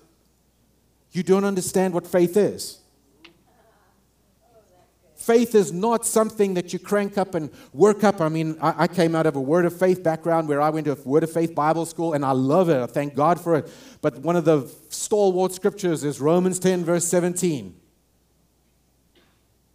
you 1.11 1.23
don't 1.23 1.45
understand 1.45 1.93
what 1.93 2.05
faith 2.05 2.37
is. 2.37 2.80
Faith 5.21 5.53
is 5.53 5.71
not 5.71 6.03
something 6.03 6.55
that 6.55 6.73
you 6.73 6.79
crank 6.79 7.15
up 7.15 7.35
and 7.35 7.51
work 7.73 8.03
up. 8.03 8.21
I 8.21 8.27
mean, 8.27 8.57
I, 8.59 8.73
I, 8.83 8.87
came 8.87 9.13
out 9.13 9.27
of 9.27 9.35
a 9.35 9.39
Word 9.39 9.65
of 9.65 9.77
Faith 9.77 10.01
background 10.01 10.47
where 10.47 10.59
I 10.59 10.71
went 10.71 10.85
to 10.85 10.93
a 10.93 10.95
Word 10.95 11.23
of 11.23 11.31
Faith 11.31 11.53
Bible 11.53 11.85
school, 11.85 12.13
and 12.13 12.25
I 12.25 12.31
love 12.31 12.69
it. 12.69 12.81
I 12.81 12.87
thank 12.87 13.13
God 13.13 13.39
for 13.39 13.55
it. 13.55 13.71
But 14.01 14.17
one 14.17 14.35
of 14.35 14.45
the 14.45 14.67
stalwart 14.89 15.51
scriptures 15.51 16.03
is 16.03 16.19
Romans 16.19 16.57
10, 16.57 16.83
verse 16.83 17.05
17. 17.05 17.79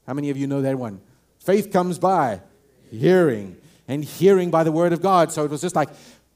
How 0.04 0.14
many 0.14 0.30
of 0.30 0.36
you 0.36 0.48
know 0.48 0.62
that 0.62 0.76
one? 0.76 1.00
Faith 1.38 1.72
comes 1.72 2.00
by 2.00 2.40
hearing, 2.90 3.56
and 3.86 4.04
hearing 4.04 4.50
by 4.50 4.64
the 4.64 4.72
Word 4.72 4.92
of 4.92 5.00
God. 5.00 5.30
So 5.30 5.44
it 5.44 5.50
was 5.52 5.60
just 5.60 5.76
like, 5.76 5.90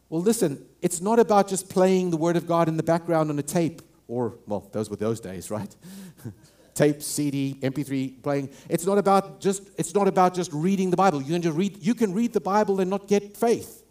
well, 0.09 0.23
listen, 0.23 0.65
it's 0.83 1.01
not 1.01 1.19
about 1.19 1.49
just 1.49 1.69
playing 1.69 2.11
the 2.11 2.17
Word 2.17 2.37
of 2.37 2.47
God 2.47 2.69
in 2.69 2.77
the 2.77 2.85
background 2.85 3.29
on 3.29 3.37
a 3.41 3.43
tape, 3.43 3.83
or, 4.07 4.39
well, 4.47 4.69
those 4.71 4.89
were 4.89 4.95
those 4.95 5.19
days, 5.19 5.51
right? 5.51 5.75
tape, 6.75 7.03
CD, 7.03 7.59
MP3 7.61 8.23
playing. 8.23 8.51
It's 8.69 8.87
not 8.87 8.99
about 8.99 9.41
just 9.41 9.69
it's 9.79 9.95
not 9.95 10.09
about 10.09 10.35
just 10.35 10.53
reading 10.53 10.91
the 10.91 10.97
Bible. 10.97 11.21
You 11.23 11.33
can 11.33 11.43
just 11.43 11.57
read 11.57 11.79
you 11.81 11.95
can 11.95 12.15
read 12.15 12.33
the 12.33 12.41
Bible 12.41 12.81
and 12.81 12.91
not 12.91 13.09
get 13.09 13.37
faith. 13.37 13.83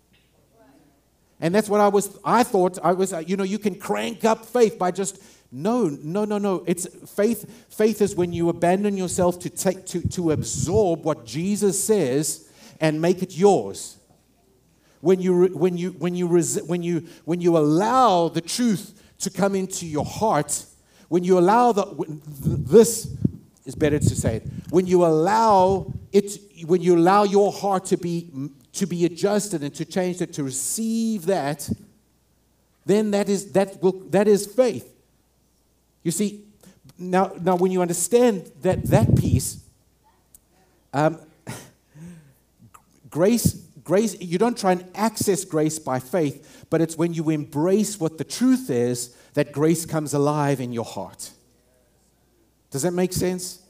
And 1.42 1.56
that's 1.56 1.70
what 1.70 1.80
I 1.80 1.88
was 1.88 2.18
I 2.24 2.44
thought 2.44 2.80
I 2.84 2.94
was 2.94 3.14
you 3.28 3.38
know 3.38 3.44
you 3.44 3.60
can 3.60 3.76
crank 3.76 4.26
up 4.26 4.46
faith 4.46 4.78
by 4.78 4.92
just 4.92 5.22
no, 5.52 5.88
no, 5.88 6.26
no, 6.26 6.38
no. 6.38 6.64
It's 6.68 6.86
faith. 7.12 7.66
Faith 7.70 8.04
is 8.04 8.16
when 8.16 8.32
you 8.34 8.50
abandon 8.50 8.96
yourself 8.96 9.40
to 9.40 9.50
take 9.50 9.86
to, 9.88 10.08
to 10.10 10.32
absorb 10.32 11.04
what 11.04 11.26
Jesus 11.26 11.84
says 11.84 12.48
and 12.80 13.02
make 13.02 13.24
it 13.24 13.36
yours 13.36 14.00
when 15.02 15.22
you, 15.22 15.46
when 15.48 15.78
you, 15.78 15.92
when 15.92 16.16
you, 16.16 16.28
when 16.28 16.84
you, 16.84 17.08
when 17.26 17.42
you 17.42 17.58
allow 17.58 18.28
the 18.28 18.42
truth 18.42 19.02
to 19.20 19.30
come 19.30 19.56
into 19.56 19.86
your 19.86 20.06
heart, 20.06 20.66
when 21.10 21.24
you 21.24 21.38
allow 21.38 21.72
the, 21.72 21.86
this 22.40 23.14
is 23.66 23.76
better 23.76 24.00
to 24.00 24.16
say 24.16 24.38
it, 24.38 24.48
when 24.70 24.88
you 24.88 25.06
allow 25.06 25.94
it, 26.12 26.38
when 26.66 26.82
you 26.82 26.96
allow 26.96 27.24
your 27.24 27.52
heart 27.52 27.86
to 27.86 27.98
be, 27.98 28.30
to 28.74 28.88
be 28.88 29.06
adjusted 29.06 29.62
and 29.64 29.74
to 29.76 29.86
change 29.86 30.22
it, 30.22 30.34
to 30.34 30.44
receive 30.44 31.26
that, 31.26 31.70
then 32.86 33.12
that 33.12 33.28
is, 33.30 33.52
that 33.52 33.82
will, 33.82 34.00
that 34.10 34.28
is 34.28 34.46
faith. 34.48 34.92
You 36.04 36.12
see, 36.12 36.46
now, 36.98 37.34
now 37.42 37.56
when 37.56 37.72
you 37.72 37.82
understand 37.82 38.52
that, 38.62 38.84
that 38.86 39.16
piece, 39.16 39.60
um, 40.94 41.20
grace 43.10 43.66
Grace, 43.90 44.22
you 44.22 44.38
don't 44.38 44.56
try 44.56 44.74
and 44.74 44.86
access 44.94 45.44
grace 45.44 45.80
by 45.80 46.00
faith, 46.00 46.68
but 46.70 46.80
it's 46.80 46.96
when 46.96 47.12
you 47.12 47.32
embrace 47.32 48.00
what 48.00 48.20
the 48.20 48.24
truth 48.24 48.70
is 48.70 49.18
that 49.40 49.54
grace 49.54 49.86
comes 49.86 50.14
alive 50.14 50.60
in 50.60 50.74
your 50.74 50.84
heart. 50.84 51.32
Does 52.72 52.82
that 52.82 52.92
make 52.92 53.14
sense? 53.14 53.62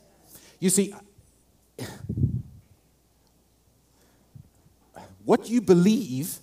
You 0.59 0.72
see, 0.72 0.95
what 5.26 5.47
you 5.47 5.61
believe 5.61 6.39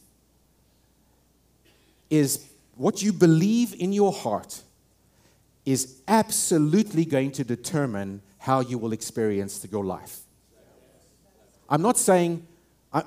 is 2.09 2.49
what 2.77 3.03
you 3.03 3.13
believe 3.13 3.75
in 3.75 3.93
your 3.93 4.13
heart 4.13 4.63
is 5.65 6.01
absolutely 6.07 7.05
going 7.05 7.33
to 7.33 7.43
determine 7.43 8.23
how 8.39 8.61
you 8.61 8.79
will 8.79 8.93
experience 8.93 9.67
your 9.73 9.85
life. 9.85 10.21
I'm 11.69 11.83
not 11.83 11.99
saying 11.99 12.47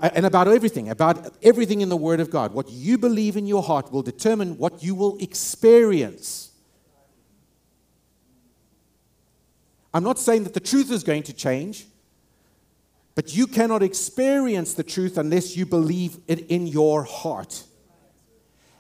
and 0.02 0.26
about 0.26 0.48
everything, 0.48 0.90
about 0.90 1.34
everything 1.42 1.82
in 1.82 1.90
the 1.90 1.98
Word 1.98 2.20
of 2.20 2.30
God. 2.30 2.54
What 2.54 2.70
you 2.70 2.98
believe 2.98 3.36
in 3.36 3.46
your 3.46 3.64
heart 3.64 3.92
will 3.92 4.02
determine 4.02 4.58
what 4.58 4.84
you 4.84 4.94
will 4.94 5.18
experience. 5.20 6.52
I'm 9.94 10.04
not 10.04 10.20
saying 10.20 10.44
that 10.44 10.54
the 10.54 10.60
truth 10.60 10.92
is 10.92 11.04
going 11.04 11.24
to 11.24 11.34
change, 11.34 11.88
but 13.16 13.36
you 13.36 13.48
cannot 13.48 13.82
experience 13.82 14.76
the 14.76 14.84
truth 14.84 15.18
unless 15.18 15.58
you 15.58 15.66
believe 15.66 16.18
it 16.28 16.46
in 16.48 16.68
your 16.68 17.04
heart. 17.04 17.64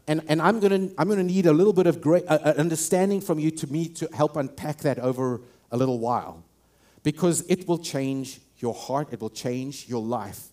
And, 0.07 0.24
and 0.28 0.41
I'm 0.41 0.60
going 0.60 0.89
to 0.89 0.95
I'm 0.97 1.07
gonna 1.07 1.24
need 1.24 1.45
a 1.45 1.53
little 1.53 1.74
bit 1.74 1.88
of 1.88 2.01
great, 2.01 2.26
uh, 2.28 2.39
uh, 2.43 2.53
understanding 2.57 3.22
from 3.22 3.39
you 3.39 3.51
to 3.51 3.68
me 3.68 3.88
to 3.89 4.10
help 4.14 4.38
unpack 4.38 4.80
that 4.80 4.99
over 4.99 5.41
a 5.72 5.78
little 5.78 5.99
while. 5.99 6.43
Because 7.03 7.41
it 7.49 7.68
will 7.68 7.78
change 7.80 8.41
your 8.57 8.74
heart, 8.74 9.10
it 9.12 9.22
will 9.22 9.30
change 9.30 9.88
your 9.88 10.01
life 10.01 10.49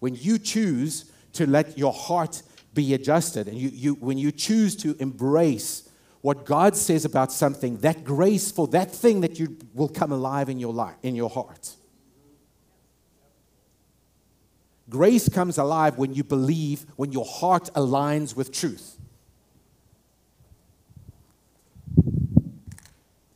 when 0.00 0.14
you 0.14 0.38
choose 0.38 1.10
to 1.34 1.46
let 1.46 1.76
your 1.78 1.92
heart 1.92 2.42
be 2.74 2.94
adjusted 2.94 3.48
and 3.48 3.56
you, 3.56 3.68
you, 3.70 3.94
when 3.94 4.18
you 4.18 4.30
choose 4.30 4.76
to 4.76 4.96
embrace 5.00 5.88
what 6.20 6.44
God 6.44 6.76
says 6.76 7.04
about 7.04 7.32
something, 7.32 7.78
that 7.78 8.04
grace 8.04 8.50
for 8.50 8.66
that 8.68 8.90
thing 8.90 9.20
that 9.22 9.38
you 9.38 9.56
will 9.74 9.88
come 9.88 10.12
alive 10.12 10.48
in 10.48 10.58
your 10.58 10.72
life, 10.72 10.96
in 11.02 11.14
your 11.14 11.30
heart. 11.30 11.76
Grace 14.88 15.28
comes 15.28 15.58
alive 15.58 15.98
when 15.98 16.14
you 16.14 16.24
believe, 16.24 16.86
when 16.96 17.12
your 17.12 17.24
heart 17.24 17.70
aligns 17.74 18.34
with 18.34 18.52
truth. 18.52 18.98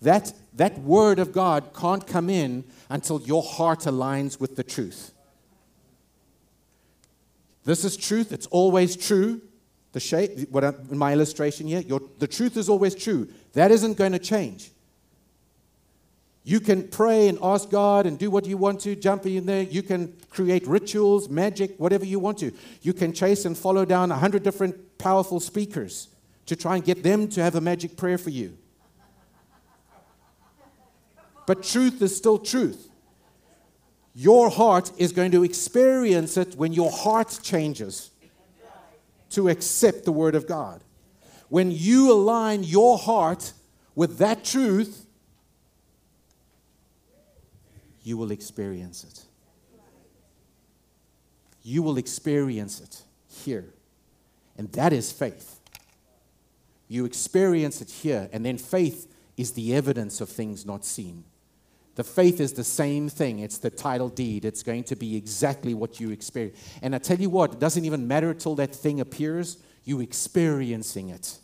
That, 0.00 0.32
that 0.54 0.78
word 0.78 1.18
of 1.18 1.32
God 1.32 1.72
can't 1.74 2.06
come 2.06 2.28
in 2.28 2.64
until 2.88 3.20
your 3.20 3.42
heart 3.42 3.80
aligns 3.80 4.40
with 4.40 4.56
the 4.56 4.64
truth. 4.64 5.12
This 7.64 7.84
is 7.84 7.96
truth. 7.96 8.32
It's 8.32 8.46
always 8.46 8.96
true. 8.96 9.40
The 9.92 10.00
shape, 10.00 10.50
what 10.50 10.64
I, 10.64 10.72
in 10.90 10.98
my 10.98 11.12
illustration 11.12 11.66
here, 11.66 11.80
your, 11.80 12.00
the 12.18 12.26
truth 12.26 12.56
is 12.56 12.68
always 12.68 12.94
true. 12.94 13.28
That 13.52 13.70
isn't 13.70 13.98
going 13.98 14.12
to 14.12 14.18
change. 14.18 14.70
You 16.44 16.58
can 16.58 16.88
pray 16.88 17.28
and 17.28 17.38
ask 17.40 17.70
God 17.70 18.06
and 18.06 18.18
do 18.18 18.30
what 18.30 18.46
you 18.46 18.56
want 18.56 18.80
to, 18.80 18.96
jump 18.96 19.26
in 19.26 19.46
there. 19.46 19.62
You 19.62 19.82
can 19.82 20.12
create 20.28 20.66
rituals, 20.66 21.28
magic, 21.28 21.78
whatever 21.78 22.04
you 22.04 22.18
want 22.18 22.38
to. 22.38 22.52
You 22.80 22.92
can 22.92 23.12
chase 23.12 23.44
and 23.44 23.56
follow 23.56 23.84
down 23.84 24.10
a 24.10 24.16
hundred 24.16 24.42
different 24.42 24.98
powerful 24.98 25.38
speakers 25.38 26.08
to 26.46 26.56
try 26.56 26.76
and 26.76 26.84
get 26.84 27.02
them 27.02 27.28
to 27.28 27.42
have 27.42 27.54
a 27.54 27.60
magic 27.60 27.96
prayer 27.96 28.18
for 28.18 28.30
you. 28.30 28.56
But 31.46 31.62
truth 31.62 32.02
is 32.02 32.16
still 32.16 32.38
truth. 32.38 32.88
Your 34.14 34.50
heart 34.50 34.92
is 34.98 35.12
going 35.12 35.30
to 35.32 35.42
experience 35.42 36.36
it 36.36 36.54
when 36.56 36.72
your 36.72 36.90
heart 36.90 37.38
changes 37.42 38.10
to 39.30 39.48
accept 39.48 40.04
the 40.04 40.12
Word 40.12 40.34
of 40.34 40.46
God. 40.46 40.82
When 41.48 41.70
you 41.70 42.12
align 42.12 42.62
your 42.62 42.98
heart 42.98 43.52
with 43.94 44.18
that 44.18 44.44
truth, 44.44 45.06
you 48.02 48.16
will 48.16 48.30
experience 48.30 49.04
it. 49.04 49.24
You 51.62 51.82
will 51.82 51.96
experience 51.96 52.80
it 52.80 53.02
here. 53.28 53.72
And 54.56 54.70
that 54.72 54.92
is 54.92 55.12
faith. 55.12 55.60
You 56.88 57.04
experience 57.06 57.80
it 57.80 57.90
here, 57.90 58.28
and 58.32 58.44
then 58.44 58.58
faith 58.58 59.10
is 59.36 59.52
the 59.52 59.74
evidence 59.74 60.20
of 60.20 60.28
things 60.28 60.66
not 60.66 60.84
seen. 60.84 61.24
The 61.94 62.04
faith 62.04 62.40
is 62.40 62.54
the 62.54 62.64
same 62.64 63.08
thing. 63.08 63.40
It's 63.40 63.58
the 63.58 63.70
title 63.70 64.08
deed. 64.08 64.44
It's 64.44 64.62
going 64.62 64.84
to 64.84 64.96
be 64.96 65.16
exactly 65.16 65.74
what 65.74 66.00
you 66.00 66.10
experience. 66.10 66.58
And 66.80 66.94
I 66.94 66.98
tell 66.98 67.18
you 67.18 67.28
what, 67.28 67.54
it 67.54 67.58
doesn't 67.58 67.84
even 67.84 68.08
matter 68.08 68.30
until 68.30 68.54
that 68.56 68.74
thing 68.74 69.00
appears, 69.00 69.58
you 69.84 70.00
experiencing 70.00 71.10
it. 71.10 71.38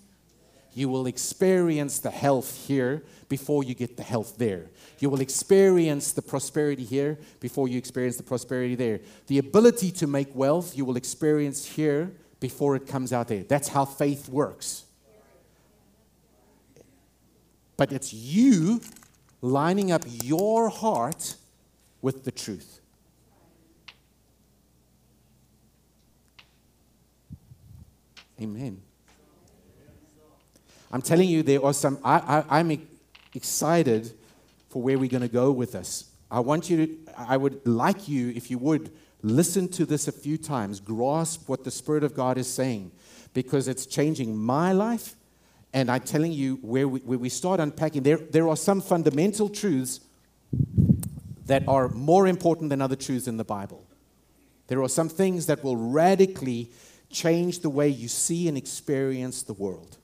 You 0.72 0.88
will 0.88 1.06
experience 1.06 1.98
the 1.98 2.10
health 2.10 2.66
here 2.66 3.02
before 3.28 3.64
you 3.64 3.74
get 3.74 3.96
the 3.96 4.02
health 4.02 4.36
there. 4.38 4.70
You 5.00 5.10
will 5.10 5.20
experience 5.20 6.12
the 6.12 6.22
prosperity 6.22 6.84
here 6.84 7.18
before 7.40 7.68
you 7.68 7.76
experience 7.76 8.16
the 8.16 8.22
prosperity 8.22 8.74
there. 8.74 9.00
The 9.26 9.38
ability 9.38 9.90
to 9.92 10.06
make 10.06 10.34
wealth 10.34 10.76
you 10.76 10.84
will 10.84 10.96
experience 10.96 11.66
here 11.66 12.12
before 12.40 12.76
it 12.76 12.86
comes 12.86 13.12
out 13.12 13.28
there. 13.28 13.42
That's 13.42 13.68
how 13.68 13.84
faith 13.84 14.28
works. 14.28 14.84
But 17.76 17.92
it's 17.92 18.12
you 18.12 18.80
lining 19.40 19.92
up 19.92 20.02
your 20.06 20.68
heart 20.68 21.36
with 22.02 22.24
the 22.24 22.30
truth. 22.32 22.80
Amen. 28.40 28.80
I'm 30.92 31.02
telling 31.02 31.28
you, 31.28 31.42
there 31.42 31.64
are 31.64 31.72
some, 31.72 31.98
I, 32.04 32.44
I, 32.48 32.60
I'm 32.60 32.88
excited 33.34 34.12
for 34.70 34.80
where 34.80 34.98
we're 34.98 35.08
going 35.08 35.22
to 35.22 35.28
go 35.28 35.50
with 35.50 35.72
this. 35.72 36.10
I 36.30 36.40
want 36.40 36.70
you 36.70 36.86
to, 36.86 36.96
I 37.16 37.36
would 37.36 37.66
like 37.66 38.08
you, 38.08 38.30
if 38.30 38.50
you 38.50 38.58
would, 38.58 38.90
listen 39.22 39.68
to 39.68 39.84
this 39.84 40.08
a 40.08 40.12
few 40.12 40.38
times, 40.38 40.78
grasp 40.78 41.48
what 41.48 41.64
the 41.64 41.70
Spirit 41.70 42.04
of 42.04 42.14
God 42.14 42.38
is 42.38 42.46
saying, 42.52 42.92
because 43.34 43.66
it's 43.66 43.86
changing 43.86 44.36
my 44.36 44.72
life. 44.72 45.16
And 45.72 45.90
I'm 45.90 46.00
telling 46.00 46.32
you, 46.32 46.56
where 46.62 46.88
we, 46.88 47.00
where 47.00 47.18
we 47.18 47.28
start 47.28 47.60
unpacking, 47.60 48.02
there, 48.02 48.16
there 48.16 48.48
are 48.48 48.56
some 48.56 48.80
fundamental 48.80 49.48
truths 49.48 50.00
that 51.46 51.66
are 51.68 51.88
more 51.88 52.26
important 52.26 52.70
than 52.70 52.80
other 52.80 52.96
truths 52.96 53.26
in 53.26 53.36
the 53.36 53.44
Bible. 53.44 53.84
There 54.68 54.82
are 54.82 54.88
some 54.88 55.08
things 55.08 55.46
that 55.46 55.64
will 55.64 55.76
radically 55.76 56.70
change 57.10 57.60
the 57.60 57.70
way 57.70 57.88
you 57.88 58.08
see 58.08 58.48
and 58.48 58.56
experience 58.56 59.42
the 59.42 59.54
world. 59.54 59.96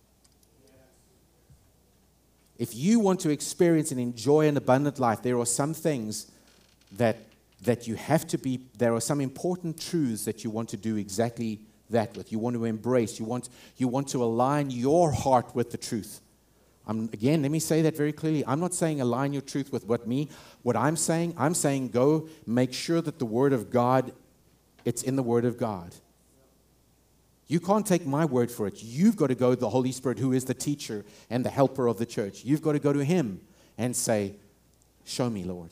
If 2.57 2.75
you 2.75 3.01
want 3.01 3.21
to 3.21 3.31
experience 3.31 3.91
and 3.91 4.01
enjoy 4.01 4.47
an 4.47 4.57
abundant 4.57 4.99
life, 4.99 5.23
there 5.23 5.39
are 5.39 5.47
some 5.47 5.75
things 5.75 6.31
that, 6.93 7.19
that 7.63 7.89
you 7.89 7.97
have 7.97 8.27
to 8.29 8.39
be, 8.39 8.61
there 8.79 8.95
are 8.95 9.01
some 9.01 9.21
important 9.21 9.81
truths 9.81 10.25
that 10.25 10.45
you 10.45 10.51
want 10.51 10.69
to 10.71 10.77
do 10.77 10.97
exactly 10.97 11.61
that 11.91 12.17
with. 12.17 12.33
You 12.33 12.39
want 12.39 12.55
to 12.57 12.65
embrace, 12.65 13.19
you 13.19 13.25
want, 13.25 13.49
you 13.77 13.89
want 13.89 14.09
to 14.09 14.23
align 14.23 14.71
your 14.71 15.13
heart 15.13 15.55
with 15.55 15.71
the 15.71 15.79
truth. 15.79 16.21
I'm, 16.87 17.05
again, 17.13 17.43
let 17.43 17.51
me 17.51 17.61
say 17.61 17.83
that 17.83 17.97
very 17.97 18.13
clearly. 18.13 18.45
I'm 18.47 18.61
not 18.61 18.75
saying 18.75 19.01
align 19.01 19.33
your 19.33 19.43
truth 19.43 19.73
with 19.73 19.87
what 19.87 20.07
me, 20.07 20.29
what 20.63 20.77
I'm 20.77 20.97
saying. 20.97 21.35
I'm 21.39 21.55
saying 21.55 21.89
go 21.89 22.29
make 22.47 22.73
sure 22.73 23.01
that 23.01 23.19
the 23.19 23.27
Word 23.27 23.53
of 23.53 23.71
God, 23.71 24.13
it's 24.85 25.03
in 25.03 25.17
the 25.17 25.23
Word 25.23 25.45
of 25.45 25.57
God. 25.57 25.95
You 27.47 27.61
can't 27.61 27.87
take 27.87 28.07
my 28.07 28.25
word 28.25 28.51
for 28.51 28.67
it. 28.67 28.83
You've 28.83 29.17
got 29.17 29.27
to 29.27 29.35
go 29.35 29.55
to 29.55 29.61
the 29.61 29.69
Holy 29.69 29.93
Spirit, 29.93 30.19
who 30.19 30.33
is 30.33 30.47
the 30.47 30.55
teacher 30.55 31.05
and 31.29 31.45
the 31.45 31.51
helper 31.51 31.89
of 31.89 31.99
the 31.99 32.07
church. 32.07 32.45
You've 32.45 32.63
got 32.63 32.73
to 32.73 32.79
go 32.79 32.93
to 32.93 33.05
Him 33.05 33.41
and 33.77 33.95
say, 33.95 34.37
Show 35.05 35.29
me, 35.29 35.45
Lord. 35.45 35.71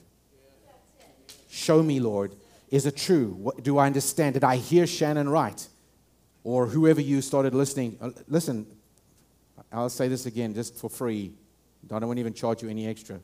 Show 1.49 1.83
me, 1.83 2.01
Lord. 2.01 2.35
Is 2.71 2.85
it 2.87 2.97
true? 2.97 3.29
What, 3.39 3.63
do 3.63 3.79
I 3.79 3.87
understand? 3.87 4.35
Did 4.35 4.45
I 4.45 4.57
hear 4.57 4.87
Shannon 4.87 5.29
right? 5.29 5.67
Or 6.45 6.67
whoever 6.67 7.01
you 7.01 7.21
started 7.23 7.55
listening. 7.55 7.97
Uh, 8.01 8.11
listen, 8.29 8.67
I'll 9.73 9.89
say 9.89 10.09
this 10.09 10.27
again 10.27 10.55
just 10.55 10.77
for 10.77 10.91
free. 10.91 11.33
I 11.93 11.99
don't 11.99 12.19
even 12.19 12.35
charge 12.35 12.63
you 12.63 12.69
any 12.69 12.87
extra. 12.87 13.21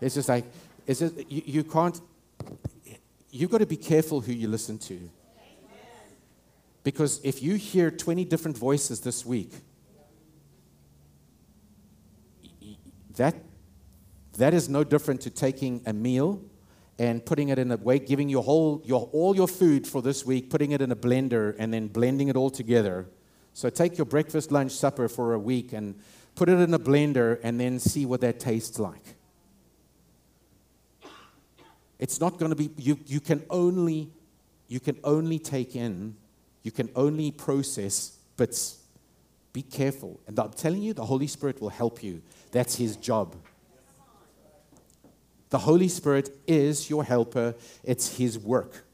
It's 0.00 0.14
just 0.14 0.28
like, 0.28 0.44
it's 0.86 1.00
just, 1.00 1.16
you, 1.30 1.42
you 1.44 1.64
can't, 1.64 2.00
you've 3.30 3.50
got 3.50 3.58
to 3.58 3.66
be 3.66 3.76
careful 3.76 4.20
who 4.20 4.32
you 4.32 4.48
listen 4.48 4.78
to. 4.78 5.10
Because 6.82 7.20
if 7.22 7.42
you 7.42 7.56
hear 7.56 7.90
20 7.90 8.24
different 8.24 8.56
voices 8.56 9.00
this 9.00 9.24
week, 9.26 9.52
that, 13.16 13.34
that 14.38 14.54
is 14.54 14.68
no 14.68 14.82
different 14.82 15.20
to 15.22 15.30
taking 15.30 15.82
a 15.84 15.92
meal 15.92 16.40
and 17.00 17.24
putting 17.24 17.48
it 17.48 17.58
in 17.58 17.72
a 17.72 17.76
way, 17.76 17.98
giving 17.98 18.28
your 18.28 18.44
whole, 18.44 18.80
your, 18.84 19.08
all 19.12 19.34
your 19.34 19.48
food 19.48 19.86
for 19.86 20.02
this 20.02 20.24
week, 20.24 20.50
putting 20.50 20.70
it 20.72 20.80
in 20.80 20.92
a 20.92 20.96
blender, 20.96 21.56
and 21.58 21.74
then 21.74 21.88
blending 21.88 22.28
it 22.28 22.36
all 22.36 22.50
together. 22.50 23.08
So 23.54 23.70
take 23.70 23.98
your 23.98 24.04
breakfast, 24.04 24.52
lunch, 24.52 24.70
supper 24.70 25.08
for 25.08 25.34
a 25.34 25.38
week 25.38 25.72
and 25.72 25.98
put 26.36 26.48
it 26.48 26.60
in 26.60 26.72
a 26.72 26.78
blender 26.78 27.40
and 27.42 27.58
then 27.58 27.80
see 27.80 28.06
what 28.06 28.20
that 28.20 28.38
tastes 28.38 28.78
like. 28.78 29.16
It's 31.98 32.20
not 32.20 32.38
going 32.38 32.50
to 32.50 32.56
be, 32.56 32.70
you, 32.76 32.98
you, 33.06 33.20
can 33.20 33.44
only, 33.50 34.10
you 34.68 34.78
can 34.78 34.98
only 35.02 35.38
take 35.38 35.74
in 35.74 36.14
you 36.62 36.70
can 36.70 36.90
only 36.94 37.30
process 37.30 38.18
bits. 38.36 38.78
Be 39.52 39.62
careful. 39.62 40.20
And 40.26 40.38
I'm 40.38 40.52
telling 40.52 40.82
you, 40.82 40.92
the 40.92 41.04
Holy 41.04 41.26
Spirit 41.26 41.60
will 41.60 41.70
help 41.70 42.02
you. 42.02 42.22
That's 42.52 42.76
His 42.76 42.96
job. 42.96 43.34
The 45.50 45.58
Holy 45.58 45.88
Spirit 45.88 46.30
is 46.46 46.88
your 46.88 47.04
helper, 47.04 47.54
it's 47.84 48.16
His 48.16 48.38
work. 48.38 48.84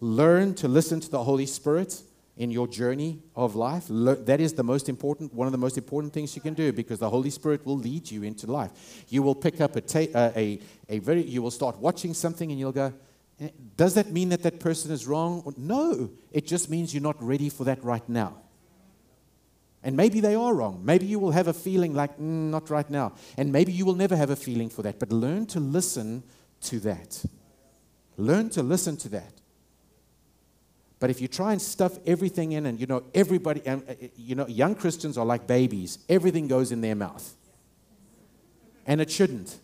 Learn 0.00 0.54
to 0.56 0.68
listen 0.68 1.00
to 1.00 1.10
the 1.10 1.24
Holy 1.24 1.46
Spirit 1.46 2.02
in 2.36 2.50
your 2.50 2.66
journey 2.66 3.22
of 3.34 3.56
life. 3.56 3.84
That 3.88 4.40
is 4.40 4.52
the 4.52 4.62
most 4.62 4.88
important, 4.88 5.32
one 5.32 5.46
of 5.46 5.52
the 5.52 5.58
most 5.58 5.78
important 5.78 6.12
things 6.12 6.36
you 6.36 6.42
can 6.42 6.52
do 6.52 6.72
because 6.72 6.98
the 6.98 7.08
Holy 7.08 7.30
Spirit 7.30 7.64
will 7.64 7.78
lead 7.78 8.10
you 8.10 8.22
into 8.22 8.46
life. 8.46 9.04
You 9.08 9.22
will 9.22 9.34
pick 9.34 9.60
up 9.60 9.76
a, 9.76 9.80
ta- 9.80 10.30
a, 10.36 10.60
a 10.88 10.98
very, 10.98 11.22
you 11.22 11.40
will 11.40 11.50
start 11.50 11.78
watching 11.78 12.12
something 12.12 12.50
and 12.50 12.60
you'll 12.60 12.72
go, 12.72 12.92
Eh, 13.40 13.48
does 13.76 13.94
that 13.94 14.10
mean 14.10 14.30
that 14.30 14.42
that 14.42 14.60
person 14.60 14.90
is 14.90 15.06
wrong? 15.06 15.54
No, 15.56 16.10
it 16.32 16.46
just 16.46 16.70
means 16.70 16.94
you're 16.94 17.02
not 17.02 17.22
ready 17.22 17.48
for 17.48 17.64
that 17.64 17.82
right 17.84 18.06
now. 18.08 18.36
And 19.86 19.96
maybe 19.96 20.18
they 20.18 20.34
are 20.34 20.52
wrong. 20.52 20.80
Maybe 20.84 21.06
you 21.06 21.20
will 21.20 21.30
have 21.30 21.46
a 21.46 21.52
feeling 21.52 21.94
like, 21.94 22.18
mm, 22.18 22.50
not 22.50 22.70
right 22.70 22.90
now. 22.90 23.12
And 23.36 23.52
maybe 23.52 23.70
you 23.70 23.86
will 23.86 23.94
never 23.94 24.16
have 24.16 24.30
a 24.30 24.34
feeling 24.36 24.68
for 24.68 24.82
that. 24.82 24.98
But 24.98 25.12
learn 25.12 25.46
to 25.46 25.60
listen 25.60 26.24
to 26.62 26.80
that. 26.80 27.24
Learn 28.16 28.50
to 28.50 28.64
listen 28.64 28.96
to 28.96 29.08
that. 29.10 29.32
But 30.98 31.10
if 31.10 31.20
you 31.20 31.28
try 31.28 31.52
and 31.52 31.62
stuff 31.62 32.00
everything 32.04 32.50
in, 32.50 32.66
and 32.66 32.80
you 32.80 32.86
know, 32.88 33.04
everybody, 33.14 33.64
uh, 33.64 33.78
you 34.16 34.34
know, 34.34 34.48
young 34.48 34.74
Christians 34.74 35.16
are 35.16 35.24
like 35.24 35.46
babies, 35.46 36.00
everything 36.08 36.48
goes 36.48 36.72
in 36.72 36.80
their 36.80 36.96
mouth. 36.96 37.36
And 38.86 39.00
it 39.00 39.08
shouldn't. 39.08 39.56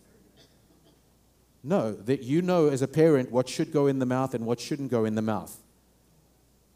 No, 1.64 1.94
that 1.94 2.22
you 2.22 2.42
know 2.42 2.68
as 2.68 2.80
a 2.80 2.88
parent 2.88 3.32
what 3.32 3.48
should 3.48 3.72
go 3.72 3.88
in 3.88 3.98
the 3.98 4.06
mouth 4.06 4.34
and 4.34 4.46
what 4.46 4.60
shouldn't 4.60 4.92
go 4.92 5.04
in 5.04 5.16
the 5.16 5.22
mouth. 5.22 5.58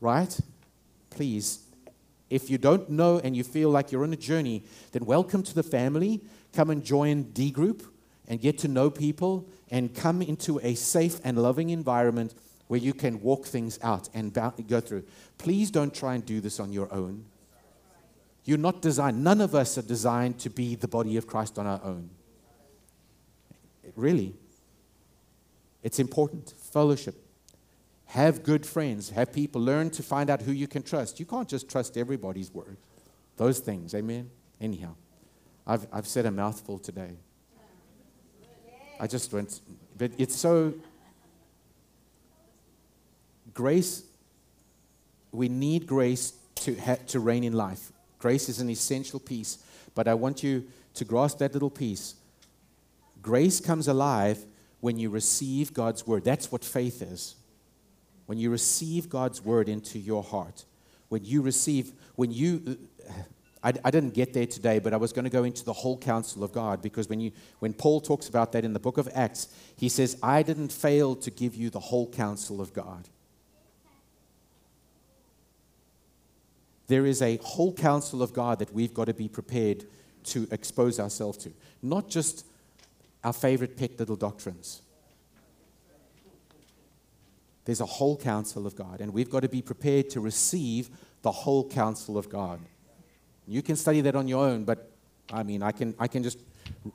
Right? 0.01 0.36
Please, 1.11 1.66
if 2.29 2.51
you 2.51 2.59
don't 2.59 2.91
know 2.91 3.20
and 3.22 3.37
you 3.37 3.45
feel 3.45 3.70
like 3.70 3.93
you're 3.93 4.03
on 4.03 4.12
a 4.12 4.16
journey, 4.16 4.64
then 4.93 5.05
welcome 5.05 5.43
to 5.43 5.55
the 5.55 5.62
family. 5.62 6.20
Come 6.53 6.70
and 6.70 6.85
join 6.85 7.24
D 7.24 7.51
group 7.51 7.93
and 8.29 8.41
get 8.41 8.59
to 8.59 8.68
know 8.68 8.91
people 8.91 9.47
and 9.70 9.95
come 9.95 10.22
into 10.22 10.59
a 10.62 10.74
safe 10.74 11.20
and 11.22 11.41
loving 11.41 11.70
environment 11.70 12.35
where 12.66 12.81
you 12.81 12.93
can 12.93 13.20
walk 13.20 13.47
things 13.47 13.79
out 13.83 14.09
and 14.12 14.35
go 14.35 14.81
through. 14.81 15.05
Please 15.39 15.70
don't 15.70 15.95
try 15.95 16.14
and 16.14 16.27
do 16.27 16.41
this 16.41 16.59
on 16.59 16.72
your 16.72 16.93
own. 16.93 17.24
You're 18.45 18.59
not 18.59 18.83
designed, 18.83 19.22
none 19.22 19.41
of 19.41 19.55
us 19.55 19.77
are 19.79 19.83
designed 19.83 20.39
to 20.41 20.51
be 20.51 20.77
the 20.77 20.89
body 20.89 21.16
of 21.16 21.27
Christ 21.27 21.59
on 21.59 21.66
our 21.66 21.81
own. 21.85 22.11
Really. 23.95 24.35
It's 25.83 25.99
important. 25.99 26.55
Fellowship. 26.72 27.26
Have 28.07 28.43
good 28.43 28.65
friends. 28.65 29.11
Have 29.11 29.33
people. 29.33 29.61
Learn 29.61 29.91
to 29.91 30.03
find 30.03 30.31
out 30.31 30.43
who 30.43 30.53
you 30.53 30.69
can 30.69 30.83
trust. 30.83 31.19
You 31.19 31.27
can't 31.27 31.49
just 31.49 31.69
trust 31.69 31.97
everybody's 31.97 32.53
word. 32.53 32.77
Those 33.37 33.59
things. 33.59 33.95
Amen? 33.95 34.31
Anyhow, 34.61 34.95
I've, 35.67 35.87
I've 35.93 36.07
said 36.07 36.27
a 36.27 36.31
mouthful 36.31 36.79
today. 36.79 37.17
I 38.99 39.07
just 39.07 39.33
went, 39.33 39.61
but 39.99 40.13
it's 40.17 40.35
so. 40.35 40.73
Grace, 43.53 44.03
we 45.33 45.49
need 45.49 45.87
grace 45.87 46.33
to, 46.57 46.75
ha- 46.77 46.97
to 47.09 47.21
reign 47.21 47.45
in 47.45 47.53
life. 47.53 47.93
Grace 48.19 48.49
is 48.49 48.61
an 48.61 48.71
essential 48.71 49.21
piece, 49.21 49.59
but 49.95 50.09
I 50.09 50.15
want 50.15 50.43
you 50.43 50.65
to 50.95 51.05
grasp 51.05 51.39
that 51.39 51.53
little 51.53 51.71
piece. 51.71 52.15
Grace 53.21 53.61
comes 53.61 53.89
alive 53.89 54.45
when 54.81 54.99
you 54.99 55.11
receive 55.11 55.75
God's 55.75 56.07
word. 56.07 56.25
That's 56.25 56.51
what 56.51 56.65
faith 56.65 57.03
is. 57.03 57.35
When 58.27 58.39
you 58.39 58.51
receive 58.51 59.09
God's 59.09 59.43
word 59.43 59.68
into 59.68 59.99
your 59.99 60.22
heart, 60.22 60.64
when 61.09 61.24
you 61.24 61.43
receive, 61.43 61.93
when 62.16 62.33
you, 62.33 62.77
I, 63.62 63.72
I 63.85 63.91
didn't 63.91 64.14
get 64.14 64.33
there 64.33 64.47
today, 64.47 64.81
but 64.81 64.93
I 64.93 64.97
was 64.97 65.12
going 65.12 65.24
to 65.24 65.31
go 65.31 65.45
into 65.45 65.64
the 65.64 65.72
whole 65.72 65.97
counsel 65.97 66.43
of 66.43 66.53
God 66.53 66.83
because 66.83 67.09
when 67.09 67.20
you, 67.20 67.31
when 67.61 67.72
Paul 67.72 68.01
talks 68.01 68.29
about 68.29 68.53
that 68.53 68.64
in 68.64 68.72
the 68.72 68.81
book 68.81 68.99
of 68.99 69.09
Acts, 69.14 69.49
he 69.77 69.89
says, 69.89 70.18
"I 70.22 70.43
didn't 70.43 70.72
fail 70.72 71.14
to 71.16 71.31
give 71.31 71.55
you 71.55 71.70
the 71.70 71.81
whole 71.81 72.11
counsel 72.11 72.61
of 72.61 72.72
God." 72.72 73.09
There 76.89 77.07
is 77.07 77.22
a 77.22 77.37
whole 77.39 77.72
counsel 77.72 78.22
of 78.22 78.33
God 78.33 78.59
that 78.61 78.72
we've 78.72 78.95
got 78.95 79.07
to 79.07 79.14
be 79.14 79.29
prepared 79.29 79.85
to 80.24 80.47
expose 80.51 81.01
ourselves 81.01 81.39
to, 81.39 81.53
not 81.83 82.09
just 82.09 82.45
our 83.24 83.33
favorite 83.33 83.77
pet 83.77 83.99
little 83.99 84.16
doctrines. 84.16 84.83
There's 87.67 87.81
a 87.81 87.87
whole 87.87 88.17
counsel 88.17 88.67
of 88.67 88.77
God, 88.77 89.01
and 89.01 89.12
we've 89.12 89.29
got 89.29 89.41
to 89.41 89.49
be 89.49 89.61
prepared 89.61 90.09
to 90.11 90.21
receive 90.21 90.89
the 91.23 91.33
whole 91.33 91.69
counsel 91.69 92.17
of 92.17 92.31
God. 92.31 92.61
You 93.47 93.61
can 93.61 93.75
study 93.75 94.01
that 94.03 94.14
on 94.14 94.29
your 94.29 94.47
own, 94.47 94.64
but 94.64 94.89
I 95.33 95.43
mean, 95.43 95.62
I 95.64 95.73
can, 95.73 95.93
I 95.99 96.07
can, 96.07 96.23
just, 96.23 96.39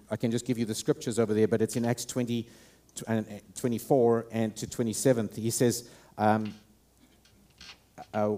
I 0.10 0.16
can 0.16 0.32
just 0.32 0.46
give 0.46 0.58
you 0.58 0.64
the 0.64 0.74
scriptures 0.74 1.20
over 1.20 1.34
there, 1.34 1.48
but 1.48 1.62
it's 1.62 1.76
in 1.76 1.84
Acts 1.84 2.06
20, 2.06 2.48
uh, 3.06 3.22
24 3.56 4.28
and 4.32 4.56
to 4.56 4.66
27. 4.66 5.30
He 5.36 5.50
says, 5.50 5.90
um, 6.18 6.54
uh, 8.14 8.36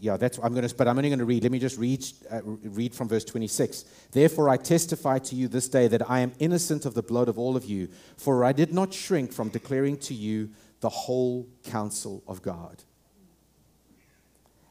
yeah, 0.00 0.16
that's 0.16 0.38
I'm 0.38 0.54
going 0.54 0.66
to, 0.66 0.74
but 0.74 0.88
I'm 0.88 0.96
only 0.96 1.10
going 1.10 1.18
to 1.18 1.24
read. 1.24 1.42
Let 1.42 1.52
me 1.52 1.58
just 1.58 1.78
read, 1.78 2.04
uh, 2.30 2.40
read 2.44 2.94
from 2.94 3.08
verse 3.08 3.24
26. 3.24 3.84
Therefore, 4.10 4.48
I 4.48 4.56
testify 4.56 5.18
to 5.18 5.34
you 5.34 5.48
this 5.48 5.68
day 5.68 5.86
that 5.88 6.08
I 6.10 6.20
am 6.20 6.32
innocent 6.38 6.86
of 6.86 6.94
the 6.94 7.02
blood 7.02 7.28
of 7.28 7.38
all 7.38 7.56
of 7.56 7.64
you, 7.66 7.88
for 8.16 8.44
I 8.44 8.52
did 8.52 8.72
not 8.72 8.94
shrink 8.94 9.32
from 9.32 9.50
declaring 9.50 9.98
to 9.98 10.14
you 10.14 10.50
the 10.80 10.88
whole 10.88 11.46
counsel 11.64 12.22
of 12.26 12.42
God. 12.42 12.82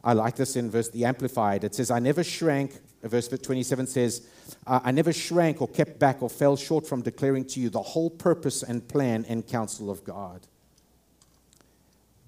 I 0.03 0.13
like 0.13 0.35
this 0.35 0.55
in 0.55 0.69
verse 0.71 0.89
the 0.89 1.05
Amplified. 1.05 1.63
It 1.63 1.75
says, 1.75 1.91
"I 1.91 1.99
never 1.99 2.23
shrank." 2.23 2.81
Verse 3.03 3.27
27 3.27 3.85
says, 3.85 4.23
"I 4.65 4.91
never 4.91 5.13
shrank 5.13 5.61
or 5.61 5.67
kept 5.67 5.99
back 5.99 6.23
or 6.23 6.29
fell 6.29 6.55
short 6.55 6.87
from 6.87 7.01
declaring 7.01 7.45
to 7.45 7.59
you 7.59 7.69
the 7.69 7.81
whole 7.81 8.09
purpose 8.09 8.63
and 8.63 8.87
plan 8.87 9.25
and 9.27 9.45
counsel 9.45 9.91
of 9.91 10.03
God." 10.03 10.47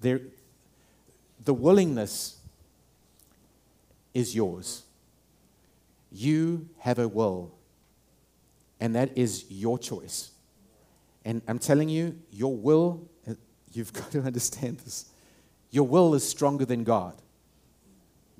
There, 0.00 0.20
the 1.44 1.54
willingness 1.54 2.37
is 4.14 4.34
yours. 4.34 4.84
You 6.10 6.68
have 6.78 6.98
a 6.98 7.08
will, 7.08 7.52
and 8.80 8.94
that 8.94 9.16
is 9.16 9.44
your 9.48 9.78
choice. 9.78 10.30
And 11.24 11.42
I'm 11.46 11.58
telling 11.58 11.88
you, 11.88 12.18
your 12.30 12.56
will, 12.56 13.08
uh, 13.28 13.34
you've 13.72 13.92
got 14.00 14.10
to 14.12 14.22
understand 14.22 14.78
this. 14.78 15.06
Your 15.70 15.86
will 15.86 16.14
is 16.14 16.26
stronger 16.26 16.64
than 16.64 16.84
God. 16.84 17.20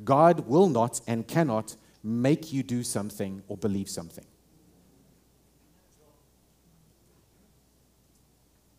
God 0.04 0.46
will 0.48 0.68
not 0.68 1.00
and 1.06 1.26
cannot 1.26 1.76
make 2.02 2.52
you 2.52 2.62
do 2.62 2.82
something 2.82 3.42
or 3.48 3.56
believe 3.56 3.88
something. 3.88 4.24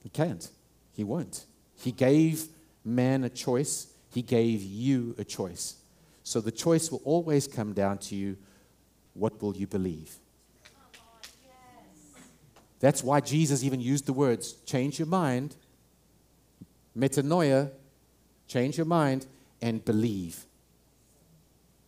He 0.01 0.09
can't. 0.09 0.49
He 0.93 1.03
won't. 1.03 1.45
He 1.75 1.91
gave 1.91 2.47
man 2.83 3.23
a 3.23 3.29
choice, 3.29 3.87
He 4.11 4.21
gave 4.21 4.63
you 4.63 5.15
a 5.17 5.23
choice. 5.23 5.75
So 6.29 6.39
the 6.39 6.51
choice 6.51 6.91
will 6.91 7.01
always 7.05 7.47
come 7.47 7.73
down 7.73 7.97
to 7.97 8.15
you 8.15 8.37
what 9.15 9.41
will 9.41 9.57
you 9.57 9.65
believe? 9.65 10.15
That's 12.79 13.03
why 13.03 13.19
Jesus 13.19 13.63
even 13.63 13.81
used 13.81 14.05
the 14.05 14.13
words 14.13 14.53
change 14.63 14.99
your 14.99 15.07
mind, 15.07 15.55
metanoia, 16.95 17.71
change 18.47 18.77
your 18.77 18.85
mind, 18.85 19.25
and 19.59 19.83
believe. 19.83 20.45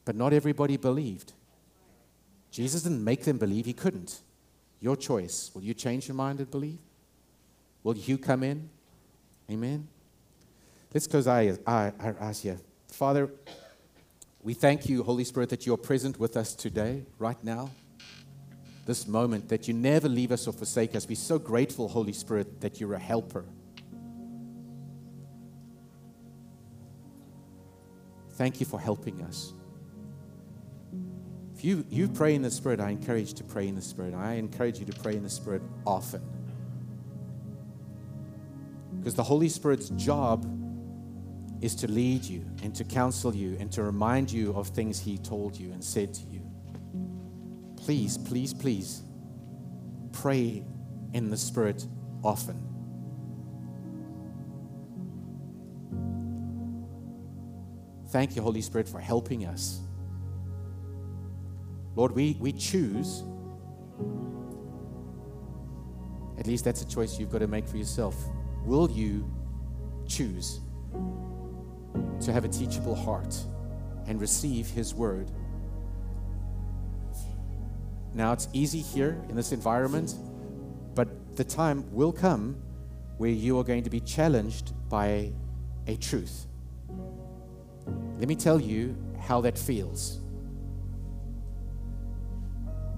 But 0.05 0.15
not 0.15 0.33
everybody 0.33 0.75
believed. 0.75 1.33
Jesus 2.49 2.81
didn't 2.81 3.03
make 3.03 3.23
them 3.25 3.37
believe, 3.37 3.67
he 3.67 3.73
couldn't. 3.73 4.21
Your 4.79 4.95
choice. 4.95 5.51
Will 5.53 5.61
you 5.61 5.75
change 5.75 6.07
your 6.07 6.15
mind 6.15 6.39
and 6.39 6.49
believe? 6.49 6.79
Will 7.83 7.95
you 7.95 8.17
come 8.17 8.41
in? 8.41 8.71
Amen. 9.51 9.87
Let's 10.91 11.05
close 11.05 11.27
our 11.27 11.55
eyes 11.67 12.41
here. 12.41 12.57
Father, 12.87 13.29
we 14.43 14.53
thank 14.53 14.89
you, 14.89 15.03
Holy 15.03 15.23
Spirit, 15.23 15.49
that 15.49 15.65
you're 15.65 15.77
present 15.77 16.19
with 16.19 16.35
us 16.35 16.55
today, 16.55 17.05
right 17.19 17.41
now. 17.43 17.69
This 18.85 19.07
moment, 19.07 19.49
that 19.49 19.67
you 19.67 19.73
never 19.73 20.09
leave 20.09 20.31
us 20.31 20.47
or 20.47 20.53
forsake 20.53 20.95
us. 20.95 21.07
We're 21.07 21.15
so 21.15 21.37
grateful, 21.37 21.87
Holy 21.87 22.13
Spirit, 22.13 22.61
that 22.61 22.79
you're 22.79 22.95
a 22.95 22.99
helper. 22.99 23.45
Thank 28.31 28.59
you 28.59 28.65
for 28.65 28.79
helping 28.79 29.21
us. 29.21 29.53
If 31.55 31.63
you, 31.63 31.85
you 31.89 32.07
pray 32.07 32.33
in 32.33 32.41
the 32.41 32.49
Spirit, 32.49 32.79
I 32.79 32.89
encourage 32.89 33.29
you 33.29 33.35
to 33.35 33.43
pray 33.43 33.67
in 33.67 33.75
the 33.75 33.81
Spirit. 33.83 34.15
I 34.15 34.33
encourage 34.33 34.79
you 34.79 34.85
to 34.85 34.99
pray 34.99 35.15
in 35.15 35.21
the 35.21 35.29
Spirit 35.29 35.61
often. 35.85 36.23
Because 38.97 39.13
the 39.13 39.23
Holy 39.23 39.49
Spirit's 39.49 39.89
job 39.89 40.43
is 41.61 41.75
to 41.75 41.87
lead 41.87 42.23
you 42.23 42.43
and 42.63 42.73
to 42.75 42.83
counsel 42.83 43.35
you 43.35 43.55
and 43.59 43.71
to 43.71 43.83
remind 43.83 44.31
you 44.31 44.51
of 44.53 44.67
things 44.69 44.99
He 44.99 45.17
told 45.19 45.55
you 45.55 45.71
and 45.71 45.83
said 45.83 46.13
to 46.15 46.21
you. 46.25 46.41
Please, 47.77 48.17
please, 48.17 48.53
please 48.53 49.03
pray 50.11 50.63
in 51.13 51.29
the 51.29 51.37
Spirit 51.37 51.85
often. 52.23 52.67
Thank 58.09 58.35
you, 58.35 58.41
Holy 58.41 58.61
Spirit, 58.61 58.89
for 58.89 58.99
helping 58.99 59.45
us. 59.45 59.79
Lord, 61.95 62.11
we, 62.13 62.35
we 62.39 62.51
choose. 62.51 63.23
At 66.37 66.47
least 66.47 66.65
that's 66.65 66.81
a 66.81 66.87
choice 66.87 67.19
you've 67.19 67.31
got 67.31 67.39
to 67.39 67.47
make 67.47 67.67
for 67.67 67.77
yourself. 67.77 68.15
Will 68.65 68.89
you 68.89 69.29
choose 70.07 70.59
to 72.21 72.33
have 72.33 72.45
a 72.45 72.47
teachable 72.47 72.95
heart 72.95 73.35
and 74.07 74.19
receive 74.19 74.67
His 74.67 74.93
word. 74.93 75.31
Now, 78.13 78.33
it's 78.33 78.47
easy 78.53 78.79
here 78.79 79.21
in 79.29 79.35
this 79.35 79.51
environment, 79.51 80.15
but 80.95 81.35
the 81.37 81.43
time 81.43 81.91
will 81.93 82.11
come 82.11 82.61
where 83.17 83.29
you 83.29 83.57
are 83.59 83.63
going 83.63 83.83
to 83.83 83.89
be 83.89 83.99
challenged 83.99 84.73
by 84.89 85.31
a 85.87 85.95
truth. 85.95 86.45
Let 88.17 88.27
me 88.27 88.35
tell 88.35 88.59
you 88.59 88.95
how 89.19 89.41
that 89.41 89.57
feels. 89.57 90.19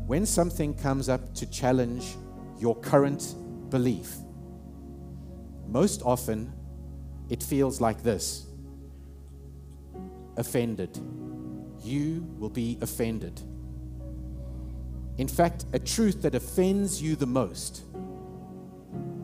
When 0.07 0.25
something 0.25 0.73
comes 0.73 1.07
up 1.09 1.33
to 1.35 1.45
challenge 1.49 2.15
your 2.59 2.75
current 2.75 3.35
belief, 3.69 4.15
most 5.67 6.01
often 6.03 6.51
it 7.29 7.41
feels 7.41 7.79
like 7.79 8.03
this 8.03 8.47
offended. 10.37 10.99
You 11.83 12.25
will 12.39 12.49
be 12.49 12.77
offended. 12.81 13.41
In 15.17 15.27
fact, 15.27 15.65
a 15.73 15.79
truth 15.79 16.21
that 16.23 16.33
offends 16.33 17.01
you 17.01 17.15
the 17.15 17.27
most 17.27 17.83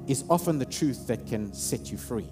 is 0.08 0.24
often 0.30 0.60
the 0.60 0.66
truth 0.66 1.08
that 1.08 1.26
can 1.28 1.54
set 1.54 1.92
you 1.92 1.98
free. 1.98 2.28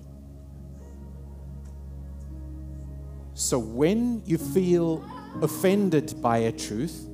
So 3.33 3.59
when 3.59 4.23
you 4.25 4.37
feel 4.39 5.05
offended 5.41 6.21
by 6.21 6.39
a 6.39 6.51
truth, 6.51 7.07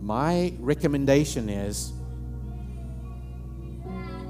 my 0.00 0.54
recommendation 0.60 1.48
is 1.48 1.92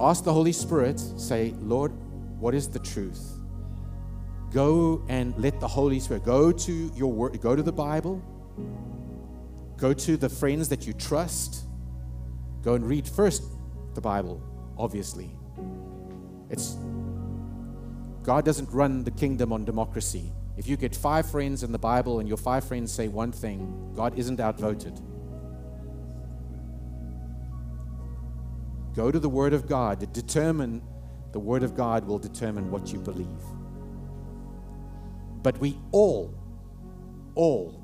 ask 0.00 0.24
the 0.24 0.32
Holy 0.32 0.52
Spirit, 0.52 0.98
say, 0.98 1.54
Lord, 1.60 1.92
what 2.38 2.54
is 2.54 2.68
the 2.68 2.78
truth? 2.78 3.35
Go 4.52 5.04
and 5.08 5.36
let 5.36 5.60
the 5.60 5.68
Holy 5.68 6.00
Spirit 6.00 6.24
go 6.24 6.52
to 6.52 6.92
your 6.94 7.12
word, 7.12 7.40
go 7.40 7.56
to 7.56 7.62
the 7.62 7.72
Bible, 7.72 8.22
go 9.76 9.92
to 9.92 10.16
the 10.16 10.28
friends 10.28 10.68
that 10.68 10.86
you 10.86 10.92
trust. 10.92 11.64
Go 12.62 12.74
and 12.74 12.86
read 12.86 13.06
first 13.06 13.42
the 13.94 14.00
Bible, 14.00 14.42
obviously. 14.78 15.30
It's 16.50 16.76
God 18.22 18.44
doesn't 18.44 18.68
run 18.70 19.04
the 19.04 19.10
kingdom 19.12 19.52
on 19.52 19.64
democracy. 19.64 20.32
If 20.56 20.66
you 20.66 20.76
get 20.76 20.96
five 20.96 21.30
friends 21.30 21.62
in 21.62 21.70
the 21.70 21.78
Bible 21.78 22.18
and 22.18 22.28
your 22.28 22.38
five 22.38 22.64
friends 22.64 22.90
say 22.90 23.08
one 23.08 23.30
thing, 23.30 23.92
God 23.94 24.18
isn't 24.18 24.40
outvoted. 24.40 24.98
Go 28.94 29.10
to 29.10 29.18
the 29.20 29.28
Word 29.28 29.52
of 29.52 29.68
God. 29.68 30.10
Determine 30.12 30.82
the 31.32 31.38
Word 31.38 31.62
of 31.62 31.76
God 31.76 32.06
will 32.06 32.18
determine 32.18 32.70
what 32.70 32.92
you 32.92 32.98
believe. 32.98 33.26
But 35.46 35.60
we 35.60 35.78
all, 35.92 36.34
all 37.36 37.80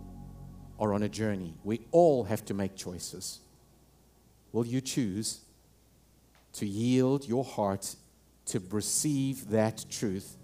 are 0.80 0.92
on 0.92 1.04
a 1.04 1.08
journey. 1.08 1.54
We 1.62 1.86
all 1.92 2.24
have 2.24 2.44
to 2.46 2.54
make 2.54 2.74
choices. 2.74 3.38
Will 4.50 4.66
you 4.66 4.80
choose 4.80 5.42
to 6.54 6.66
yield 6.66 7.24
your 7.24 7.44
heart 7.44 7.94
to 8.46 8.60
receive 8.70 9.50
that 9.50 9.84
truth 9.88 10.38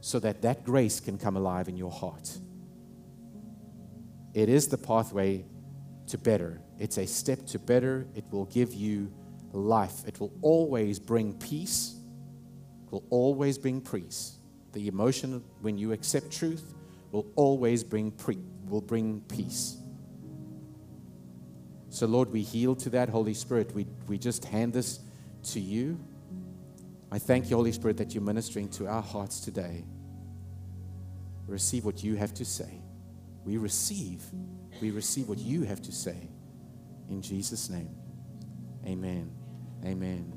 so 0.00 0.18
that 0.20 0.40
that 0.40 0.64
grace 0.64 0.98
can 0.98 1.18
come 1.18 1.36
alive 1.36 1.68
in 1.68 1.76
your 1.76 1.90
heart? 1.90 2.38
It 4.32 4.48
is 4.48 4.68
the 4.68 4.78
pathway 4.78 5.44
to 6.06 6.16
better. 6.16 6.62
It's 6.78 6.96
a 6.96 7.06
step 7.06 7.44
to 7.48 7.58
better. 7.58 8.06
It 8.14 8.24
will 8.30 8.46
give 8.46 8.72
you 8.72 9.12
life. 9.52 10.08
It 10.08 10.18
will 10.20 10.32
always 10.40 10.98
bring 10.98 11.34
peace. 11.34 11.96
It 12.86 12.92
will 12.92 13.04
always 13.10 13.58
bring 13.58 13.82
peace. 13.82 14.38
The 14.72 14.88
emotion 14.88 15.42
when 15.60 15.78
you 15.78 15.92
accept 15.92 16.30
truth 16.30 16.74
will 17.10 17.26
always 17.36 17.84
bring, 17.84 18.10
pre- 18.10 18.38
will 18.68 18.80
bring 18.80 19.20
peace. 19.28 19.76
So, 21.90 22.06
Lord, 22.06 22.32
we 22.32 22.42
heal 22.42 22.74
to 22.76 22.90
that, 22.90 23.10
Holy 23.10 23.34
Spirit. 23.34 23.74
We, 23.74 23.86
we 24.08 24.16
just 24.16 24.46
hand 24.46 24.72
this 24.72 25.00
to 25.50 25.60
you. 25.60 26.00
I 27.10 27.18
thank 27.18 27.50
you, 27.50 27.56
Holy 27.56 27.72
Spirit, 27.72 27.98
that 27.98 28.14
you're 28.14 28.22
ministering 28.22 28.70
to 28.70 28.86
our 28.86 29.02
hearts 29.02 29.40
today. 29.40 29.84
Receive 31.46 31.84
what 31.84 32.02
you 32.02 32.16
have 32.16 32.32
to 32.34 32.46
say. 32.46 32.80
We 33.44 33.58
receive. 33.58 34.22
We 34.80 34.90
receive 34.90 35.28
what 35.28 35.38
you 35.38 35.64
have 35.64 35.82
to 35.82 35.92
say. 35.92 36.16
In 37.10 37.20
Jesus' 37.20 37.68
name. 37.68 37.90
Amen. 38.86 39.30
Amen. 39.84 40.32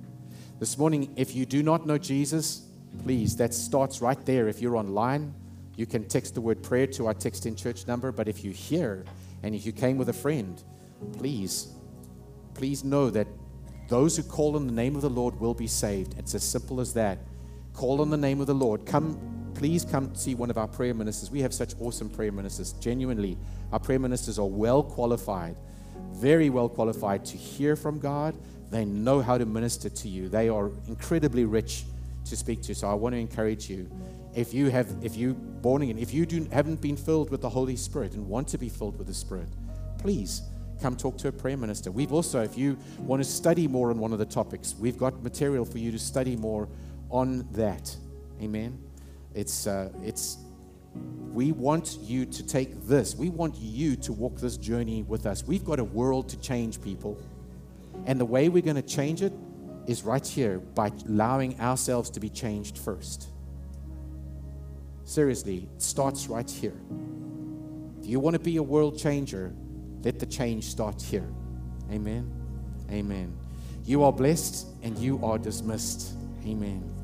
This 0.59 0.77
morning, 0.77 1.13
if 1.15 1.33
you 1.33 1.45
do 1.45 1.63
not 1.63 1.87
know 1.87 1.97
Jesus, 1.97 2.64
please, 3.03 3.35
that 3.37 3.53
starts 3.53 4.01
right 4.01 4.25
there. 4.25 4.47
If 4.47 4.61
you're 4.61 4.77
online, 4.77 5.33
You 5.77 5.85
can 5.85 6.05
text 6.05 6.35
the 6.35 6.41
word 6.41 6.63
prayer 6.63 6.87
to 6.87 7.07
our 7.07 7.13
text 7.13 7.45
in 7.45 7.55
church 7.55 7.87
number, 7.87 8.11
but 8.11 8.27
if 8.27 8.43
you're 8.43 8.53
here 8.53 9.03
and 9.43 9.53
if 9.53 9.65
you 9.65 9.71
came 9.71 9.97
with 9.97 10.09
a 10.09 10.13
friend, 10.13 10.61
please, 11.13 11.73
please 12.53 12.83
know 12.83 13.09
that 13.09 13.27
those 13.89 14.15
who 14.15 14.23
call 14.23 14.55
on 14.55 14.67
the 14.67 14.73
name 14.73 14.95
of 14.95 15.01
the 15.01 15.09
Lord 15.09 15.39
will 15.39 15.53
be 15.53 15.67
saved. 15.67 16.15
It's 16.17 16.33
as 16.33 16.43
simple 16.43 16.79
as 16.79 16.93
that. 16.93 17.19
Call 17.73 18.01
on 18.01 18.09
the 18.09 18.17
name 18.17 18.39
of 18.39 18.47
the 18.47 18.55
Lord. 18.55 18.85
Come, 18.85 19.51
please 19.53 19.83
come 19.83 20.15
see 20.15 20.33
one 20.33 20.49
of 20.49 20.57
our 20.57 20.67
prayer 20.67 20.93
ministers. 20.93 21.29
We 21.29 21.41
have 21.41 21.53
such 21.53 21.73
awesome 21.81 22.09
prayer 22.09 22.31
ministers. 22.31 22.71
Genuinely, 22.73 23.37
our 23.73 23.79
prayer 23.79 23.99
ministers 23.99 24.39
are 24.39 24.47
well 24.47 24.81
qualified, 24.81 25.57
very 26.13 26.49
well 26.49 26.69
qualified 26.69 27.25
to 27.25 27.37
hear 27.37 27.75
from 27.75 27.99
God. 27.99 28.33
They 28.71 28.85
know 28.85 29.21
how 29.21 29.37
to 29.37 29.45
minister 29.45 29.89
to 29.89 30.07
you. 30.07 30.29
They 30.29 30.47
are 30.47 30.71
incredibly 30.87 31.43
rich 31.43 31.83
to 32.25 32.35
speak 32.35 32.61
to. 32.63 32.75
So 32.75 32.89
I 32.89 32.93
want 32.93 33.13
to 33.13 33.19
encourage 33.19 33.69
you. 33.69 33.89
If 34.33 34.53
you 34.53 34.69
have, 34.69 34.93
if 35.01 35.15
you 35.15 35.33
born 35.33 35.81
again, 35.81 35.97
if 35.97 36.13
you 36.13 36.25
do, 36.25 36.45
haven't 36.51 36.81
been 36.81 36.97
filled 36.97 37.29
with 37.29 37.41
the 37.41 37.49
Holy 37.49 37.75
Spirit 37.75 38.13
and 38.13 38.27
want 38.27 38.47
to 38.49 38.57
be 38.57 38.67
filled 38.69 38.97
with 38.97 39.07
the 39.07 39.13
Spirit, 39.13 39.47
please 39.97 40.41
come 40.81 40.95
talk 40.95 41.17
to 41.19 41.29
a 41.29 41.31
prayer 41.31 41.55
minister. 41.57 41.89
We've 41.91 42.11
also, 42.11 42.41
if 42.43 42.57
you 42.57 42.77
want 42.99 43.23
to 43.23 43.29
study 43.29 43.67
more 43.67 43.91
on 43.91 43.99
one 43.99 44.11
of 44.11 44.19
the 44.19 44.25
topics, 44.25 44.75
we've 44.77 44.97
got 44.97 45.23
material 45.23 45.63
for 45.63 45.77
you 45.77 45.91
to 45.91 45.99
study 45.99 46.35
more 46.35 46.67
on 47.09 47.47
that. 47.53 47.95
Amen. 48.41 48.77
It's 49.33 49.67
uh, 49.67 49.89
it's. 50.03 50.37
We 51.33 51.51
want 51.51 51.97
you 52.01 52.25
to 52.25 52.45
take 52.45 52.87
this. 52.87 53.15
We 53.15 53.29
want 53.29 53.55
you 53.57 53.97
to 53.97 54.13
walk 54.13 54.37
this 54.39 54.55
journey 54.55 55.03
with 55.03 55.25
us. 55.25 55.45
We've 55.45 55.65
got 55.65 55.79
a 55.79 55.83
world 55.83 56.29
to 56.29 56.39
change, 56.39 56.81
people, 56.81 57.17
and 58.05 58.19
the 58.19 58.25
way 58.25 58.47
we're 58.47 58.61
going 58.61 58.77
to 58.77 58.81
change 58.81 59.21
it 59.21 59.33
is 59.87 60.03
right 60.03 60.25
here 60.25 60.59
by 60.59 60.91
allowing 61.07 61.59
ourselves 61.59 62.09
to 62.11 62.19
be 62.19 62.29
changed 62.29 62.77
first. 62.77 63.29
Seriously, 65.03 65.69
it 65.75 65.81
starts 65.81 66.27
right 66.27 66.49
here. 66.49 66.79
If 67.99 68.07
you 68.07 68.19
want 68.19 68.33
to 68.35 68.39
be 68.39 68.57
a 68.57 68.63
world 68.63 68.97
changer, 68.97 69.53
let 70.03 70.19
the 70.19 70.25
change 70.25 70.65
start 70.65 71.01
here. 71.01 71.29
Amen. 71.91 72.31
Amen. 72.91 73.37
You 73.85 74.03
are 74.03 74.11
blessed 74.11 74.67
and 74.81 74.97
you 74.97 75.23
are 75.23 75.37
dismissed. 75.37 76.15
Amen. 76.45 76.94